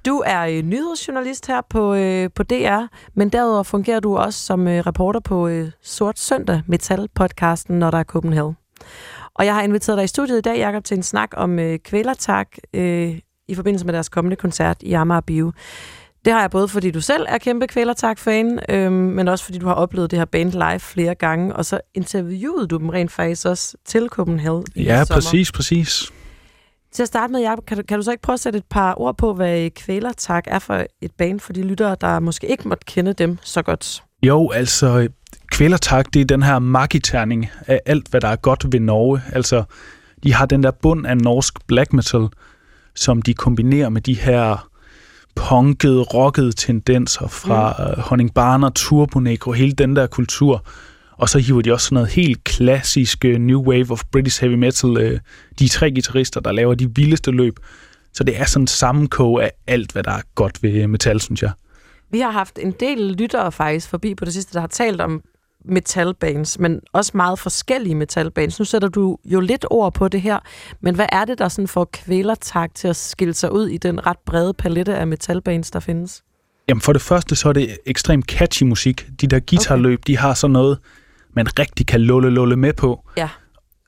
Du 0.06 0.22
er 0.26 0.46
øh, 0.46 0.62
nyhedsjournalist 0.62 1.46
her 1.46 1.60
på, 1.70 1.94
øh, 1.94 2.30
på 2.34 2.42
DR, 2.42 2.86
men 3.14 3.28
derudover 3.28 3.62
fungerer 3.62 4.00
du 4.00 4.16
også 4.16 4.40
som 4.40 4.68
øh, 4.68 4.86
reporter 4.86 5.20
på 5.20 5.48
øh, 5.48 5.70
Sort 5.82 6.18
Søndag 6.18 6.62
Metal-podcasten, 6.66 7.72
når 7.72 7.90
der 7.90 7.98
er 7.98 8.04
Copenhagen. 8.04 8.56
Og 9.34 9.46
jeg 9.46 9.54
har 9.54 9.62
inviteret 9.62 9.96
dig 9.96 10.04
i 10.04 10.08
studiet 10.08 10.38
i 10.38 10.40
dag, 10.40 10.58
Jakob, 10.58 10.84
til 10.84 10.96
en 10.96 11.02
snak 11.02 11.30
om 11.36 11.58
øh, 11.58 11.78
Kvælertak 11.78 12.48
øh, 12.74 13.18
i 13.48 13.54
forbindelse 13.54 13.86
med 13.86 13.94
deres 13.94 14.08
kommende 14.08 14.36
koncert 14.36 14.76
i 14.82 14.92
Amager 14.92 15.20
Bio. 15.20 15.52
Det 16.26 16.34
har 16.34 16.40
jeg 16.40 16.50
både, 16.50 16.68
fordi 16.68 16.90
du 16.90 17.00
selv 17.00 17.26
er 17.28 17.38
kæmpe 17.38 17.66
Kvælertak-fan, 17.66 18.60
øh, 18.68 18.92
men 18.92 19.28
også 19.28 19.44
fordi 19.44 19.58
du 19.58 19.66
har 19.66 19.74
oplevet 19.74 20.10
det 20.10 20.18
her 20.18 20.24
band 20.24 20.52
live 20.52 20.78
flere 20.80 21.14
gange, 21.14 21.56
og 21.56 21.64
så 21.64 21.80
interviewede 21.94 22.66
du 22.66 22.76
dem 22.76 22.88
rent 22.88 23.12
faktisk 23.12 23.46
også 23.46 23.76
til 23.84 24.08
Copenhagen 24.08 24.64
i 24.74 24.82
Ja, 24.82 25.04
præcis, 25.10 25.52
præcis. 25.52 26.12
Til 26.92 27.02
at 27.02 27.06
starte 27.06 27.32
med, 27.32 27.40
Jacob, 27.40 27.66
kan 27.66 27.76
du, 27.76 27.82
kan 27.82 27.98
du 27.98 28.02
så 28.02 28.10
ikke 28.10 28.22
prøve 28.22 28.34
at 28.34 28.40
sætte 28.40 28.56
et 28.56 28.64
par 28.70 28.94
ord 29.00 29.16
på, 29.16 29.34
hvad 29.34 29.70
Kvælertak 29.70 30.44
er 30.46 30.58
for 30.58 30.84
et 31.02 31.10
band 31.18 31.40
for 31.40 31.52
de 31.52 31.62
lyttere, 31.62 31.96
der 32.00 32.20
måske 32.20 32.46
ikke 32.46 32.68
måtte 32.68 32.84
kende 32.86 33.12
dem 33.12 33.38
så 33.42 33.62
godt? 33.62 34.02
Jo, 34.22 34.50
altså, 34.50 35.08
kvælertak, 35.50 36.06
det 36.14 36.20
er 36.20 36.24
den 36.24 36.42
her 36.42 36.58
magiterning 36.58 37.50
af 37.66 37.80
alt, 37.86 38.08
hvad 38.08 38.20
der 38.20 38.28
er 38.28 38.36
godt 38.36 38.72
ved 38.72 38.80
Norge. 38.80 39.22
Altså, 39.32 39.64
de 40.22 40.34
har 40.34 40.46
den 40.46 40.62
der 40.62 40.70
bund 40.70 41.06
af 41.06 41.16
norsk 41.16 41.66
black 41.66 41.92
metal, 41.92 42.28
som 42.94 43.22
de 43.22 43.34
kombinerer 43.34 43.88
med 43.88 44.00
de 44.00 44.14
her 44.14 44.68
punkede, 45.36 46.02
rockede 46.02 46.52
tendenser 46.52 47.28
fra 47.28 47.74
mm. 47.78 48.02
Honning 48.02 48.34
Barner, 48.34 48.70
Turbo 48.70 49.20
Negro, 49.20 49.52
hele 49.52 49.72
den 49.72 49.96
der 49.96 50.06
kultur. 50.06 50.64
Og 51.12 51.28
så 51.28 51.38
hiver 51.38 51.62
de 51.62 51.72
også 51.72 51.84
sådan 51.86 51.94
noget 51.94 52.10
helt 52.10 52.44
klassisk 52.44 53.24
øh, 53.24 53.38
new 53.38 53.62
wave 53.62 53.90
of 53.90 54.02
British 54.12 54.40
heavy 54.40 54.54
metal. 54.54 54.96
øh, 54.96 55.20
De 55.58 55.68
tre 55.68 55.90
guitarister, 55.90 56.40
der 56.40 56.52
laver 56.52 56.74
de 56.74 56.94
vildeste 56.96 57.30
løb. 57.30 57.56
Så 58.12 58.24
det 58.24 58.40
er 58.40 58.44
sådan 58.44 58.62
en 58.62 58.66
sammenkog 58.66 59.42
af 59.42 59.50
alt, 59.66 59.92
hvad 59.92 60.02
der 60.02 60.10
er 60.10 60.20
godt 60.34 60.62
ved 60.62 60.86
metal, 60.86 61.20
synes 61.20 61.42
jeg. 61.42 61.50
Vi 62.10 62.20
har 62.20 62.30
haft 62.30 62.58
en 62.62 62.74
del 62.80 62.98
lyttere 62.98 63.52
faktisk 63.52 63.88
forbi 63.88 64.14
på 64.14 64.24
det 64.24 64.32
sidste, 64.32 64.54
der 64.54 64.60
har 64.60 64.66
talt 64.66 65.00
om 65.00 65.22
metalbands, 65.68 66.58
men 66.58 66.80
også 66.92 67.12
meget 67.14 67.38
forskellige 67.38 67.94
metalbands. 67.94 68.58
Nu 68.58 68.64
sætter 68.64 68.88
du 68.88 69.18
jo 69.24 69.40
lidt 69.40 69.66
ord 69.70 69.94
på 69.94 70.08
det 70.08 70.22
her, 70.22 70.38
men 70.80 70.94
hvad 70.94 71.06
er 71.12 71.24
det, 71.24 71.38
der 71.38 71.48
sådan 71.48 71.68
får 71.68 71.88
kvælertak 71.92 72.74
til 72.74 72.88
at 72.88 72.96
skille 72.96 73.34
sig 73.34 73.52
ud 73.52 73.68
i 73.68 73.76
den 73.76 74.06
ret 74.06 74.18
brede 74.26 74.54
palette 74.54 74.96
af 74.96 75.06
metalbands, 75.06 75.70
der 75.70 75.80
findes? 75.80 76.22
Jamen 76.68 76.80
for 76.80 76.92
det 76.92 77.02
første, 77.02 77.36
så 77.36 77.48
er 77.48 77.52
det 77.52 77.78
ekstremt 77.86 78.24
catchy 78.24 78.62
musik. 78.62 79.06
De 79.20 79.26
der 79.26 79.40
guitarløb, 79.40 79.98
okay. 79.98 80.06
de 80.06 80.18
har 80.18 80.34
sådan 80.34 80.52
noget, 80.52 80.78
man 81.34 81.58
rigtig 81.58 81.86
kan 81.86 82.00
lulle 82.00 82.30
lulle 82.30 82.56
med 82.56 82.72
på. 82.72 83.08
Ja, 83.16 83.28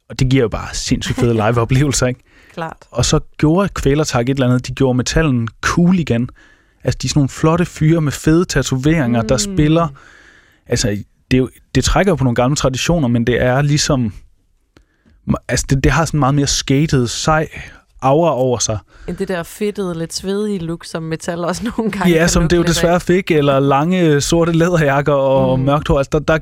Og 0.09 0.18
det 0.18 0.30
giver 0.30 0.42
jo 0.42 0.48
bare 0.48 0.74
sindssygt 0.74 1.18
fede 1.18 1.34
liveoplevelser, 1.46 2.06
ikke? 2.06 2.20
klart. 2.52 2.76
Og 2.90 3.05
så 3.05 3.20
gjorde 3.38 3.68
Kvælertak 3.68 4.28
et 4.28 4.34
eller 4.34 4.46
andet, 4.46 4.66
de 4.66 4.72
gjorde 4.72 4.96
metallen 4.96 5.48
cool 5.60 5.98
igen. 5.98 6.28
Altså, 6.84 6.98
de 7.02 7.06
er 7.06 7.09
sådan 7.09 7.18
nogle 7.18 7.28
flotte 7.28 7.64
fyre 7.64 8.00
med 8.00 8.12
fede 8.12 8.44
tatoveringer, 8.44 9.22
mm. 9.22 9.28
der 9.28 9.36
spiller... 9.36 9.88
Altså, 10.66 11.05
det, 11.30 11.38
jo, 11.38 11.48
det 11.74 11.84
trækker 11.84 12.12
jo 12.12 12.16
på 12.16 12.24
nogle 12.24 12.34
gamle 12.34 12.56
traditioner, 12.56 13.09
men 13.09 13.26
det 13.26 13.42
er 13.42 13.62
ligesom... 13.62 14.12
Altså, 15.48 15.66
det, 15.70 15.84
det 15.84 15.92
har 15.92 16.05
sådan 16.05 16.20
meget 16.20 16.34
mere 16.34 16.46
skatet, 16.46 17.10
sej 17.10 17.48
aura 18.02 18.34
over 18.34 18.59
sig. 18.59 18.78
End 19.09 19.16
det 19.16 19.28
der 19.28 19.42
fedtede, 19.42 19.98
lidt 19.98 20.14
svedige 20.14 20.59
look, 20.59 20.84
som 20.84 21.02
metal 21.02 21.44
også 21.44 21.64
nogle 21.76 21.90
gange 21.92 22.12
Ja, 22.14 22.26
som 22.26 22.48
det 22.48 22.56
jo 22.56 22.62
lidt 22.62 22.68
af. 22.68 22.74
desværre 22.74 23.00
fik, 23.00 23.30
eller 23.30 23.60
lange 23.60 24.20
sorte 24.20 24.52
læderjakker 24.52 25.12
og 25.12 25.59
mm. 25.59 25.64
mørkt 25.64 25.88
hår. 25.88 25.98
Altså, 25.98 26.10
der, 26.12 26.18
der 26.18 26.38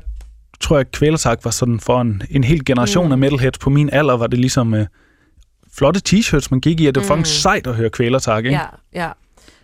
tror 0.59 0.77
jeg, 0.77 0.91
Kvælertak 0.91 1.39
var 1.43 1.51
sådan 1.51 1.79
for 1.79 2.01
en, 2.01 2.21
en 2.29 2.43
hel 2.43 2.65
generation 2.65 3.05
Mm. 3.05 3.11
af 3.11 3.17
metalheads. 3.17 3.57
På 3.57 3.69
min 3.69 3.89
alder 3.93 4.17
var 4.17 4.27
det 4.27 4.39
ligesom 4.39 4.73
uh, 4.73 4.79
flotte 5.77 6.01
t-shirts, 6.09 6.47
man 6.51 6.59
gik 6.61 6.79
i, 6.81 6.87
og 6.87 6.95
det 6.95 7.01
var 7.09 7.15
Mm. 7.15 7.23
fucking 7.23 7.27
sejt 7.27 7.67
at 7.67 7.75
høre 7.75 7.89
Kvælertak, 7.89 8.45
ikke? 8.45 8.57
Ja, 8.57 8.65
ja. 9.03 9.09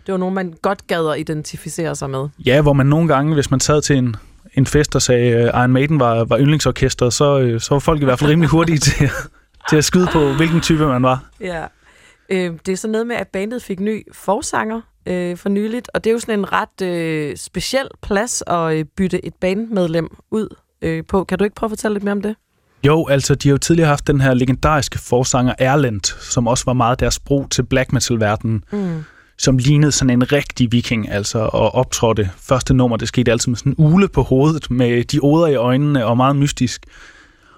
Det 0.06 0.12
var 0.12 0.18
nogen, 0.18 0.34
man 0.34 0.54
godt 0.62 0.86
gad 0.86 1.08
at 1.12 1.20
identificere 1.20 1.94
sig 1.96 2.10
med. 2.10 2.28
Ja, 2.46 2.60
hvor 2.62 2.72
man 2.72 2.86
nogle 2.86 3.08
gange, 3.08 3.34
hvis 3.34 3.50
man 3.50 3.60
sad 3.60 3.82
til 3.82 3.96
en, 3.96 4.16
en 4.54 4.66
fest 4.66 4.94
og 4.96 5.02
sagde, 5.02 5.34
at 5.36 5.48
Iron 5.60 5.72
Maiden 5.72 6.00
var, 6.00 6.24
var 6.24 6.38
yndlingsorkestret, 6.38 7.12
så, 7.12 7.38
øh, 7.40 7.60
så 7.60 7.74
var 7.74 7.78
folk 7.78 8.02
i 8.02 8.04
hvert 8.04 8.18
fald 8.18 8.30
rimelig 8.30 8.50
hurtige 8.50 8.78
til, 8.78 9.10
til 9.70 9.76
at 9.76 9.84
skyde 9.84 10.08
på, 10.12 10.32
hvilken 10.32 10.60
type 10.60 10.86
man 10.86 11.02
var. 11.02 11.24
Ja. 11.40 11.64
Øh, 12.28 12.52
det 12.66 12.72
er 12.72 12.76
så 12.76 12.88
noget 12.88 13.06
med, 13.06 13.16
at 13.16 13.28
bandet 13.28 13.62
fik 13.62 13.80
ny 13.80 14.02
forsanger 14.12 14.80
øh, 15.06 15.36
for 15.36 15.48
nyligt, 15.48 15.90
og 15.94 16.04
det 16.04 16.10
er 16.10 16.14
jo 16.14 16.18
sådan 16.18 16.38
en 16.38 16.52
ret 16.52 16.82
øh, 16.82 17.36
speciel 17.36 17.88
plads 18.02 18.42
at 18.46 18.76
øh, 18.76 18.84
bytte 18.96 19.26
et 19.26 19.34
bandmedlem 19.34 20.08
ud 20.30 20.48
øh, 20.82 21.04
på. 21.08 21.24
Kan 21.24 21.38
du 21.38 21.44
ikke 21.44 21.56
prøve 21.56 21.68
at 21.68 21.70
fortælle 21.70 21.94
lidt 21.94 22.04
mere 22.04 22.12
om 22.12 22.22
det? 22.22 22.36
Jo, 22.86 23.06
altså, 23.06 23.34
de 23.34 23.48
har 23.48 23.52
jo 23.52 23.58
tidligere 23.58 23.88
haft 23.88 24.06
den 24.06 24.20
her 24.20 24.34
legendariske 24.34 24.98
forsanger 24.98 25.54
Erlend, 25.58 26.14
som 26.20 26.46
også 26.46 26.64
var 26.66 26.72
meget 26.72 27.00
deres 27.00 27.18
bro 27.18 27.46
til 27.46 27.62
black 27.62 27.92
metal-verdenen, 27.92 28.64
Mm. 28.72 29.04
Som 29.44 29.58
lignede 29.58 29.92
sådan 29.92 30.10
en 30.10 30.32
rigtig 30.32 30.72
viking, 30.72 31.10
altså, 31.10 31.38
og 31.38 31.74
optrådte. 31.74 32.30
Første 32.36 32.74
nummer, 32.74 32.96
det 32.96 33.08
skete 33.08 33.32
altid 33.32 33.50
med 33.50 33.56
sådan 33.56 33.74
en 33.78 33.84
ule 33.84 34.08
på 34.08 34.22
hovedet, 34.22 34.70
med 34.70 35.04
de 35.04 35.20
oder 35.22 35.46
i 35.46 35.54
øjnene, 35.54 36.06
og 36.06 36.16
meget 36.16 36.36
mystisk. 36.36 36.86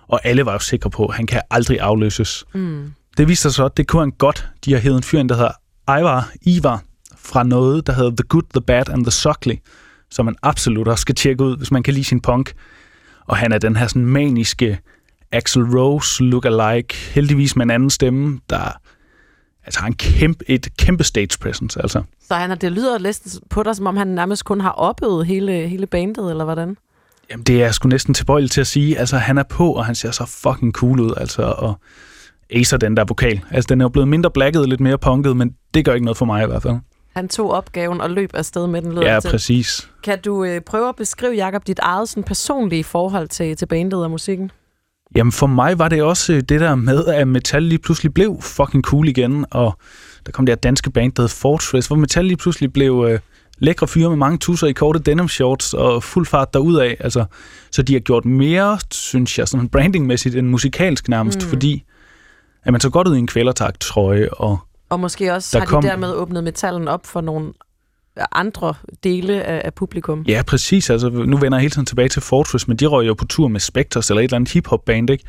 Og 0.08 0.20
alle 0.24 0.46
var 0.46 0.52
jo 0.52 0.58
sikre 0.58 0.90
på, 0.90 1.06
at 1.06 1.14
han 1.14 1.26
kan 1.26 1.40
aldrig 1.50 1.80
afløses. 1.80 2.44
Mm. 2.54 2.92
Det 3.16 3.28
viste 3.28 3.42
sig 3.42 3.52
så, 3.52 3.64
at 3.64 3.76
det 3.76 3.86
kunne 3.86 4.02
han 4.02 4.10
godt. 4.10 4.48
De 4.64 4.72
har 4.72 4.80
hævet 4.80 4.96
en 4.96 5.02
fyr, 5.02 5.22
der 5.22 5.34
hedder 5.34 5.52
Ivar, 6.00 6.32
Ivar 6.42 6.82
fra 7.16 7.42
noget, 7.42 7.86
der 7.86 7.92
hedder 7.92 8.10
The 8.10 8.28
Good, 8.28 8.42
The 8.54 8.60
Bad 8.60 8.88
and 8.88 9.04
The 9.04 9.10
Suckly, 9.10 9.54
som 10.10 10.24
man 10.24 10.36
absolut 10.42 10.88
også 10.88 11.02
skal 11.02 11.14
tjekke 11.14 11.44
ud, 11.44 11.56
hvis 11.56 11.70
man 11.70 11.82
kan 11.82 11.94
lide 11.94 12.04
sin 12.04 12.20
punk. 12.20 12.52
Og 13.26 13.36
han 13.36 13.52
er 13.52 13.58
den 13.58 13.76
her 13.76 13.86
sådan 13.86 14.06
maniske 14.06 14.78
Axel 15.32 15.62
Rose 15.62 16.24
lookalike, 16.24 16.94
heldigvis 16.94 17.56
med 17.56 17.64
en 17.64 17.70
anden 17.70 17.90
stemme, 17.90 18.40
der 18.50 18.80
altså 19.66 19.80
har 19.80 19.86
en 19.86 19.94
kæmpe, 19.94 20.50
et 20.50 20.68
kæmpe 20.78 21.04
stage 21.04 21.38
presence. 21.40 21.82
Altså. 21.82 22.02
Så 22.28 22.34
han 22.34 22.58
det 22.58 22.72
lyder 22.72 22.98
lidt 22.98 23.20
på 23.50 23.62
dig, 23.62 23.76
som 23.76 23.86
om 23.86 23.96
han 23.96 24.06
nærmest 24.06 24.44
kun 24.44 24.60
har 24.60 24.70
opøvet 24.70 25.26
hele, 25.26 25.68
hele 25.68 25.86
bandet, 25.86 26.30
eller 26.30 26.44
hvordan? 26.44 26.76
Jamen, 27.30 27.44
det 27.44 27.54
er 27.56 27.64
jeg 27.64 27.74
sgu 27.74 27.88
næsten 27.88 28.14
tilbøjelig 28.14 28.50
til 28.50 28.60
at 28.60 28.66
sige. 28.66 28.98
Altså, 28.98 29.16
han 29.16 29.38
er 29.38 29.42
på, 29.42 29.72
og 29.72 29.84
han 29.86 29.94
ser 29.94 30.10
så 30.10 30.26
fucking 30.26 30.72
cool 30.72 31.00
ud. 31.00 31.12
Altså, 31.16 31.42
og 31.42 31.74
acer 32.50 32.76
den 32.76 32.96
der 32.96 33.04
vokal. 33.08 33.40
Altså, 33.50 33.66
den 33.68 33.80
er 33.80 33.84
jo 33.84 33.88
blevet 33.88 34.08
mindre 34.08 34.30
blacket, 34.30 34.68
lidt 34.68 34.80
mere 34.80 34.98
punket, 34.98 35.36
men 35.36 35.54
det 35.74 35.84
gør 35.84 35.92
ikke 35.94 36.04
noget 36.04 36.16
for 36.16 36.26
mig 36.26 36.44
i 36.44 36.46
hvert 36.46 36.62
fald. 36.62 36.74
Han 37.16 37.28
tog 37.28 37.50
opgaven 37.50 38.00
og 38.00 38.10
løb 38.10 38.30
afsted 38.34 38.66
med 38.66 38.82
den. 38.82 38.92
lyder 38.92 39.12
Ja, 39.14 39.20
til. 39.20 39.30
præcis. 39.30 39.90
Kan 40.02 40.20
du 40.20 40.44
øh, 40.44 40.60
prøve 40.60 40.88
at 40.88 40.96
beskrive, 40.96 41.44
Jacob, 41.44 41.66
dit 41.66 41.78
eget 41.78 42.08
sådan, 42.08 42.22
personlige 42.22 42.84
forhold 42.84 43.28
til, 43.28 43.56
til 43.56 43.66
bandet 43.66 44.04
og 44.04 44.10
musikken? 44.10 44.50
Jamen 45.14 45.32
for 45.32 45.46
mig 45.46 45.78
var 45.78 45.88
det 45.88 46.02
også 46.02 46.32
øh, 46.32 46.40
det 46.40 46.60
der 46.60 46.74
med, 46.74 47.04
at 47.06 47.28
metal 47.28 47.62
lige 47.62 47.78
pludselig 47.78 48.14
blev 48.14 48.38
fucking 48.42 48.84
cool 48.84 49.08
igen, 49.08 49.44
og 49.50 49.78
der 50.26 50.32
kom 50.32 50.46
det 50.46 50.52
her 50.52 50.56
danske 50.56 50.90
band, 50.90 51.12
der 51.12 51.22
hed 51.22 51.28
Fortress, 51.28 51.86
hvor 51.88 51.96
metal 51.96 52.24
lige 52.24 52.36
pludselig 52.36 52.72
blev 52.72 53.06
øh, 53.10 53.18
lækre 53.58 53.88
fyre 53.88 54.08
med 54.08 54.16
mange 54.16 54.38
tusser 54.38 54.66
i 54.66 54.72
korte 54.72 54.98
denim 54.98 55.28
shorts 55.28 55.74
og 55.74 56.02
fuld 56.02 56.26
fart 56.26 56.54
derudad. 56.54 56.94
Altså, 57.00 57.24
så 57.70 57.82
de 57.82 57.92
har 57.92 58.00
gjort 58.00 58.24
mere, 58.24 58.78
synes 58.90 59.38
jeg, 59.38 59.48
sådan 59.48 59.68
brandingmæssigt 59.68 60.34
end 60.36 60.46
musikalsk 60.48 61.08
nærmest, 61.08 61.42
Mm. 61.42 61.48
fordi 61.48 61.84
at 62.64 62.72
man 62.72 62.80
så 62.80 62.90
godt 62.90 63.08
ud 63.08 63.16
i 63.16 63.18
en 63.18 63.26
kvælertagt 63.26 63.80
trøje, 63.80 64.28
og 64.32 64.58
Og 64.88 65.00
måske 65.00 65.34
også 65.34 65.48
Der 65.52 65.58
har 65.58 65.66
kom- 65.66 65.82
de 65.82 65.88
dermed 65.88 66.12
åbnet 66.12 66.44
metallen 66.44 66.88
op 66.88 67.06
for 67.06 67.20
nogle 67.20 67.52
andre 68.32 68.74
dele 69.04 69.42
af, 69.42 69.62
af 69.64 69.74
publikum. 69.74 70.24
Ja, 70.28 70.42
præcis. 70.46 70.90
Altså, 70.90 71.08
nu 71.08 71.36
vender 71.36 71.58
jeg 71.58 71.60
hele 71.60 71.70
tiden 71.70 71.86
tilbage 71.86 72.08
til 72.08 72.22
Fortress, 72.22 72.68
men 72.68 72.76
de 72.76 72.86
røg 72.86 73.06
jo 73.06 73.14
på 73.14 73.24
tur 73.24 73.48
med 73.48 73.60
Spectres 73.60 74.10
eller 74.10 74.20
et 74.20 74.24
eller 74.24 74.36
andet 74.36 74.52
hip-hop-band, 74.52 75.10
ikke? 75.10 75.24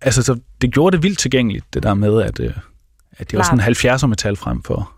Altså, 0.00 0.22
så 0.22 0.38
det 0.60 0.72
gjorde 0.72 0.96
det 0.96 1.02
vildt 1.02 1.18
tilgængeligt, 1.18 1.64
det 1.74 1.82
der 1.82 1.94
med, 1.94 2.22
at, 2.22 2.40
øh, 2.40 2.52
at 3.12 3.30
det 3.30 3.36
var 3.36 3.44
sådan 3.44 3.60
70'er 3.60 4.06
metal 4.06 4.36
frem 4.36 4.62
for. 4.62 4.92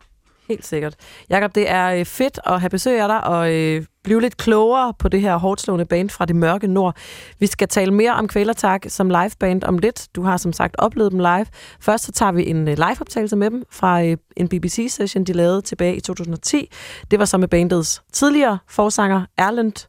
Helt 0.49 0.67
sikkert. 0.67 0.95
Jakob, 1.31 1.55
det 1.55 1.71
er 1.71 1.91
øh, 1.95 2.05
fedt 2.05 2.41
at 2.47 2.61
have 2.61 2.71
besøg 2.71 3.01
af 3.01 3.09
dig 3.09 3.25
og 3.25 3.53
øh, 3.55 3.85
blive 4.05 4.21
lidt 4.21 4.37
klogere 4.37 4.95
på 4.99 5.09
det 5.09 5.21
her 5.21 5.37
hårdslående 5.37 5.85
band 5.85 6.11
fra 6.11 6.25
det 6.25 6.37
mørke 6.37 6.67
nord. 6.67 6.97
Vi 7.39 7.47
skal 7.47 7.69
tale 7.69 7.91
mere 7.95 8.15
om 8.15 8.29
Kvælertak 8.29 8.83
som 8.89 9.09
liveband 9.09 9.65
om 9.65 9.79
lidt. 9.79 10.09
Du 10.17 10.23
har 10.23 10.37
som 10.37 10.53
sagt 10.53 10.75
oplevet 10.79 11.13
dem 11.13 11.19
live. 11.19 11.47
Først 11.81 12.05
så 12.05 12.13
tager 12.13 12.33
vi 12.33 12.47
en 12.51 12.69
øh, 12.69 12.75
liveoptagelse 12.77 13.37
med 13.37 13.51
dem 13.51 13.65
fra 13.71 14.03
øh, 14.05 14.17
en 14.37 14.49
BBC-session, 14.49 15.25
de 15.25 15.33
lavede 15.33 15.61
tilbage 15.63 15.97
i 15.97 16.01
2010. 16.01 16.71
Det 17.11 17.19
var 17.19 17.25
så 17.25 17.39
med 17.39 17.49
bandets 17.49 18.03
tidligere 18.13 18.59
forsanger 18.69 19.23
Erlend 19.39 19.89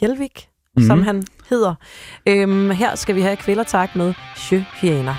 Hjelvik. 0.00 0.48
mm. 0.76 0.80
Mhm. 0.82 0.86
som 0.86 1.02
han 1.02 1.22
hedder. 1.50 1.74
Øhm, 2.28 2.70
her 2.70 2.94
skal 2.94 3.14
vi 3.14 3.20
have 3.20 3.36
kvælertak 3.36 3.96
med 3.96 4.14
Je 4.52 4.64
Hyena. 4.80 5.16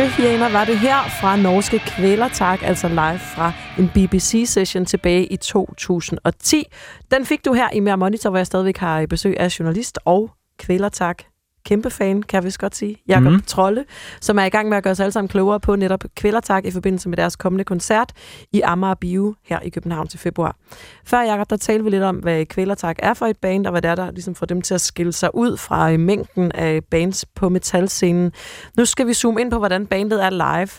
Sjøhjæner 0.00 0.52
var 0.52 0.64
det 0.64 0.78
her 0.78 0.98
fra 1.20 1.36
Norske 1.36 1.78
Kvælertak, 1.78 2.62
altså 2.62 2.88
live 2.88 3.18
fra 3.18 3.52
en 3.78 3.88
BBC-session 3.88 4.84
tilbage 4.84 5.26
i 5.26 5.36
2010. 5.36 6.64
Den 7.10 7.26
fik 7.26 7.44
du 7.44 7.52
her 7.52 7.68
i 7.72 7.80
Mere 7.80 7.96
Monitor, 7.96 8.30
hvor 8.30 8.38
jeg 8.38 8.46
stadigvæk 8.46 8.76
har 8.76 9.06
besøg 9.06 9.40
af 9.40 9.58
journalist 9.58 9.98
og 10.04 10.30
Kvælertak 10.58 11.22
kæmpe 11.64 11.90
fan, 11.90 12.22
kan 12.22 12.36
jeg 12.36 12.44
vist 12.44 12.58
godt 12.58 12.76
sige, 12.76 12.96
Jakob 13.08 13.32
mm. 13.32 13.42
Trolle, 13.46 13.84
som 14.20 14.38
er 14.38 14.44
i 14.44 14.48
gang 14.48 14.68
med 14.68 14.76
at 14.76 14.82
gøre 14.82 14.90
os 14.90 15.00
alle 15.00 15.12
sammen 15.12 15.28
klogere 15.28 15.60
på 15.60 15.76
netop 15.76 16.04
Kvælertak 16.16 16.64
i 16.64 16.70
forbindelse 16.70 17.08
med 17.08 17.16
deres 17.16 17.36
kommende 17.36 17.64
koncert 17.64 18.12
i 18.52 18.60
Amager 18.60 18.94
Bio 18.94 19.34
her 19.44 19.60
i 19.60 19.68
København 19.68 20.08
til 20.08 20.18
februar. 20.18 20.56
Før, 21.04 21.20
Jakob, 21.20 21.50
der 21.50 21.56
talte 21.56 21.84
vi 21.84 21.90
lidt 21.90 22.02
om, 22.02 22.16
hvad 22.16 22.46
Kvælertak 22.46 22.96
er 22.98 23.14
for 23.14 23.26
et 23.26 23.36
band, 23.36 23.66
og 23.66 23.70
hvad 23.70 23.82
det 23.82 23.90
er, 23.90 23.94
der 23.94 24.10
ligesom 24.10 24.34
får 24.34 24.46
dem 24.46 24.62
til 24.62 24.74
at 24.74 24.80
skille 24.80 25.12
sig 25.12 25.34
ud 25.34 25.56
fra 25.56 25.92
øh, 25.92 26.00
mængden 26.00 26.52
af 26.52 26.84
bands 26.90 27.24
på 27.24 27.48
metalscenen. 27.48 28.32
Nu 28.76 28.84
skal 28.84 29.06
vi 29.06 29.14
zoome 29.14 29.40
ind 29.40 29.50
på, 29.50 29.58
hvordan 29.58 29.86
bandet 29.86 30.24
er 30.24 30.30
live. 30.30 30.70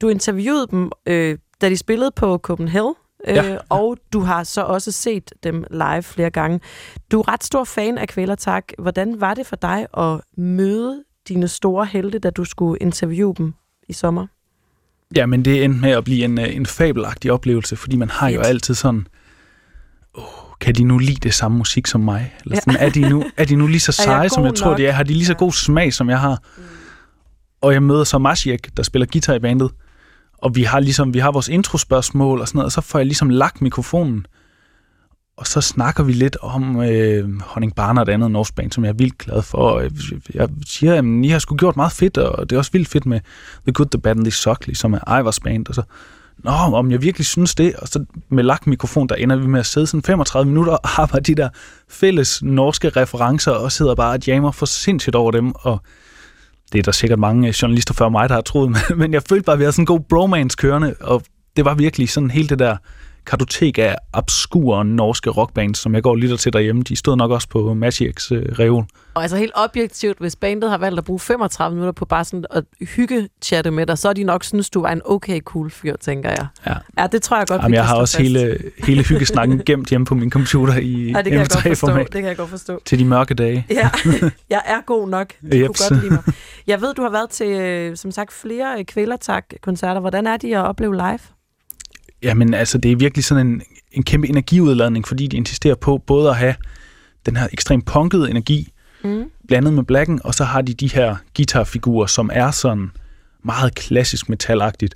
Du 0.00 0.08
interviewede 0.08 0.66
dem 0.70 0.90
øh, 1.06 1.38
da 1.60 1.68
de 1.68 1.76
spillede 1.76 2.10
på 2.16 2.38
Copenhagen, 2.38 2.94
øh, 3.28 3.34
Ja. 3.34 3.56
og 3.68 3.96
du 4.12 4.20
har 4.20 4.44
så 4.44 4.62
også 4.62 4.92
set 4.92 5.30
dem 5.44 5.64
live 5.70 6.02
flere 6.02 6.30
gange. 6.30 6.60
Du 7.12 7.20
er 7.20 7.32
ret 7.32 7.44
stor 7.44 7.64
fan 7.64 7.98
af 7.98 8.08
Kvælertak. 8.08 8.64
Hvordan 8.78 9.20
var 9.20 9.34
det 9.34 9.46
for 9.46 9.56
dig 9.56 9.86
at 9.98 10.20
møde 10.36 11.02
dine 11.28 11.48
store 11.48 11.86
helte, 11.86 12.18
da 12.18 12.30
du 12.30 12.44
skulle 12.44 12.78
interviewe 12.80 13.34
dem 13.38 13.54
i 13.88 13.92
sommer? 13.92 14.26
Ja, 15.16 15.26
men 15.26 15.44
det 15.44 15.64
endte 15.64 15.80
med 15.80 15.90
at 15.90 16.04
blive 16.04 16.24
en, 16.24 16.38
øh, 16.40 16.56
en 16.56 16.66
fabelagtig 16.66 17.32
oplevelse, 17.32 17.76
fordi 17.76 17.96
man 17.96 18.10
har 18.10 18.28
jo 18.28 18.40
altid 18.40 18.74
sådan, 18.74 19.06
oh, 20.14 20.24
kan 20.60 20.74
de 20.74 20.84
nu 20.84 20.98
lide 20.98 21.14
det 21.22 21.34
samme 21.34 21.58
musik 21.58 21.86
som 21.86 22.00
mig? 22.00 22.34
Eller 22.44 22.60
sådan, 22.60 22.76
er, 22.80 22.90
de 22.90 23.08
nu, 23.08 23.24
er 23.36 23.44
de 23.44 23.56
nu 23.56 23.66
lige 23.66 23.80
så 23.80 23.94
jeg 23.98 24.04
seje, 24.04 24.28
som 24.28 24.44
jeg 24.44 24.54
tror, 24.54 24.70
nok? 24.70 24.78
de 24.78 24.86
er? 24.86 24.92
Har 24.92 25.02
de 25.02 25.12
lige 25.12 25.26
så 25.26 25.34
god 25.34 25.52
smag, 25.52 25.92
som 25.92 26.10
jeg 26.10 26.20
har? 26.20 26.42
Og 27.60 27.72
jeg 27.72 27.82
møder 27.82 28.04
så 28.04 28.18
Mashiek, 28.18 28.76
der 28.76 28.82
spiller 28.82 29.06
guitar 29.12 29.34
i 29.34 29.38
bandet, 29.38 29.70
og 30.42 30.54
vi 30.54 30.62
har 30.62 30.80
ligesom, 30.80 31.14
vi 31.14 31.18
har 31.18 31.32
vores 31.32 31.48
introspørgsmål 31.48 32.40
og 32.40 32.48
sådan 32.48 32.56
noget, 32.56 32.66
og 32.66 32.72
så 32.72 32.80
får 32.80 32.98
jeg 32.98 33.06
ligesom 33.06 33.30
lagt 33.30 33.62
mikrofonen, 33.62 34.26
og 35.36 35.46
så 35.46 35.60
snakker 35.60 36.02
vi 36.02 36.12
lidt 36.12 36.36
om 36.40 36.82
øh, 36.82 37.40
Honning 37.40 37.74
Barner, 37.74 38.02
et 38.02 38.08
andet 38.08 38.30
norsk 38.30 38.54
band, 38.54 38.72
som 38.72 38.84
jeg 38.84 38.90
er 38.90 38.94
vildt 38.94 39.18
glad 39.18 39.42
for. 39.42 39.80
Jeg 40.34 40.48
siger, 40.66 40.94
at 40.94 41.04
I 41.24 41.28
har 41.28 41.38
sgu 41.38 41.56
gjort 41.56 41.76
meget 41.76 41.92
fedt, 41.92 42.18
og 42.18 42.50
det 42.50 42.56
er 42.56 42.58
også 42.58 42.72
vildt 42.72 42.88
fedt 42.88 43.06
med 43.06 43.20
The 43.66 43.72
Good, 43.72 43.86
The 43.86 44.00
Bad 44.00 44.16
and 44.16 44.24
The 44.24 44.30
Suckly, 44.30 44.74
som 44.74 44.94
er 44.94 45.20
Ivers 45.20 45.40
band. 45.40 45.68
Og 45.68 45.74
så, 45.74 45.82
Nå, 46.38 46.50
om 46.50 46.90
jeg 46.90 47.02
virkelig 47.02 47.26
synes 47.26 47.54
det, 47.54 47.76
og 47.76 47.88
så 47.88 48.04
med 48.28 48.44
lagt 48.44 48.66
mikrofon, 48.66 49.08
der 49.08 49.14
ender 49.14 49.36
vi 49.36 49.46
med 49.46 49.60
at 49.60 49.66
sidde 49.66 49.86
sådan 49.86 50.02
35 50.02 50.48
minutter 50.48 50.72
og 50.72 51.02
arbejde 51.02 51.34
de 51.34 51.42
der 51.42 51.48
fælles 51.88 52.42
norske 52.42 52.88
referencer, 52.88 53.50
og 53.52 53.72
sidder 53.72 53.94
bare 53.94 54.12
og 54.12 54.26
jammer 54.26 54.50
for 54.50 54.66
sindssygt 54.66 55.16
over 55.16 55.30
dem, 55.30 55.52
og 55.54 55.82
det 56.72 56.78
er 56.78 56.82
der 56.82 56.92
sikkert 56.92 57.18
mange 57.18 57.54
journalister 57.62 57.94
før 57.94 58.08
mig, 58.08 58.28
der 58.28 58.34
har 58.34 58.42
troet, 58.42 58.70
men- 58.70 58.98
men 59.00 59.12
jeg 59.12 59.22
følte 59.28 59.44
bare, 59.44 59.52
at 59.54 59.58
vi 59.58 59.64
havde 59.64 59.72
sådan 59.72 59.82
en 59.82 59.86
god 59.86 60.00
bromance 60.00 60.56
kørende, 60.56 60.94
og 61.00 61.22
det 61.56 61.64
var 61.64 61.74
virkelig 61.74 62.08
sådan 62.10 62.30
hele 62.30 62.48
det 62.48 62.58
der 62.58 62.76
kartotek 63.26 63.78
af 63.78 63.96
obskure 64.12 64.84
norske 64.84 65.30
rockbands, 65.30 65.78
som 65.78 65.94
jeg 65.94 66.02
går 66.02 66.10
og 66.10 66.16
lytter 66.18 66.36
til 66.36 66.52
derhjemme. 66.52 66.82
De 66.82 66.96
stod 66.96 67.16
nok 67.16 67.30
også 67.30 67.48
på 67.48 67.74
Magics 67.74 68.32
øh, 68.32 68.42
reol. 68.58 68.84
Og 69.14 69.22
altså 69.22 69.36
helt 69.36 69.52
objektivt, 69.54 70.18
hvis 70.18 70.36
bandet 70.36 70.70
har 70.70 70.78
valgt 70.78 70.98
at 70.98 71.04
bruge 71.04 71.20
35 71.20 71.74
minutter 71.74 71.92
på 71.92 72.04
bare 72.04 72.24
sådan 72.24 72.44
at 72.50 72.64
hygge 72.96 73.28
chatte 73.42 73.70
med 73.70 73.86
dig, 73.86 73.98
så 73.98 74.08
er 74.08 74.12
de 74.12 74.24
nok 74.24 74.44
synes, 74.44 74.70
du 74.70 74.80
var 74.82 74.90
en 74.92 75.00
okay 75.04 75.40
cool 75.40 75.70
fyr, 75.70 75.96
tænker 75.96 76.28
jeg. 76.30 76.46
Ja. 76.66 76.74
Ja, 77.02 77.06
det 77.06 77.22
tror 77.22 77.36
jeg 77.36 77.46
godt, 77.46 77.62
Jamen, 77.62 77.74
jeg 77.74 77.86
har 77.86 77.96
også 77.96 78.16
fast. 78.16 78.28
hele, 78.28 78.58
hele 78.86 79.02
hyggesnakken 79.04 79.62
gemt 79.66 79.88
hjemme 79.88 80.04
på 80.06 80.14
min 80.14 80.30
computer 80.30 80.74
i 80.76 81.10
Ja, 81.10 81.18
det 81.18 81.24
kan 81.24 81.32
jeg 81.32 81.46
godt 81.50 81.52
forstå. 81.52 81.86
M3-format 81.86 82.06
Det 82.12 82.20
kan 82.20 82.24
jeg 82.28 82.36
godt 82.36 82.50
forstå. 82.50 82.80
til 82.84 82.98
de 82.98 83.04
mørke 83.04 83.34
dage. 83.34 83.66
Ja, 83.70 83.90
jeg 84.50 84.62
er 84.66 84.80
god 84.86 85.08
nok. 85.08 85.26
De 85.52 85.60
Jeps. 85.62 85.80
kunne 85.80 85.88
godt 85.88 86.02
lide 86.04 86.14
mig. 86.14 86.34
Jeg 86.66 86.80
ved, 86.80 86.94
du 86.94 87.02
har 87.02 87.10
været 87.10 87.30
til, 87.30 87.48
øh, 87.48 87.96
som 87.96 88.10
sagt, 88.10 88.32
flere 88.32 88.78
øh, 88.78 88.84
kvælertak-koncerter. 88.84 90.00
Hvordan 90.00 90.26
er 90.26 90.36
de 90.36 90.56
at 90.56 90.66
opleve 90.66 90.94
live? 90.96 91.18
Jamen, 92.22 92.54
altså, 92.54 92.78
det 92.78 92.92
er 92.92 92.96
virkelig 92.96 93.24
sådan 93.24 93.46
en, 93.46 93.62
en 93.92 94.02
kæmpe 94.02 94.28
energiudladning, 94.28 95.08
fordi 95.08 95.26
de 95.26 95.36
insisterer 95.36 95.74
på 95.74 95.98
både 96.06 96.30
at 96.30 96.36
have 96.36 96.54
den 97.26 97.36
her 97.36 97.48
ekstremt 97.52 97.86
punkede 97.86 98.30
energi, 98.30 98.68
Mm. 99.04 99.24
blandet 99.48 99.72
med 99.74 99.82
blacken, 99.84 100.20
og 100.24 100.34
så 100.34 100.44
har 100.44 100.62
de 100.62 100.74
de 100.74 100.88
her 100.88 101.16
guitarfigurer, 101.36 102.06
som 102.06 102.30
er 102.32 102.50
sådan 102.50 102.90
meget 103.44 103.74
klassisk 103.74 104.28
metalagtigt. 104.28 104.94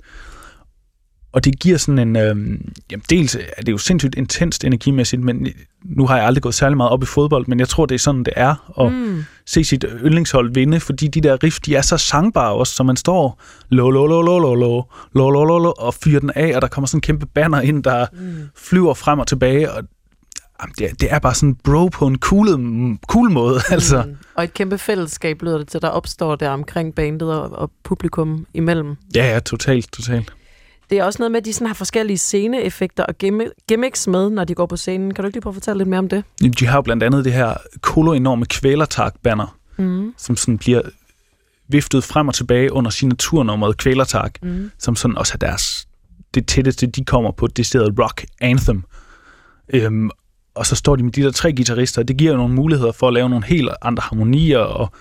Og 1.31 1.45
det 1.45 1.59
giver 1.59 1.77
sådan 1.77 1.99
en... 1.99 2.15
Øhm, 2.15 2.71
jamen, 2.91 3.03
dels 3.09 3.35
er 3.35 3.61
det 3.65 3.71
jo 3.71 3.77
sindssygt 3.77 4.15
intenst 4.15 4.63
energimæssigt, 4.63 5.21
men 5.21 5.47
nu 5.85 6.07
har 6.07 6.17
jeg 6.17 6.25
aldrig 6.25 6.41
gået 6.43 6.55
særlig 6.55 6.77
meget 6.77 6.91
op 6.91 7.03
i 7.03 7.05
fodbold, 7.05 7.45
men 7.47 7.59
jeg 7.59 7.67
tror, 7.69 7.85
det 7.85 7.95
er 7.95 7.99
sådan, 7.99 8.23
det 8.23 8.33
er 8.35 8.81
at 8.85 8.91
Mm. 8.91 9.23
se 9.45 9.63
sit 9.63 9.85
yndlingshold 10.03 10.53
vinde, 10.53 10.79
fordi 10.79 11.07
de 11.07 11.21
der 11.21 11.43
riff, 11.43 11.59
de 11.59 11.75
er 11.75 11.81
så 11.81 11.97
sangbare 11.97 12.53
også, 12.53 12.73
så 12.75 12.83
man 12.83 12.97
står 12.97 13.41
lo 13.69 13.89
lo 13.89 14.05
lo 14.07 14.21
lo 14.21 14.39
lo 14.39 14.53
lo 14.55 14.83
lo 15.13 15.29
lo 15.29 15.43
lo 15.45 15.57
lo 15.59 15.73
og 15.77 15.93
fyrer 15.93 16.19
den 16.19 16.31
af, 16.35 16.55
og 16.55 16.61
der 16.61 16.67
kommer 16.67 16.87
sådan 16.87 16.97
en 16.97 17.01
kæmpe 17.01 17.25
banner 17.25 17.61
ind, 17.61 17.83
der 17.83 18.05
Mm. 18.13 18.35
flyver 18.55 18.93
frem 18.93 19.19
og 19.19 19.27
tilbage, 19.27 19.71
og 19.71 19.83
jamen, 20.61 20.73
det, 20.77 20.89
er, 20.89 20.93
det 20.93 21.07
er 21.13 21.19
bare 21.19 21.33
sådan 21.35 21.55
bro 21.63 21.87
på 21.87 22.07
en 22.07 22.19
cool, 22.19 22.47
cool 23.07 23.31
måde, 23.31 23.59
altså. 23.69 24.03
Mm. 24.07 24.15
Og 24.35 24.43
et 24.43 24.53
kæmpe 24.53 24.77
fællesskab 24.77 25.41
lyder 25.41 25.57
det 25.57 25.67
til, 25.67 25.81
der 25.81 25.87
opstår 25.89 26.35
der 26.35 26.49
omkring 26.49 26.95
bandet 26.95 27.33
og, 27.33 27.51
og 27.51 27.71
publikum 27.83 28.45
imellem. 28.53 28.95
Ja, 29.15 29.33
ja, 29.33 29.39
totalt, 29.39 29.91
totalt. 29.93 30.33
Det 30.89 30.97
er 30.97 31.03
også 31.03 31.19
noget 31.19 31.31
med, 31.31 31.39
at 31.39 31.45
de 31.45 31.53
sådan 31.53 31.67
har 31.67 31.73
forskellige 31.73 32.17
sceneeffekter 32.17 33.03
og 33.03 33.15
gimmi- 33.23 33.63
gimmicks 33.67 34.07
med, 34.07 34.29
når 34.29 34.43
de 34.43 34.53
går 34.55 34.65
på 34.65 34.77
scenen. 34.77 35.13
Kan 35.13 35.23
du 35.23 35.27
ikke 35.27 35.35
lige 35.35 35.41
prøve 35.41 35.51
at 35.51 35.55
fortælle 35.55 35.77
lidt 35.77 35.89
mere 35.89 35.99
om 35.99 36.09
det? 36.09 36.23
De 36.59 36.67
har 36.67 36.77
jo 36.77 36.81
blandt 36.81 37.03
andet 37.03 37.25
det 37.25 37.33
her 37.33 37.53
kolo-enorme 37.81 38.45
kvælertak-banner, 38.45 39.57
Mm. 39.77 40.13
som 40.17 40.37
sådan 40.37 40.57
bliver 40.57 40.81
viftet 41.67 42.03
frem 42.03 42.27
og 42.27 42.33
tilbage 42.33 42.73
under 42.73 42.91
signaturnummeret 42.91 43.77
kvælertak, 43.77 44.33
Mm. 44.43 44.71
som 44.79 44.95
sådan 44.95 45.17
også 45.17 45.33
er 45.33 45.37
deres, 45.37 45.87
det 46.33 46.47
tætteste, 46.47 46.87
de 46.87 47.05
kommer 47.05 47.31
på 47.31 47.47
det 47.47 47.65
sted 47.65 47.99
rock 47.99 48.25
anthem. 48.41 48.83
Øhm, 49.73 50.09
og 50.55 50.65
så 50.65 50.75
står 50.75 50.95
de 50.95 51.03
med 51.03 51.11
de 51.11 51.21
der 51.21 51.31
tre 51.31 51.53
guitarister, 51.53 52.01
og 52.01 52.07
det 52.07 52.17
giver 52.17 52.31
jo 52.31 52.37
nogle 52.37 52.53
muligheder 52.53 52.91
for 52.91 53.07
at 53.07 53.13
lave 53.13 53.29
nogle 53.29 53.45
helt 53.45 53.69
andre 53.81 54.03
harmonier, 54.09 54.59
og 54.59 54.91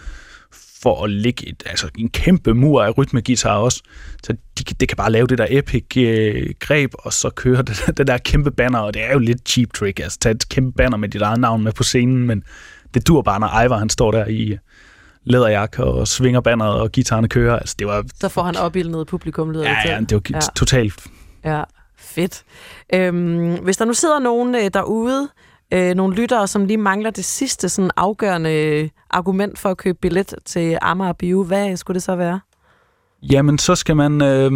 for 0.87 1.05
at 1.05 1.11
lægge 1.11 1.49
et, 1.49 1.63
altså 1.67 1.89
en 1.99 2.09
kæmpe 2.09 2.55
mur 2.55 2.83
af 2.83 2.99
rytmegitar 2.99 3.57
også. 3.57 3.83
Så 4.23 4.33
de, 4.59 4.65
kan- 4.65 4.77
det 4.81 4.89
kan 4.89 4.97
bare 4.97 5.13
lave 5.13 5.27
det 5.27 5.39
der 5.39 5.47
epic 5.51 5.97
øh, 5.97 6.51
greb, 6.61 6.91
og 6.99 7.13
så 7.13 7.31
køre 7.31 7.63
det, 7.69 7.99
det 7.99 8.07
der 8.07 8.19
kæmpe 8.19 8.51
banner, 8.51 8.79
og 8.79 8.95
det 8.95 9.05
er 9.05 9.13
jo 9.13 9.19
lidt 9.19 9.49
cheap 9.49 9.73
trick, 9.73 10.01
altså 10.01 10.19
tage 10.19 10.35
et 10.35 10.49
kæmpe 10.49 10.77
banner 10.77 10.97
med 10.97 11.09
dit 11.09 11.23
eget 11.23 11.41
navn 11.41 11.63
med 11.65 11.73
på 11.73 11.83
scenen, 11.83 12.27
men 12.27 12.43
det 12.95 13.09
dur 13.09 13.23
bare, 13.23 13.41
når 13.41 13.63
Ivar 13.65 13.79
han 13.79 13.89
står 13.91 14.11
der 14.11 14.27
i 14.27 14.57
læderjakke 15.25 15.85
og 15.85 16.09
svinger 16.09 16.41
banneret, 16.41 16.81
og 16.81 16.93
guitarerne 16.93 17.29
kører. 17.29 17.59
Altså, 17.59 17.75
det 17.79 17.87
var 17.87 18.05
Så 18.21 18.29
får 18.29 18.43
han 18.43 18.57
opildnet 18.57 19.07
publikum, 19.07 19.51
lyder 19.51 19.65
Ja, 19.65 19.77
det 19.83 19.91
ja, 19.91 20.01
det 20.01 20.13
var 20.13 20.21
ja. 20.35 20.41
totalt 20.57 20.95
Ja, 21.45 21.63
fedt. 21.99 22.43
Øhm, 22.95 23.55
hvis 23.63 23.77
der 23.77 23.85
nu 23.85 23.93
sidder 23.93 24.19
nogen 24.19 24.55
øh, 24.55 24.71
derude, 24.75 25.29
øh, 25.73 25.95
nogle 25.95 26.17
lyttere, 26.17 26.49
som 26.49 26.65
lige 26.65 26.77
mangler 26.77 27.11
det 27.11 27.25
sidste 27.25 27.69
sådan 27.69 27.91
afgørende 27.97 28.53
øh, 28.53 28.89
argument 29.11 29.59
for 29.59 29.69
at 29.69 29.77
købe 29.77 29.99
billet 30.03 30.35
til 30.45 30.79
Amager 30.83 31.13
Bio, 31.13 31.45
hvad 31.45 31.77
skulle 31.77 31.95
det 31.95 32.03
så 32.03 32.17
være? 32.17 32.41
Jamen, 33.23 33.59
så 33.59 33.75
skal 33.75 33.97
man 33.97 34.23
øh, 34.23 34.53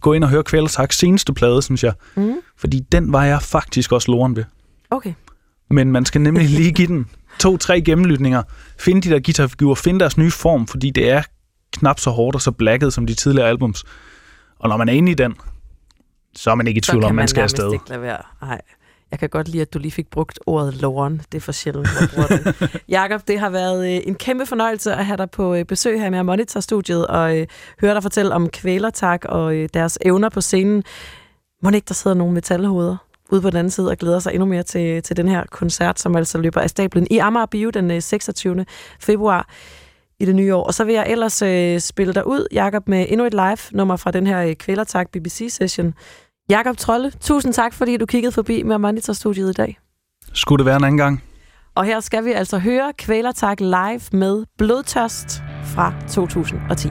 gå 0.00 0.12
ind 0.12 0.24
og 0.24 0.30
høre 0.30 0.42
Kvælertaks 0.44 0.98
seneste 0.98 1.32
plade, 1.34 1.62
synes 1.62 1.84
jeg. 1.84 1.92
Mm. 2.14 2.34
Fordi 2.56 2.80
den 2.92 3.12
var 3.12 3.24
jeg 3.24 3.42
faktisk 3.42 3.92
også 3.92 4.10
loren 4.10 4.36
ved. 4.36 4.44
Okay. 4.90 5.12
Men 5.70 5.92
man 5.92 6.04
skal 6.04 6.20
nemlig 6.20 6.48
lige 6.48 6.72
give 6.72 6.86
den 6.88 7.06
to-tre 7.38 7.80
gennemlytninger. 7.80 8.42
Finde 8.78 9.00
de 9.00 9.14
der 9.14 9.20
guitarfigurer, 9.20 9.74
finde 9.74 10.00
deres 10.00 10.18
nye 10.18 10.30
form, 10.30 10.66
fordi 10.66 10.90
det 10.90 11.10
er 11.10 11.22
knap 11.72 12.00
så 12.00 12.10
hårdt 12.10 12.34
og 12.34 12.42
så 12.42 12.50
blacket 12.50 12.92
som 12.92 13.06
de 13.06 13.14
tidligere 13.14 13.48
albums. 13.48 13.84
Og 14.58 14.68
når 14.68 14.76
man 14.76 14.88
er 14.88 14.92
inde 14.92 15.12
i 15.12 15.14
den, 15.14 15.34
så 16.34 16.50
er 16.50 16.54
man 16.54 16.66
ikke 16.66 16.78
i 16.78 16.82
Så 16.82 16.92
tvivl 16.92 17.04
om, 17.04 17.08
kan 17.08 17.14
man 17.14 17.28
skal 17.28 17.40
nærmest 17.40 17.54
afsted. 17.58 17.72
ikke 17.72 17.88
lade 17.88 18.00
være. 18.02 18.18
Nej. 18.42 18.60
Jeg 19.10 19.18
kan 19.18 19.28
godt 19.28 19.48
lide, 19.48 19.62
at 19.62 19.74
du 19.74 19.78
lige 19.78 19.92
fik 19.92 20.10
brugt 20.10 20.40
ordet 20.46 20.74
loren. 20.74 21.22
Det 21.32 21.38
er 21.38 21.42
for 21.42 21.52
sjældent, 21.52 21.88
jeg. 22.16 22.54
Jakob, 22.88 23.28
det 23.28 23.38
har 23.38 23.50
været 23.50 23.96
øh, 23.96 24.00
en 24.06 24.14
kæmpe 24.14 24.46
fornøjelse 24.46 24.92
at 24.92 25.06
have 25.06 25.16
dig 25.16 25.30
på 25.30 25.54
øh, 25.54 25.64
besøg 25.64 26.00
her 26.00 26.10
med 26.10 26.22
Monitor-studiet 26.22 27.06
og 27.06 27.38
øh, 27.38 27.46
høre 27.80 27.94
dig 27.94 28.02
fortælle 28.02 28.34
om 28.34 28.48
kvælertak 28.48 29.24
og 29.24 29.54
deres 29.74 29.98
evner 30.00 30.28
på 30.28 30.40
scenen. 30.40 30.82
Må 31.62 31.70
ikke, 31.70 31.88
der 31.88 31.94
sidder 31.94 32.16
nogle 32.16 32.34
metalhoveder 32.34 32.96
ude 33.30 33.42
på 33.42 33.50
den 33.50 33.58
anden 33.58 33.70
side 33.70 33.90
og 33.90 33.96
glæder 33.96 34.18
sig 34.18 34.32
endnu 34.32 34.46
mere 34.46 34.62
til, 34.62 35.02
til 35.02 35.16
den 35.16 35.28
her 35.28 35.44
koncert, 35.50 36.00
som 36.00 36.16
altså 36.16 36.38
løber 36.38 36.60
af 36.60 36.70
stablen 36.70 37.06
i 37.10 37.18
Amager 37.18 37.46
Bio 37.46 37.70
den 37.70 37.90
øh, 37.90 38.02
26. 38.02 38.66
februar 39.00 39.48
i 40.18 40.24
det 40.24 40.34
nye 40.34 40.54
år. 40.54 40.64
Og 40.64 40.74
så 40.74 40.84
vil 40.84 40.94
jeg 40.94 41.06
ellers 41.08 41.42
øh, 41.42 41.80
spille 41.80 42.14
dig 42.14 42.26
ud, 42.26 42.46
Jakob, 42.52 42.88
med 42.88 43.06
endnu 43.08 43.26
et 43.26 43.34
live-nummer 43.34 43.96
fra 43.96 44.10
den 44.10 44.26
her 44.26 44.42
øh, 44.42 44.54
Kvælertak 44.54 45.08
BBC-session. 45.10 45.94
Jakob 46.48 46.76
Trolle, 46.76 47.12
tusind 47.20 47.52
tak, 47.52 47.72
fordi 47.74 47.96
du 47.96 48.06
kiggede 48.06 48.32
forbi 48.32 48.62
med 48.62 48.78
Monitor-studiet 48.78 49.50
i 49.50 49.52
dag. 49.52 49.78
Skulle 50.32 50.58
det 50.58 50.66
være 50.66 50.76
en 50.76 50.84
anden 50.84 50.98
gang? 50.98 51.22
Og 51.74 51.84
her 51.84 52.00
skal 52.00 52.24
vi 52.24 52.32
altså 52.32 52.58
høre 52.58 52.92
Kvælertak 52.98 53.60
live 53.60 54.00
med 54.12 54.44
Blodtørst 54.58 55.42
fra 55.64 55.92
2010. 56.08 56.88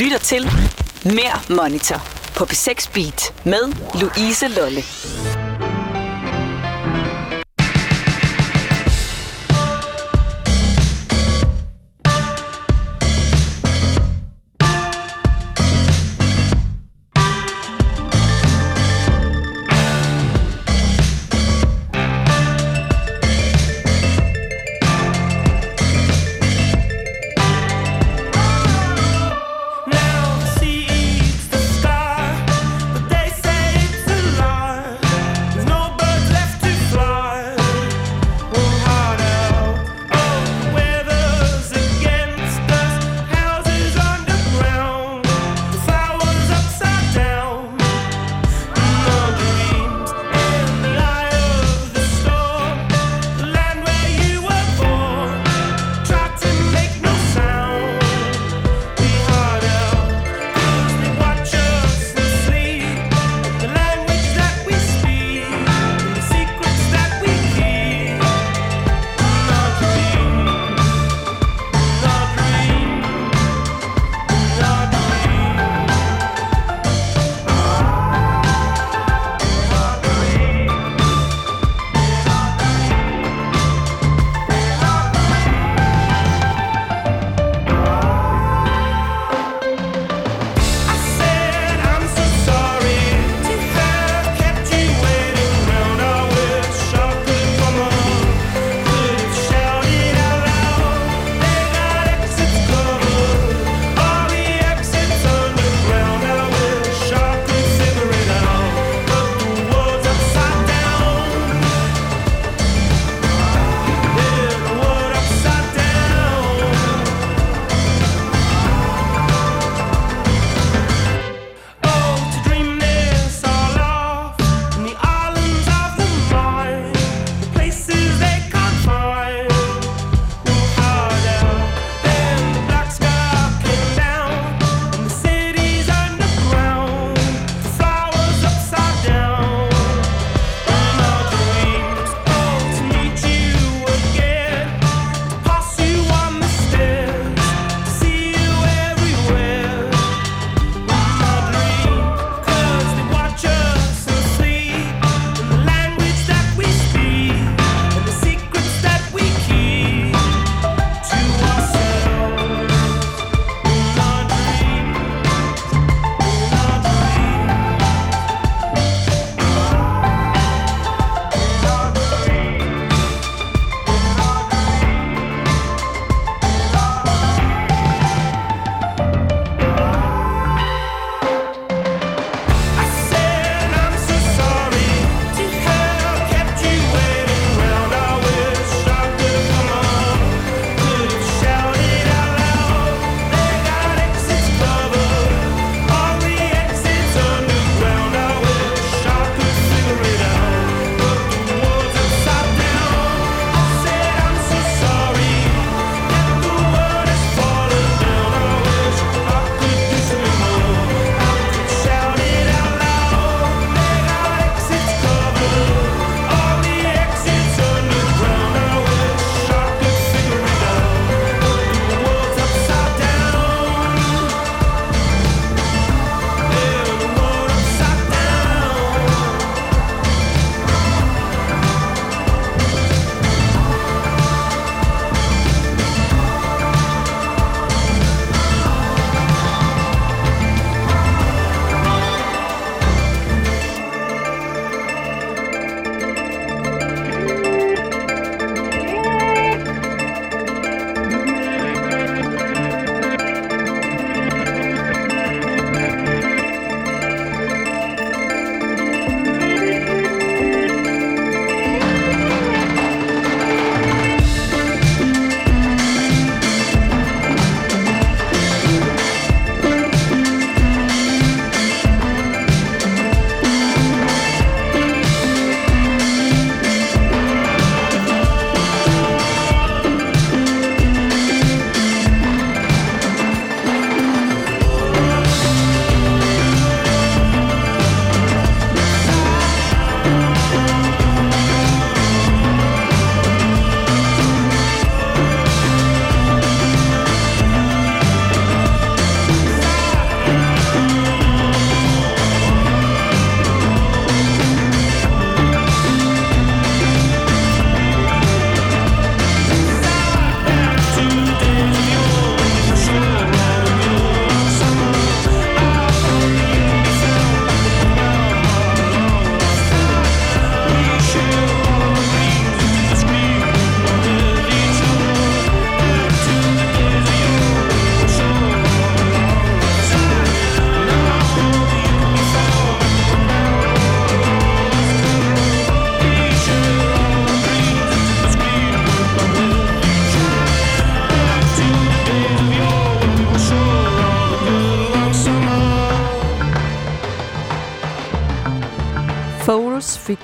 lytter 0.00 0.18
til 0.18 0.44
Mere 1.04 1.56
Monitor 1.56 2.02
på 2.36 2.44
P6 2.44 2.92
Beat 2.92 3.34
med 3.44 3.72
Louise 4.00 4.48
Lolle. 4.48 4.82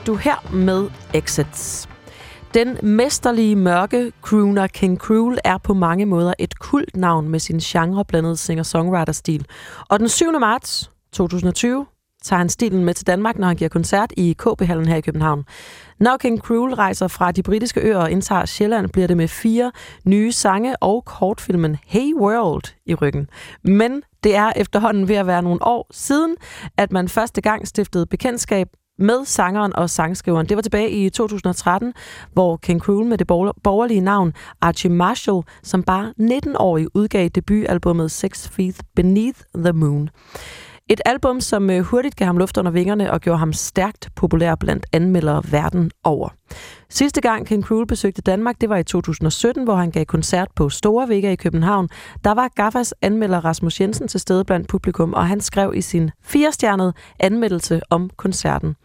Du 0.07 0.15
her 0.15 0.55
med 0.55 0.91
Exits. 1.15 1.89
Den 2.55 2.79
mesterlige 2.83 3.57
mørke 3.57 4.13
crooner 4.23 4.67
King 4.67 4.99
Cruel 4.99 5.39
er 5.45 5.59
på 5.59 5.75
mange 5.75 6.07
måder 6.07 6.35
et 6.39 6.59
kultnavn 6.59 7.29
med 7.29 7.39
sin 7.39 7.59
genreblandede 7.59 8.37
singer-songwriter-stil. 8.37 9.47
Og 9.89 10.01
den 10.01 10.09
7. 10.09 10.33
marts 10.41 10.91
2020 11.13 11.87
tager 12.23 12.39
han 12.39 12.49
stilen 12.49 12.85
med 12.85 12.95
til 12.95 13.07
Danmark, 13.07 13.39
når 13.39 13.47
han 13.47 13.57
giver 13.57 13.69
koncert 13.69 14.13
i 14.17 14.37
KB-hallen 14.39 14.89
her 14.89 14.97
i 14.97 15.01
København. 15.01 15.45
Når 16.01 16.17
King 16.17 16.39
Cruel 16.39 16.75
rejser 16.75 17.09
fra 17.09 17.33
de 17.33 17.43
britiske 17.43 17.81
øer 17.81 17.99
og 17.99 18.11
indtager 18.11 18.47
Sjælland, 18.47 18.89
bliver 18.89 19.07
det 19.07 19.17
med 19.17 19.29
fire 19.29 19.73
nye 20.05 20.33
sange 20.33 20.83
og 20.83 21.05
kortfilmen 21.05 21.77
Hey 21.87 22.15
World 22.15 22.75
i 22.87 22.95
ryggen. 22.95 23.31
Men 23.65 24.03
det 24.25 24.37
er 24.37 24.53
efterhånden 24.57 25.09
ved 25.09 25.17
at 25.17 25.27
være 25.27 25.43
nogle 25.43 25.63
år 25.63 25.87
siden, 25.91 26.37
at 26.77 26.93
man 26.93 27.09
første 27.09 27.41
gang 27.41 27.69
stiftede 27.69 28.07
bekendtskab 28.07 28.69
med 29.03 29.25
sangeren 29.25 29.77
og 29.77 29.91
sangskriveren. 29.91 30.49
Det 30.49 30.57
var 30.57 30.63
tilbage 30.63 30.91
i 30.91 31.11
2013, 31.11 31.95
hvor 32.33 32.57
Ken 32.57 32.81
Krul 32.81 33.07
med 33.07 33.19
det 33.19 33.27
borgerlige 33.63 34.01
navn 34.01 34.33
Archie 34.61 34.91
Marshall, 34.91 35.43
som 35.63 35.83
bare 35.83 36.13
19-årig 36.21 36.87
udgav 36.95 37.29
debutalbummet 37.29 38.11
Six 38.11 38.49
Feet 38.49 38.83
Beneath 38.97 39.41
the 39.55 39.73
Moon. 39.73 40.11
Et 40.93 41.01
album, 41.05 41.41
som 41.41 41.71
øh, 41.71 41.81
hurtigt 41.81 42.17
gav 42.17 42.27
ham 42.27 42.39
luft 42.39 42.57
under 42.57 42.71
vingerne 42.71 43.13
og 43.13 43.21
gjorde 43.21 43.39
ham 43.39 43.53
stærkt 43.53 44.09
populær 44.17 44.55
blandt 44.55 44.87
anmeldere 44.93 45.43
verden 45.51 45.91
over. 46.05 46.29
Sidste 46.89 47.21
gang 47.21 47.47
Ken 47.47 47.63
Krul 47.63 47.87
besøgte 47.87 48.23
Danmark, 48.23 48.61
det 48.61 48.69
var 48.69 48.77
i 48.77 48.85
2017, 48.85 49.65
hvor 49.65 49.75
han 49.75 49.91
gav 49.91 50.05
koncert 50.05 50.49
på 50.57 50.69
Store 50.69 51.09
Vega 51.09 51.33
i 51.33 51.37
København. 51.37 51.89
Der 52.25 52.33
var 52.33 52.49
Gaffas 52.57 52.95
anmelder 53.03 53.45
Rasmus 53.45 53.81
Jensen 53.81 54.09
til 54.09 54.21
stede 54.21 54.45
blandt 54.45 54.69
publikum, 54.69 55.15
og 55.15 55.27
han 55.27 55.41
skrev 55.41 55.73
i 55.75 55.81
sin 55.81 56.11
firestjernede 56.23 56.93
anmeldelse 57.21 57.81
om 57.91 58.11
koncerten. 58.17 58.77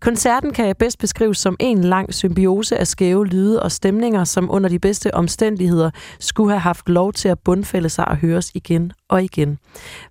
Koncerten 0.00 0.52
kan 0.52 0.76
bedst 0.78 0.98
beskrives 0.98 1.38
som 1.38 1.56
en 1.60 1.84
lang 1.84 2.14
symbiose 2.14 2.78
af 2.78 2.86
skæve 2.86 3.26
lyde 3.26 3.62
og 3.62 3.72
stemninger, 3.72 4.24
som 4.24 4.50
under 4.50 4.68
de 4.68 4.78
bedste 4.78 5.14
omstændigheder 5.14 5.90
skulle 6.20 6.50
have 6.50 6.60
haft 6.60 6.88
lov 6.88 7.12
til 7.12 7.28
at 7.28 7.38
bundfælde 7.38 7.88
sig 7.88 8.08
og 8.08 8.16
høres 8.16 8.50
igen 8.54 8.92
og 9.08 9.24
igen. 9.24 9.58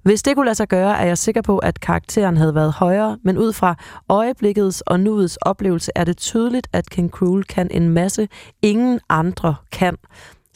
Hvis 0.03 0.23
det 0.23 0.35
kunne 0.35 0.45
lade 0.45 0.55
sig 0.55 0.67
gøre, 0.67 0.97
er 0.99 1.05
jeg 1.05 1.17
sikker 1.17 1.41
på, 1.41 1.57
at 1.57 1.79
karakteren 1.79 2.37
havde 2.37 2.55
været 2.55 2.73
højere, 2.73 3.17
men 3.23 3.37
ud 3.37 3.53
fra 3.53 3.75
øjeblikkets 4.09 4.81
og 4.81 4.99
nuets 4.99 5.37
oplevelse 5.37 5.91
er 5.95 6.03
det 6.03 6.17
tydeligt, 6.17 6.67
at 6.73 6.89
King 6.89 7.09
Cruel 7.09 7.43
kan 7.43 7.67
en 7.71 7.89
masse, 7.89 8.27
ingen 8.61 8.99
andre 9.09 9.55
kan. 9.71 9.97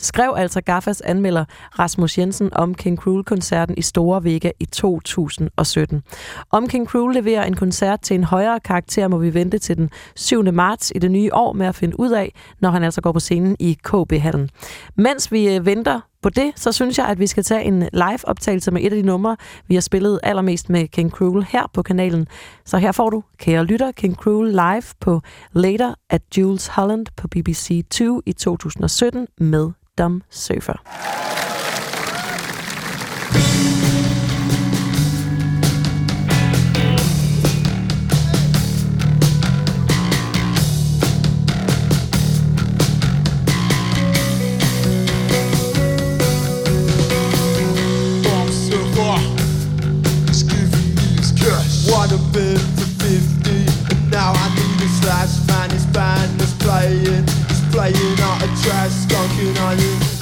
Skrev 0.02 0.34
altså 0.38 0.62
Gaffas 0.62 1.02
anmelder 1.02 1.46
Rasmus 1.80 2.18
Jensen 2.18 2.54
om 2.54 2.76
King 2.76 2.98
Cruel-koncerten 2.98 3.78
i 3.78 3.82
Store 3.82 4.24
Vega 4.24 4.52
i 4.60 4.66
2017. 4.66 6.04
Om 6.52 6.68
King 6.68 6.88
Cruel 6.88 7.16
leverer 7.16 7.44
en 7.44 7.56
koncert 7.56 8.02
til 8.02 8.16
en 8.16 8.24
højere 8.24 8.60
karakter, 8.60 9.08
må 9.08 9.18
vi 9.18 9.34
vente 9.34 9.58
til 9.58 9.78
den 9.78 9.90
7. 10.16 10.44
marts 10.44 10.92
i 10.96 11.00
det 11.00 11.12
nye 11.12 11.34
år 11.34 11.54
med 11.54 11.66
at 11.68 11.76
finde 11.76 12.00
ud 12.00 12.12
af, 12.12 12.34
når 12.60 12.70
han 12.70 12.84
altså 12.84 13.02
går 13.02 13.12
på 13.12 13.20
scenen 13.20 13.56
i 13.60 13.78
KB-hallen. 13.84 14.50
Mens 14.96 15.32
vi 15.32 15.56
øh, 15.56 15.66
venter 15.66 16.00
på 16.22 16.30
det, 16.30 16.52
så 16.56 16.72
synes 16.72 16.98
jeg, 16.98 17.06
at 17.06 17.20
vi 17.20 17.28
skal 17.28 17.44
tage 17.44 17.64
en 17.64 17.80
live-optagelse 17.94 18.72
med 18.72 18.82
et 18.82 18.94
af 18.94 18.98
de 18.98 19.02
numre, 19.02 19.38
vi 19.68 19.74
har 19.74 19.82
spillet 19.82 20.20
allermest 20.24 20.70
med 20.70 20.88
King 20.88 21.12
Cruel 21.12 21.46
her 21.50 21.64
på 21.74 21.82
kanalen. 21.82 22.28
Så 22.66 22.78
her 22.78 22.92
får 22.92 23.10
du, 23.10 23.24
kære 23.38 23.64
lytter, 23.64 23.92
King 23.92 24.16
Cruel 24.16 24.50
live 24.50 24.84
på 25.00 25.22
Later 25.54 25.94
at 26.10 26.22
Jules 26.38 26.68
Holland 26.68 27.06
på 27.16 27.28
BBC 27.28 27.86
2 27.90 28.22
i 28.26 28.34
2017 28.34 29.28
med 29.38 29.72
Dumb 29.98 30.24
Surfer. 30.30 31.59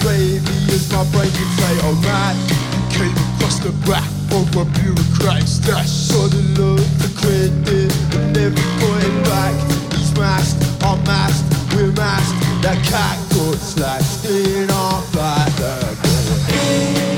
Gravy 0.02 0.74
as 0.74 0.92
my 0.92 1.04
brain 1.12 1.30
can 1.32 1.50
say, 1.58 1.74
oh 1.86 1.96
man, 2.02 2.36
he 2.74 2.82
came 2.98 3.18
across 3.36 3.60
the 3.60 3.72
back 3.86 4.08
of 4.34 4.48
a 4.56 4.66
bureaucratic 4.80 5.48
stash. 5.48 5.90
Saw 5.90 6.28
the 6.28 6.42
look, 6.58 6.82
the 6.98 7.10
credit, 7.20 7.92
and 8.18 8.34
never 8.34 8.64
put 8.80 9.04
it 9.04 9.18
back. 9.26 9.54
He's 9.94 10.12
masked, 10.18 10.64
I'm 10.84 11.04
masked, 11.04 11.46
we're 11.76 11.92
masked. 11.92 12.36
That 12.64 12.80
cat 12.86 13.18
got 13.34 13.58
slashed 13.58 14.26
in 14.26 14.70
our 14.72 15.02
flat. 15.14 15.54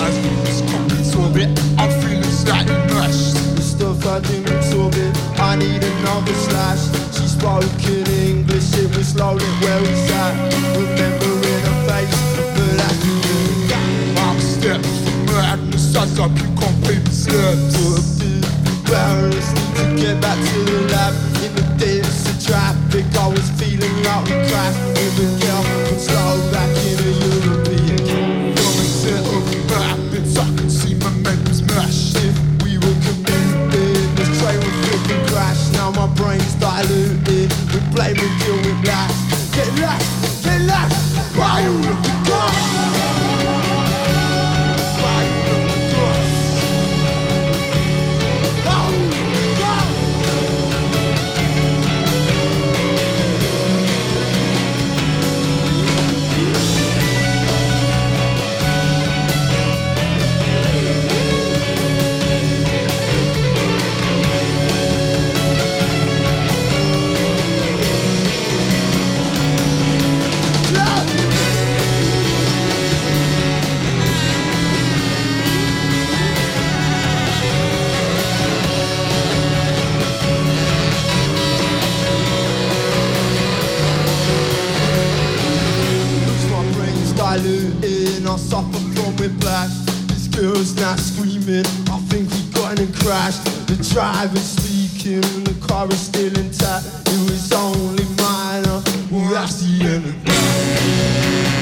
As 0.03 0.15
we 0.19 0.29
was 0.43 0.61
coming 0.71 1.03
to 1.11 1.21
it, 1.39 1.49
I'm 1.79 1.91
feeling 2.01 2.23
slightly 2.23 2.75
mashed. 2.91 3.35
The 3.55 3.61
stuff 3.61 4.05
I 4.05 4.19
didn't 4.19 4.55
absorb 4.55 4.93
it, 4.95 5.15
I 5.39 5.55
need 5.55 5.83
another 5.83 6.33
slash. 6.33 6.83
She 7.15 7.27
spoke 7.27 7.63
in 7.87 8.07
English, 8.27 8.73
it 8.77 8.95
was 8.95 9.07
slowly 9.07 9.45
where 9.61 9.79
we 9.81 9.93
sat. 10.07 10.35
Remembering 10.75 11.28
madness 15.93 16.13
as 16.13 16.19
I 16.19 16.27
puke 16.29 16.61
on 16.63 16.73
paper 16.81 17.11
slips. 17.11 18.21
Embarrassed, 18.21 19.55
need 19.55 19.75
to 19.75 20.01
get 20.01 20.21
back 20.21 20.37
to 20.37 20.59
the 20.63 20.81
lab. 20.91 21.13
In 21.43 21.55
the 21.55 21.63
depths 21.77 22.29
of 22.29 22.37
traffic, 22.45 23.05
I 23.17 23.27
was 23.27 23.49
feeling 23.51 23.95
like 24.03 24.25
we 24.25 24.31
crashed. 24.49 24.79
With 24.97 25.19
a 25.19 25.29
girl 25.45 25.63
from 25.63 25.99
Slovakia 25.99 26.91
in 26.91 26.99
a 26.99 27.13
European. 27.45 28.55
Coming 28.55 28.91
settled 29.01 29.45
habits, 29.71 30.37
I 30.37 30.45
can 30.57 30.69
see 30.69 30.95
my 30.95 31.11
men's 31.23 31.61
mashed. 31.63 32.15
If 32.17 32.35
we 32.63 32.77
were 32.77 32.97
commuting, 33.05 34.15
this 34.15 34.29
train 34.39 34.59
would 34.59 34.77
flipping 34.83 35.23
crash. 35.27 35.71
Now 35.73 35.91
my 35.91 36.07
brain's 36.15 36.55
diluted. 36.55 37.53
We 37.73 37.79
blame 37.93 38.17
and 38.17 38.35
deal 38.41 38.58
whiplash. 89.39 89.71
This 90.07 90.27
girl's 90.27 90.75
not 90.75 90.99
screaming, 90.99 91.65
I 91.89 91.99
think 92.09 92.29
we 92.31 92.51
got 92.53 92.79
in 92.79 92.85
and 92.85 92.95
crashed. 92.95 93.43
The 93.67 93.75
driver's 93.93 94.41
speaking, 94.41 95.21
the 95.43 95.55
car 95.65 95.87
is 95.87 95.99
still 95.99 96.37
intact. 96.37 96.85
It 97.07 97.31
was 97.31 97.51
only 97.51 98.05
minor, 98.15 98.81
well 99.11 99.31
that's 99.33 99.61
the 99.61 99.85
end 99.85 101.58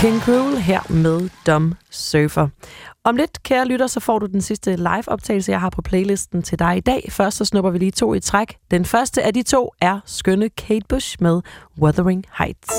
King 0.00 0.20
Cruel 0.20 0.56
her 0.56 0.92
med 0.92 1.28
Dom 1.46 1.74
Surfer. 1.90 2.48
Om 3.04 3.16
lidt, 3.16 3.42
kære 3.42 3.66
lytter, 3.66 3.86
så 3.86 4.00
får 4.00 4.18
du 4.18 4.26
den 4.26 4.40
sidste 4.40 4.76
live-optagelse, 4.76 5.52
jeg 5.52 5.60
har 5.60 5.70
på 5.70 5.82
playlisten 5.82 6.42
til 6.42 6.58
dig 6.58 6.76
i 6.76 6.80
dag. 6.80 7.08
Først 7.10 7.36
så 7.36 7.44
snupper 7.44 7.70
vi 7.70 7.78
lige 7.78 7.90
to 7.90 8.14
i 8.14 8.20
træk. 8.20 8.56
Den 8.70 8.84
første 8.84 9.22
af 9.22 9.34
de 9.34 9.42
to 9.42 9.72
er 9.80 10.00
skønne 10.06 10.48
Kate 10.48 10.86
Bush 10.88 11.16
med 11.20 11.40
Wuthering 11.78 12.24
Heights. 12.38 12.72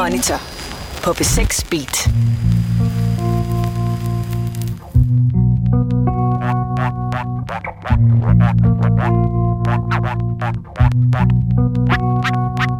Monitor 0.00 0.40
på 1.02 1.12
B6 1.12 1.70
Beat. 1.70 2.08
Thank 12.60 12.79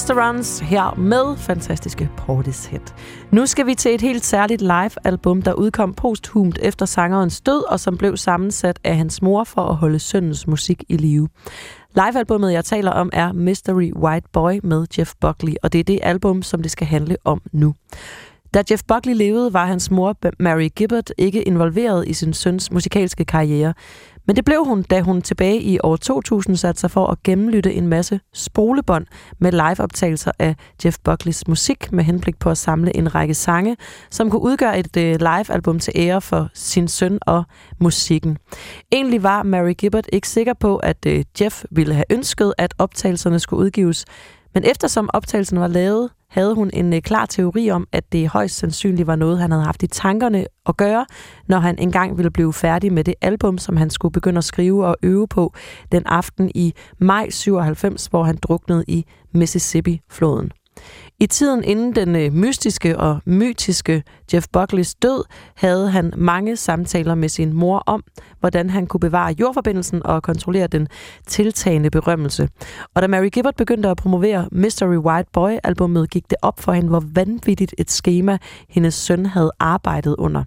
of. 0.00 0.10
Mr. 0.10 0.28
Runs 0.28 0.58
her 0.58 0.94
med 0.98 1.36
fantastiske 1.36 2.08
Portishead. 2.16 2.80
Nu 3.30 3.46
skal 3.46 3.66
vi 3.66 3.74
til 3.74 3.94
et 3.94 4.00
helt 4.00 4.24
særligt 4.24 4.62
live-album, 4.62 5.42
der 5.42 5.52
udkom 5.52 5.94
posthumt 5.94 6.58
efter 6.62 6.86
sangerens 6.86 7.40
død, 7.40 7.64
og 7.68 7.80
som 7.80 7.96
blev 7.96 8.16
sammensat 8.16 8.78
af 8.84 8.96
hans 8.96 9.22
mor 9.22 9.44
for 9.44 9.62
at 9.62 9.76
holde 9.76 9.98
sønnens 9.98 10.46
musik 10.46 10.84
i 10.88 10.96
live. 10.96 11.28
Live-albummet, 11.94 12.52
jeg 12.52 12.64
taler 12.64 12.90
om, 12.90 13.10
er 13.12 13.32
Mystery 13.32 13.92
White 13.92 14.28
Boy 14.32 14.60
med 14.62 14.86
Jeff 14.98 15.12
Buckley, 15.20 15.54
og 15.62 15.72
det 15.72 15.78
er 15.78 15.84
det 15.84 15.98
album, 16.02 16.42
som 16.42 16.62
det 16.62 16.70
skal 16.70 16.86
handle 16.86 17.16
om 17.24 17.42
nu. 17.52 17.74
Da 18.54 18.62
Jeff 18.70 18.82
Buckley 18.88 19.14
levede, 19.14 19.52
var 19.52 19.66
hans 19.66 19.90
mor, 19.90 20.16
Mary 20.38 20.68
Gibbert, 20.76 21.12
ikke 21.18 21.42
involveret 21.42 22.08
i 22.08 22.12
sin 22.12 22.32
søns 22.32 22.72
musikalske 22.72 23.24
karriere. 23.24 23.74
Men 24.26 24.36
det 24.36 24.44
blev 24.44 24.64
hun, 24.64 24.82
da 24.82 25.00
hun 25.00 25.22
tilbage 25.22 25.60
i 25.62 25.78
år 25.82 25.96
2000 25.96 26.56
satte 26.56 26.80
sig 26.80 26.90
for 26.90 27.06
at 27.06 27.22
gennemlytte 27.22 27.74
en 27.74 27.88
masse 27.88 28.20
spolebånd 28.34 29.06
med 29.38 29.52
liveoptagelser 29.52 30.30
af 30.38 30.54
Jeff 30.84 30.96
Buckleys 31.04 31.48
musik 31.48 31.92
med 31.92 32.04
henblik 32.04 32.38
på 32.38 32.50
at 32.50 32.58
samle 32.58 32.96
en 32.96 33.14
række 33.14 33.34
sange, 33.34 33.76
som 34.10 34.30
kunne 34.30 34.42
udgøre 34.42 34.78
et 34.78 34.96
øh, 34.96 35.16
livealbum 35.18 35.78
til 35.78 35.92
ære 35.96 36.20
for 36.20 36.48
sin 36.54 36.88
søn 36.88 37.18
og 37.22 37.44
musikken. 37.78 38.38
Egentlig 38.92 39.22
var 39.22 39.42
Mary 39.42 39.72
Gibbert 39.72 40.06
ikke 40.12 40.28
sikker 40.28 40.54
på, 40.54 40.76
at 40.76 41.06
øh, 41.06 41.24
Jeff 41.40 41.64
ville 41.70 41.94
have 41.94 42.04
ønsket, 42.10 42.54
at 42.58 42.74
optagelserne 42.78 43.38
skulle 43.38 43.64
udgives, 43.64 44.04
men 44.54 44.64
eftersom 44.64 45.10
optagelsen 45.12 45.60
var 45.60 45.66
lavet, 45.66 46.10
havde 46.30 46.54
hun 46.54 46.70
en 46.72 46.92
øh, 46.92 47.02
klar 47.02 47.26
teori 47.26 47.70
om, 47.70 47.86
at 47.92 48.12
det 48.12 48.28
højst 48.28 48.56
sandsynligt 48.56 49.06
var 49.06 49.16
noget, 49.16 49.38
han 49.38 49.50
havde 49.50 49.64
haft 49.64 49.82
i 49.82 49.86
tankerne 49.86 50.46
at 50.66 50.76
gøre, 50.76 51.06
når 51.48 51.58
han 51.58 51.78
engang 51.78 52.16
ville 52.16 52.30
blive 52.30 52.52
færdig 52.52 52.92
med 52.92 53.04
det 53.04 53.14
album, 53.20 53.58
som 53.58 53.76
han 53.76 53.90
skulle 53.90 54.12
begynde 54.12 54.38
at 54.38 54.44
skrive 54.44 54.86
og 54.86 54.96
øve 55.02 55.28
på 55.28 55.54
den 55.92 56.02
aften 56.06 56.50
i 56.54 56.74
maj 56.98 57.30
97, 57.30 58.06
hvor 58.06 58.24
han 58.24 58.36
druknede 58.42 58.84
i 58.88 59.04
Mississippi-floden. 59.32 60.50
I 61.22 61.26
tiden 61.26 61.64
inden 61.64 61.94
den 61.94 62.16
øh, 62.16 62.32
mystiske 62.32 62.98
og 62.98 63.20
mytiske 63.26 64.02
Jeff 64.34 64.46
Buckleys 64.52 64.94
død, 64.94 65.24
havde 65.54 65.90
han 65.90 66.12
mange 66.16 66.56
samtaler 66.56 67.14
med 67.14 67.28
sin 67.28 67.52
mor 67.52 67.82
om, 67.86 68.02
hvordan 68.40 68.70
han 68.70 68.86
kunne 68.86 69.00
bevare 69.00 69.34
jordforbindelsen 69.40 70.06
og 70.06 70.22
kontrollere 70.22 70.66
den 70.66 70.88
tiltagende 71.26 71.90
berømmelse. 71.90 72.48
Og 72.94 73.02
da 73.02 73.06
Mary 73.06 73.28
Gibbert 73.28 73.56
begyndte 73.56 73.88
at 73.88 73.96
promovere 73.96 74.48
Mystery 74.52 74.96
White 74.96 75.30
Boy-albummet, 75.32 76.10
gik 76.10 76.30
det 76.30 76.38
op 76.42 76.60
for 76.60 76.72
hende, 76.72 76.88
hvor 76.88 77.04
vanvittigt 77.14 77.74
et 77.78 77.90
schema 77.90 78.38
hendes 78.68 78.94
søn 78.94 79.26
havde 79.26 79.50
arbejdet 79.58 80.14
under. 80.18 80.44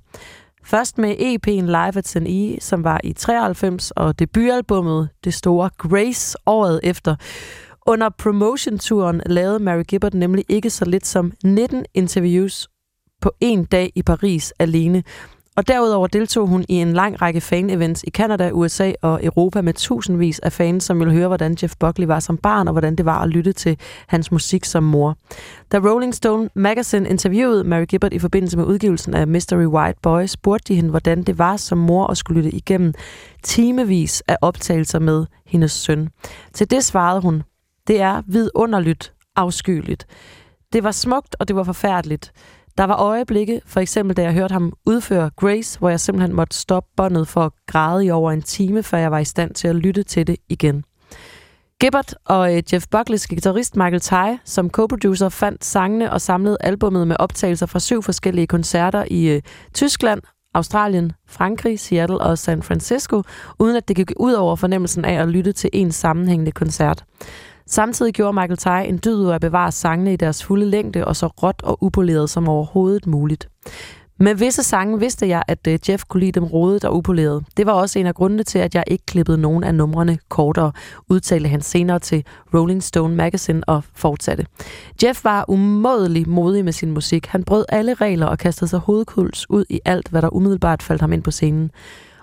Først 0.66 0.98
med 0.98 1.16
EP'en 1.16 1.66
Live 1.66 1.98
at 1.98 2.08
St. 2.08 2.18
E, 2.18 2.58
som 2.62 2.84
var 2.84 3.02
i 3.04 3.14
93, 3.14 3.92
og 3.92 4.20
debutalbummet 4.20 5.10
Det 5.24 5.34
Store 5.34 5.70
Grace 5.78 6.38
året 6.46 6.80
efter. 6.84 7.16
Under 7.88 8.10
promotion-turen 8.10 9.22
lavede 9.26 9.60
Mary 9.60 9.84
Gibbert 9.88 10.14
nemlig 10.14 10.46
ikke 10.50 10.70
så 10.70 10.86
lidt 10.86 11.08
som 11.08 11.32
19 11.44 11.86
interviews 11.94 12.68
på 13.22 13.32
en 13.42 13.66
dag 13.66 13.92
i 13.96 14.02
Paris 14.04 14.54
alene. 14.60 15.04
Og 15.56 15.68
derudover 15.68 16.08
deltog 16.08 16.48
hun 16.48 16.66
i 16.70 16.74
en 16.74 16.94
lang 16.94 17.22
række 17.22 17.42
fan-events 17.42 18.04
i 18.08 18.10
Canada, 18.10 18.50
USA 18.54 18.92
og 19.02 19.26
Europa 19.26 19.62
med 19.62 19.74
tusindvis 19.74 20.40
af 20.40 20.54
fans, 20.54 20.84
som 20.84 21.00
ville 21.00 21.14
høre, 21.14 21.28
hvordan 21.28 21.58
Jeff 21.64 21.74
Buckley 21.80 22.08
var 22.08 22.20
som 22.20 22.38
barn, 22.38 22.68
og 22.68 22.72
hvordan 22.72 22.96
det 22.96 23.06
var 23.06 23.22
at 23.22 23.30
lytte 23.30 23.54
til 23.54 23.78
hans 24.08 24.32
musik 24.32 24.66
som 24.66 24.84
mor. 24.84 25.18
Da 25.72 25.78
Rolling 25.78 26.16
Stone 26.16 26.50
Magazine 26.56 27.10
interviewede 27.10 27.64
Mary 27.64 27.86
Gibbert 27.86 28.14
i 28.14 28.20
forbindelse 28.20 28.58
med 28.58 28.66
udgivelsen 28.66 29.14
af 29.14 29.28
Mystery 29.28 29.66
White 29.66 30.00
Boy, 30.02 30.26
spurgte 30.26 30.68
de 30.68 30.76
hende, 30.76 30.90
hvordan 30.90 31.24
det 31.24 31.38
var 31.38 31.58
som 31.58 31.78
mor 31.78 32.08
at 32.08 32.18
skulle 32.18 32.42
lytte 32.42 32.58
igennem 32.58 32.94
timevis 33.44 34.24
af 34.28 34.38
optagelser 34.42 35.00
med 35.00 35.26
hendes 35.46 35.72
søn. 35.72 36.10
Til 36.54 36.72
det 36.72 36.84
svarede 36.84 37.22
hun, 37.22 37.44
det 37.88 38.02
er 38.02 38.22
vidunderligt 38.28 39.14
afskyeligt. 39.36 40.06
Det 40.74 40.84
var 40.84 40.92
smukt, 40.92 41.36
og 41.40 41.48
det 41.48 41.56
var 41.56 41.64
forfærdeligt. 41.64 42.32
Der 42.78 42.84
var 42.84 42.96
øjeblikke, 42.96 43.62
for 43.66 43.80
eksempel 43.80 44.18
da 44.18 44.22
jeg 44.22 44.34
hørte 44.34 44.54
ham 44.54 44.74
udføre 44.86 45.30
Grace, 45.36 45.80
hvor 45.80 45.90
jeg 45.90 46.00
simpelthen 46.00 46.36
måtte 46.36 46.58
stoppe 46.58 46.90
båndet 46.98 47.28
for 47.28 47.42
at 47.42 47.52
græde 47.68 48.06
i 48.06 48.12
over 48.12 48.32
en 48.32 48.42
time, 48.42 48.84
før 48.84 48.98
jeg 48.98 49.12
var 49.12 49.20
i 49.20 49.26
stand 49.26 49.54
til 49.54 49.68
at 49.68 49.76
lytte 49.76 50.04
til 50.04 50.28
det 50.28 50.36
igen. 50.50 50.84
Gibbert 51.82 52.16
og 52.26 52.56
øh, 52.56 52.64
Jeff 52.74 52.88
Buckleys 52.92 53.28
guitarist 53.28 53.76
Michael 53.76 54.02
Ty, 54.02 54.40
som 54.46 54.70
co-producer, 54.70 55.30
fandt 55.30 55.66
sangene 55.66 56.12
og 56.12 56.22
samlede 56.22 56.58
albummet 56.60 57.08
med 57.08 57.16
optagelser 57.20 57.66
fra 57.66 57.80
syv 57.80 58.04
forskellige 58.04 58.48
koncerter 58.48 59.06
i 59.12 59.28
øh, 59.28 59.42
Tyskland, 59.74 60.22
Australien, 60.54 61.12
Frankrig, 61.28 61.80
Seattle 61.80 62.18
og 62.18 62.38
San 62.38 62.64
Francisco, 62.64 63.24
uden 63.60 63.76
at 63.76 63.88
det 63.88 63.96
gik 63.96 64.12
ud 64.18 64.34
over 64.34 64.56
fornemmelsen 64.56 65.06
af 65.06 65.22
at 65.22 65.30
lytte 65.30 65.52
til 65.52 65.70
en 65.74 65.92
sammenhængende 65.92 66.52
koncert. 66.52 67.04
Samtidig 67.68 68.14
gjorde 68.14 68.34
Michael 68.34 68.58
Ty 68.58 68.90
en 68.90 69.00
dyd 69.06 69.16
ud 69.16 69.30
af 69.30 69.36
at 69.36 69.42
bevare 69.42 69.72
sangene 69.72 70.14
i 70.14 70.16
deres 70.16 70.44
fulde 70.44 70.66
længde 70.66 71.06
og 71.06 71.16
så 71.16 71.28
råt 71.28 71.62
og 71.64 71.84
upoleret 71.84 72.30
som 72.30 72.48
overhovedet 72.48 73.08
muligt. 73.08 73.50
Med 74.20 74.36
visse 74.36 74.64
sange 74.64 75.00
vidste 75.00 75.28
jeg, 75.28 75.44
at 75.48 75.68
øh, 75.68 75.80
Jeff 75.90 76.04
kunne 76.04 76.20
lide 76.20 76.32
dem 76.32 76.44
rodet 76.44 76.86
og 76.86 76.98
upoleret. 76.98 77.44
Det 77.58 77.66
var 77.66 77.72
også 77.72 78.00
en 78.00 78.06
af 78.06 78.16
grundene 78.16 78.44
til, 78.44 78.60
at 78.60 78.76
jeg 78.76 78.84
ikke 78.88 79.06
klippede 79.06 79.38
nogen 79.38 79.64
af 79.64 79.76
numrene 79.76 80.18
kortere, 80.30 80.72
udtalte 81.10 81.50
han 81.50 81.62
senere 81.62 82.00
til 82.00 82.26
Rolling 82.54 82.84
Stone 82.84 83.16
Magazine 83.16 83.64
og 83.68 83.84
fortsatte. 83.96 84.46
Jeff 85.04 85.24
var 85.24 85.46
umådelig 85.48 86.30
modig 86.30 86.66
med 86.66 86.74
sin 86.74 86.92
musik. 86.92 87.26
Han 87.26 87.44
brød 87.44 87.66
alle 87.70 87.94
regler 87.94 88.26
og 88.26 88.38
kastede 88.38 88.70
sig 88.70 88.80
hovedkuls 88.80 89.50
ud 89.50 89.66
i 89.70 89.80
alt, 89.86 90.10
hvad 90.10 90.22
der 90.22 90.36
umiddelbart 90.36 90.84
faldt 90.84 91.02
ham 91.02 91.14
ind 91.14 91.24
på 91.24 91.32
scenen. 91.32 91.72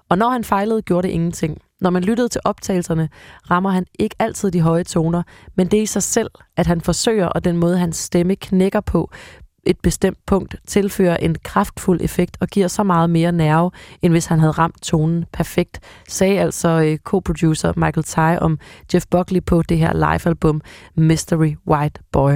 Og 0.08 0.18
når 0.18 0.30
han 0.30 0.44
fejlede, 0.44 0.82
gjorde 0.82 1.08
det 1.08 1.14
ingenting. 1.14 1.58
Når 1.80 1.90
man 1.90 2.04
lyttede 2.04 2.28
til 2.28 2.40
optagelserne, 2.44 3.08
rammer 3.50 3.70
han 3.70 3.86
ikke 3.98 4.16
altid 4.18 4.50
de 4.50 4.60
høje 4.60 4.84
toner, 4.84 5.22
men 5.56 5.66
det 5.66 5.78
er 5.78 5.82
i 5.82 5.86
sig 5.86 6.02
selv, 6.02 6.30
at 6.56 6.66
han 6.66 6.80
forsøger, 6.80 7.26
og 7.26 7.44
den 7.44 7.56
måde, 7.56 7.78
hans 7.78 7.96
stemme 7.96 8.36
knækker 8.36 8.80
på, 8.80 9.10
et 9.64 9.80
bestemt 9.82 10.18
punkt 10.26 10.56
tilfører 10.66 11.16
en 11.16 11.36
kraftfuld 11.44 12.00
effekt 12.02 12.36
og 12.40 12.48
giver 12.48 12.68
så 12.68 12.82
meget 12.82 13.10
mere 13.10 13.32
nerve, 13.32 13.70
end 14.02 14.12
hvis 14.12 14.26
han 14.26 14.38
havde 14.38 14.52
ramt 14.52 14.82
tonen 14.82 15.24
perfekt, 15.32 15.80
sagde 16.08 16.40
altså 16.40 16.68
øh, 16.68 16.98
co-producer 16.98 17.72
Michael 17.76 18.04
Ty 18.04 18.42
om 18.44 18.58
Jeff 18.94 19.06
Buckley 19.10 19.44
på 19.44 19.62
det 19.62 19.78
her 19.78 19.92
live-album 19.92 20.60
Mystery 20.96 21.54
White 21.66 22.00
Boy. 22.12 22.32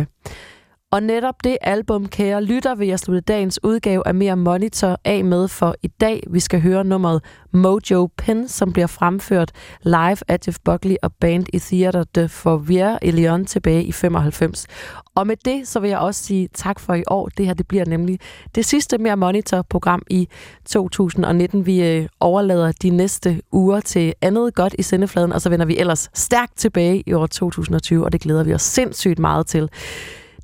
Og 0.94 1.02
netop 1.02 1.44
det 1.44 1.58
album, 1.60 2.08
kære 2.08 2.44
lytter, 2.44 2.74
vil 2.74 2.88
jeg 2.88 2.98
slutte 2.98 3.20
dagens 3.20 3.60
udgave 3.64 4.06
af 4.06 4.14
Mere 4.14 4.36
Monitor 4.36 4.98
af 5.04 5.24
med 5.24 5.48
for 5.48 5.74
i 5.82 5.88
dag. 5.88 6.26
Vi 6.30 6.40
skal 6.40 6.60
høre 6.60 6.84
nummeret 6.84 7.22
Mojo 7.52 8.08
Pen, 8.16 8.48
som 8.48 8.72
bliver 8.72 8.86
fremført 8.86 9.52
live 9.82 10.16
af 10.28 10.38
Jeff 10.46 10.58
Buckley 10.64 10.96
og 11.02 11.12
band 11.12 11.46
i 11.52 11.58
Theater 11.58 12.04
de 12.04 12.28
Fourier 12.28 12.98
i 13.02 13.10
Lyon 13.10 13.44
tilbage 13.44 13.84
i 13.84 13.92
95. 13.92 14.66
Og 15.14 15.26
med 15.26 15.36
det, 15.44 15.68
så 15.68 15.80
vil 15.80 15.90
jeg 15.90 15.98
også 15.98 16.24
sige 16.24 16.48
tak 16.54 16.80
for 16.80 16.94
i 16.94 17.02
år. 17.06 17.28
Det 17.28 17.46
her 17.46 17.54
det 17.54 17.68
bliver 17.68 17.84
nemlig 17.84 18.18
det 18.54 18.64
sidste 18.64 18.98
Mere 18.98 19.16
Monitor-program 19.16 20.02
i 20.10 20.28
2019. 20.66 21.66
Vi 21.66 21.82
øh, 21.82 22.06
overlader 22.20 22.72
de 22.72 22.90
næste 22.90 23.40
uger 23.52 23.80
til 23.80 24.14
andet 24.22 24.54
godt 24.54 24.74
i 24.78 24.82
sendefladen, 24.82 25.32
og 25.32 25.40
så 25.40 25.50
vender 25.50 25.66
vi 25.66 25.78
ellers 25.78 26.10
stærkt 26.14 26.56
tilbage 26.56 27.02
i 27.06 27.12
år 27.12 27.26
2020, 27.26 28.04
og 28.04 28.12
det 28.12 28.20
glæder 28.20 28.44
vi 28.44 28.54
os 28.54 28.62
sindssygt 28.62 29.18
meget 29.18 29.46
til. 29.46 29.68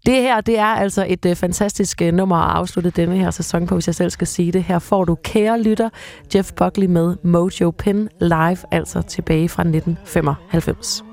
Det 0.06 0.14
her, 0.14 0.40
det 0.40 0.58
er 0.58 0.64
altså 0.64 1.06
et 1.08 1.26
øh, 1.26 1.36
fantastisk 1.36 2.02
øh, 2.02 2.12
nummer 2.12 2.36
at 2.36 2.56
afslutte 2.56 2.90
denne 2.90 3.16
her 3.16 3.30
sæson 3.30 3.66
på, 3.66 3.74
hvis 3.74 3.86
jeg 3.86 3.94
selv 3.94 4.10
skal 4.10 4.26
sige 4.26 4.52
det. 4.52 4.64
Her 4.64 4.78
får 4.78 5.04
du 5.04 5.14
kære 5.14 5.62
lytter 5.62 5.88
Jeff 6.34 6.52
Buckley 6.52 6.86
med 6.86 7.16
Mojo 7.24 7.70
Pin 7.70 8.08
live, 8.20 8.58
altså 8.72 9.02
tilbage 9.02 9.48
fra 9.48 9.62
1995. 9.62 11.09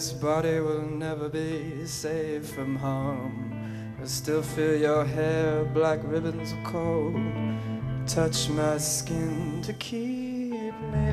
This 0.00 0.14
body 0.14 0.60
will 0.60 0.80
never 0.80 1.28
be 1.28 1.84
safe 1.84 2.48
from 2.54 2.74
harm. 2.74 3.52
I 4.00 4.06
still 4.06 4.40
feel 4.40 4.74
your 4.74 5.04
hair, 5.04 5.62
black 5.74 6.00
ribbons 6.04 6.52
of 6.52 6.64
cold. 6.64 7.20
Touch 8.06 8.48
my 8.48 8.78
skin 8.78 9.60
to 9.60 9.74
keep 9.74 10.72
me 10.94 11.10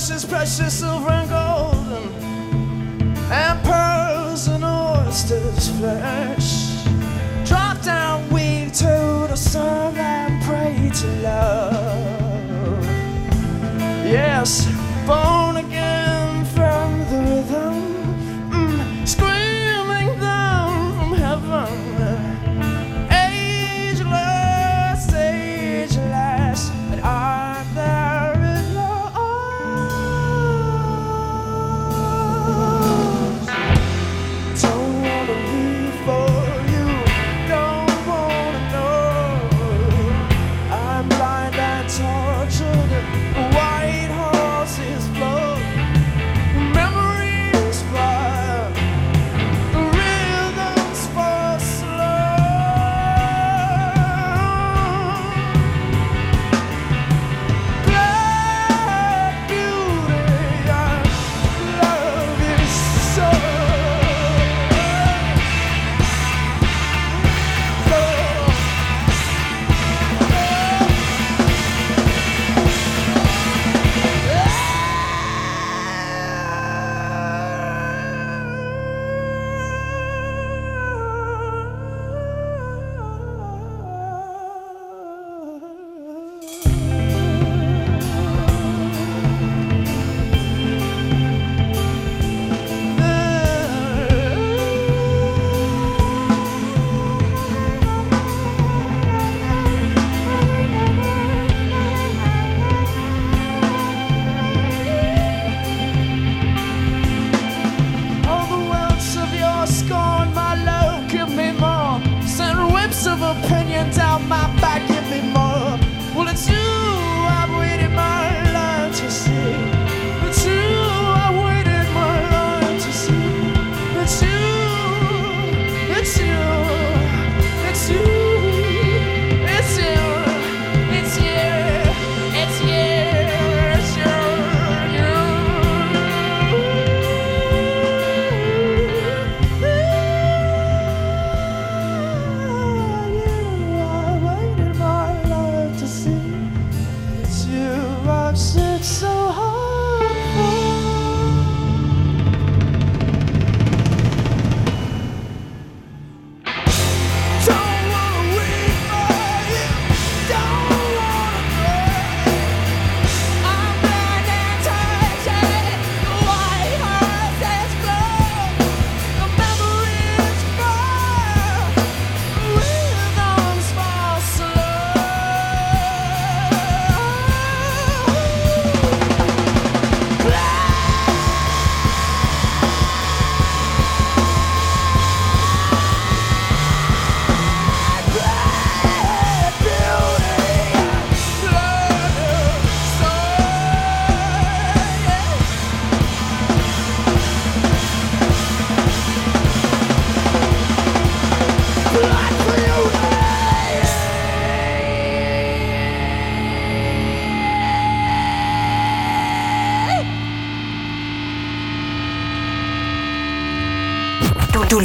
precious, 0.00 0.24
precious 0.24 0.80
silver 0.80 1.10
and 1.10 1.28
golden, 1.28 2.08
and 3.30 3.62
pearls 3.62 4.48
and 4.48 4.64
oysters 4.64 5.68
flesh. 5.76 6.86
Drop 7.44 7.82
down 7.82 8.26
we 8.30 8.70
to 8.70 9.26
the 9.28 9.36
sun 9.36 9.94
and 9.98 10.42
pray 10.42 10.90
to 11.00 11.06
love. 11.20 12.84
Yes, 14.06 14.66
bone. 15.06 15.39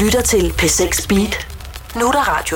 lytter 0.05 0.21
til 0.21 0.53
P6 0.61 1.07
Beat. 1.07 1.47
Nu 1.95 2.07
er 2.07 2.11
der 2.11 2.19
radio. 2.19 2.53